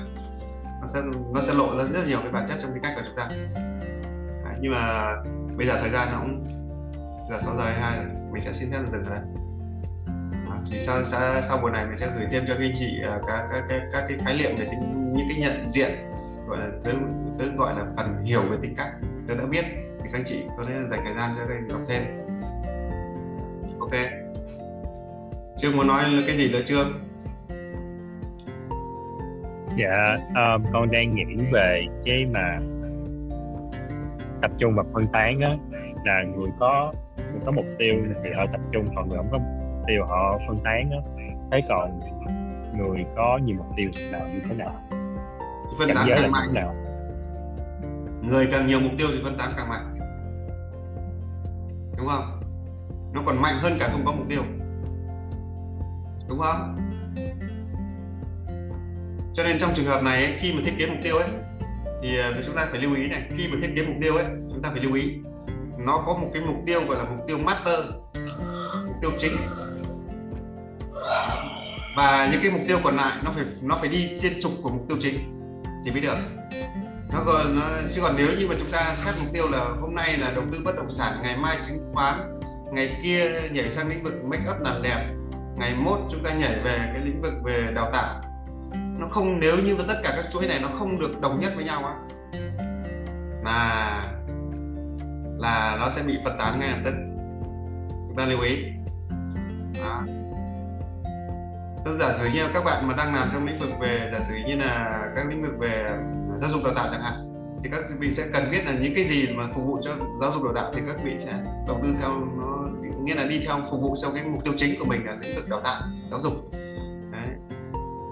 [0.80, 1.00] nó sẽ
[1.34, 3.28] nó sẽ lộ ra rất nhiều cái bản chất trong cái cách của chúng ta.
[4.44, 5.14] Đấy, nhưng mà
[5.56, 6.44] bây giờ thời gian nó cũng
[7.30, 7.98] giờ sáu giờ hai
[8.32, 9.20] mình sẽ xin phép dừng ở đây
[10.70, 13.22] thì sau sau, sau buổi này mình sẽ gửi thêm cho các anh chị uh,
[13.26, 15.90] các các các các cái khái niệm về tính, những cái nhận diện
[16.48, 16.92] gọi là tớ,
[17.38, 18.92] tớ gọi là phần hiểu về tính cách.
[19.28, 19.64] Tớ đã biết
[20.02, 22.02] thì các anh chị có thể dành thời gian cho các anh đọc thêm
[23.92, 24.00] ok
[25.56, 26.84] chưa muốn nói cái gì nữa chưa?
[29.78, 32.58] Dạ um, con đang nghĩ về cái mà
[34.42, 35.56] tập trung và phân tán á
[36.04, 37.94] là người có người có mục tiêu
[38.24, 40.98] thì họ tập trung còn người không có mục tiêu họ phân tán á.
[41.52, 42.00] Thế còn
[42.78, 44.80] người có nhiều mục tiêu là như thế nào?
[45.78, 46.54] Phân tán càng mạnh.
[46.54, 46.74] nào?
[48.22, 49.98] Người càng nhiều mục tiêu thì phân tán càng mạnh.
[51.98, 52.41] Đúng không
[53.12, 54.42] nó còn mạnh hơn cả không có mục tiêu.
[56.28, 56.78] Đúng không?
[59.34, 61.28] Cho nên trong trường hợp này ấy, khi mà thiết kế mục tiêu ấy
[62.02, 64.24] thì à, chúng ta phải lưu ý này khi mà thiết kế mục tiêu ấy
[64.24, 65.14] chúng ta phải lưu ý
[65.78, 67.80] nó có một cái mục tiêu gọi là mục tiêu master
[68.86, 69.36] mục tiêu chính.
[71.96, 74.70] Và những cái mục tiêu còn lại nó phải nó phải đi trên trục của
[74.70, 75.14] mục tiêu chính
[75.84, 76.16] thì mới được.
[77.12, 77.62] Nó còn nó,
[77.94, 80.44] chứ còn nếu như mà chúng ta xét mục tiêu là hôm nay là đầu
[80.52, 82.40] tư bất động sản ngày mai chứng khoán
[82.72, 85.14] ngày kia nhảy sang lĩnh vực make up làm đẹp.
[85.56, 88.20] Ngày mốt chúng ta nhảy về cái lĩnh vực về đào tạo.
[88.98, 91.64] Nó không, nếu như tất cả các chuỗi này nó không được đồng nhất với
[91.64, 91.94] nhau á,
[93.44, 94.02] là
[95.38, 96.94] là nó sẽ bị phân tán ngay lập tức.
[97.88, 98.64] Chúng ta lưu ý.
[99.80, 100.02] Đó.
[101.84, 104.34] Tôi giả sử như các bạn mà đang làm trong lĩnh vực về, giả sử
[104.46, 105.98] như là các lĩnh vực về
[106.40, 107.14] giáo dục đào tạo chẳng hạn,
[107.62, 109.90] thì các vị sẽ cần biết là những cái gì mà phục vụ cho
[110.20, 111.32] giáo dục đào tạo thì các vị sẽ
[111.66, 112.61] đầu tư theo nó
[113.04, 115.36] nghĩa là đi theo phục vụ cho cái mục tiêu chính của mình là lĩnh
[115.36, 116.32] vực đào tạo, giáo dục.
[117.12, 117.28] Đấy.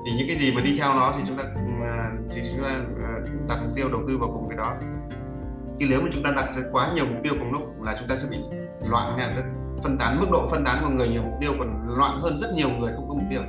[0.05, 1.45] thì những cái gì mà đi theo nó thì chúng ta
[2.31, 2.71] thì chúng ta
[3.03, 3.13] à,
[3.49, 4.77] đặt mục tiêu đầu tư vào cùng cái đó.
[5.79, 8.17] Chứ nếu mà chúng ta đặt quá nhiều mục tiêu cùng lúc là chúng ta
[8.17, 8.39] sẽ bị
[8.91, 9.45] loạn nha lập
[9.83, 12.49] phân tán, mức độ phân tán của người nhiều mục tiêu còn loạn hơn rất
[12.55, 13.43] nhiều người không có mục tiêu.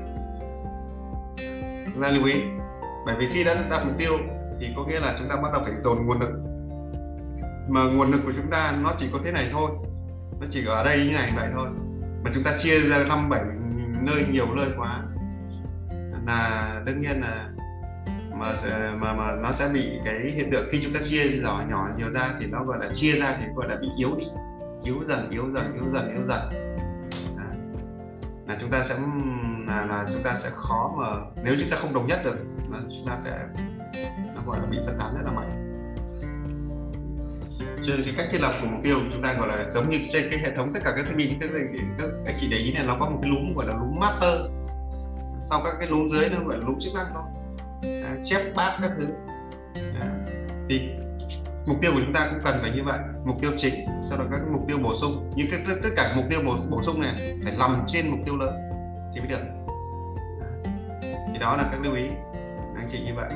[2.02, 2.42] Ra lưu ý,
[3.06, 4.12] bởi vì khi đã đặt mục tiêu
[4.60, 6.30] thì có nghĩa là chúng ta bắt đầu phải dồn nguồn lực.
[7.70, 9.72] Mà nguồn lực của chúng ta nó chỉ có thế này thôi
[10.42, 11.68] nó chỉ có ở đây như này vậy thôi.
[12.24, 13.44] Mà chúng ta chia ra năm bảy
[14.02, 15.04] nơi nhiều nơi quá.
[16.28, 17.50] Là đương nhiên là
[18.32, 18.54] mà
[19.00, 22.12] mà mà nó sẽ bị cái hiện tượng khi chúng ta chia nhỏ nhỏ nhiều
[22.14, 24.26] ra thì nó gọi là chia ra thì gọi là bị yếu đi.
[24.84, 26.50] Yếu dần yếu dần yếu dần yếu dần.
[27.38, 27.48] À.
[28.48, 28.96] là chúng ta sẽ
[29.68, 31.06] là, là chúng ta sẽ khó mà
[31.44, 32.36] nếu chúng ta không đồng nhất được
[32.72, 33.48] là chúng ta sẽ
[34.36, 35.71] nó gọi là bị phân tán rất là mạnh
[37.84, 40.00] cho nên cái cách thiết lập của mục tiêu chúng ta gọi là giống như
[40.10, 41.50] trên cái hệ thống tất cả các thiết bị các,
[42.00, 44.40] các anh chị để ý này nó có một cái lúm gọi là lúm master.
[45.50, 47.24] Sau các cái lúm dưới nó gọi là lúm chức năng thôi.
[47.84, 49.06] À, chép bát các thứ.
[50.02, 50.08] À,
[50.70, 50.90] thì
[51.66, 53.00] mục tiêu của chúng ta cũng cần phải như vậy.
[53.26, 53.74] Mục tiêu chính
[54.10, 55.32] sau đó các mục tiêu bổ sung.
[55.36, 58.38] Nhưng tất, tất cả mục tiêu bổ, bổ sung này phải nằm trên mục tiêu
[58.38, 58.54] lớn
[59.14, 59.42] thì mới được.
[60.42, 62.06] À, thì đó là các lưu ý.
[62.76, 63.30] Anh chị như vậy.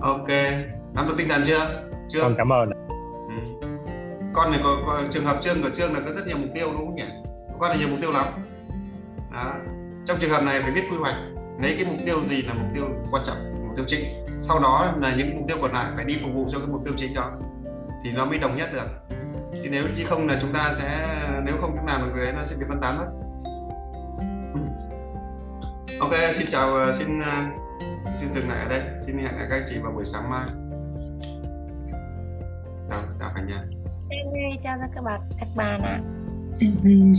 [0.00, 0.28] Ok
[0.94, 1.82] nắm được tinh thần chưa?
[2.08, 2.22] Chưa?
[2.22, 2.87] Còn cảm ơn
[4.32, 6.68] con này có, có trường hợp trương của trương là có rất nhiều mục tiêu
[6.72, 7.04] đúng không nhỉ?
[7.58, 8.26] Con là nhiều mục tiêu lắm.
[9.32, 9.54] Đó.
[10.06, 11.14] Trong trường hợp này phải biết quy hoạch
[11.62, 13.36] lấy cái mục tiêu gì là mục tiêu quan trọng
[13.66, 14.26] mục tiêu chính.
[14.40, 16.84] Sau đó là những mục tiêu còn lại phải đi phục vụ cho cái mục
[16.84, 17.32] tiêu chính đó.
[18.04, 18.86] Thì nó mới đồng nhất được.
[19.52, 22.34] Chứ nếu như không là chúng ta sẽ nếu không chúng làm được cái đấy
[22.36, 23.08] nó sẽ bị phân tán mất.
[26.00, 27.32] Ok xin chào ờ, xin ờ,
[28.20, 28.80] xin dừng lại ở đây.
[29.06, 30.46] Xin hẹn các chị vào buổi sáng mai
[32.88, 33.64] chào chào cả nhà.
[34.08, 34.26] Em
[34.62, 35.20] chào các bạn.
[35.40, 37.18] Các bạn ạ à.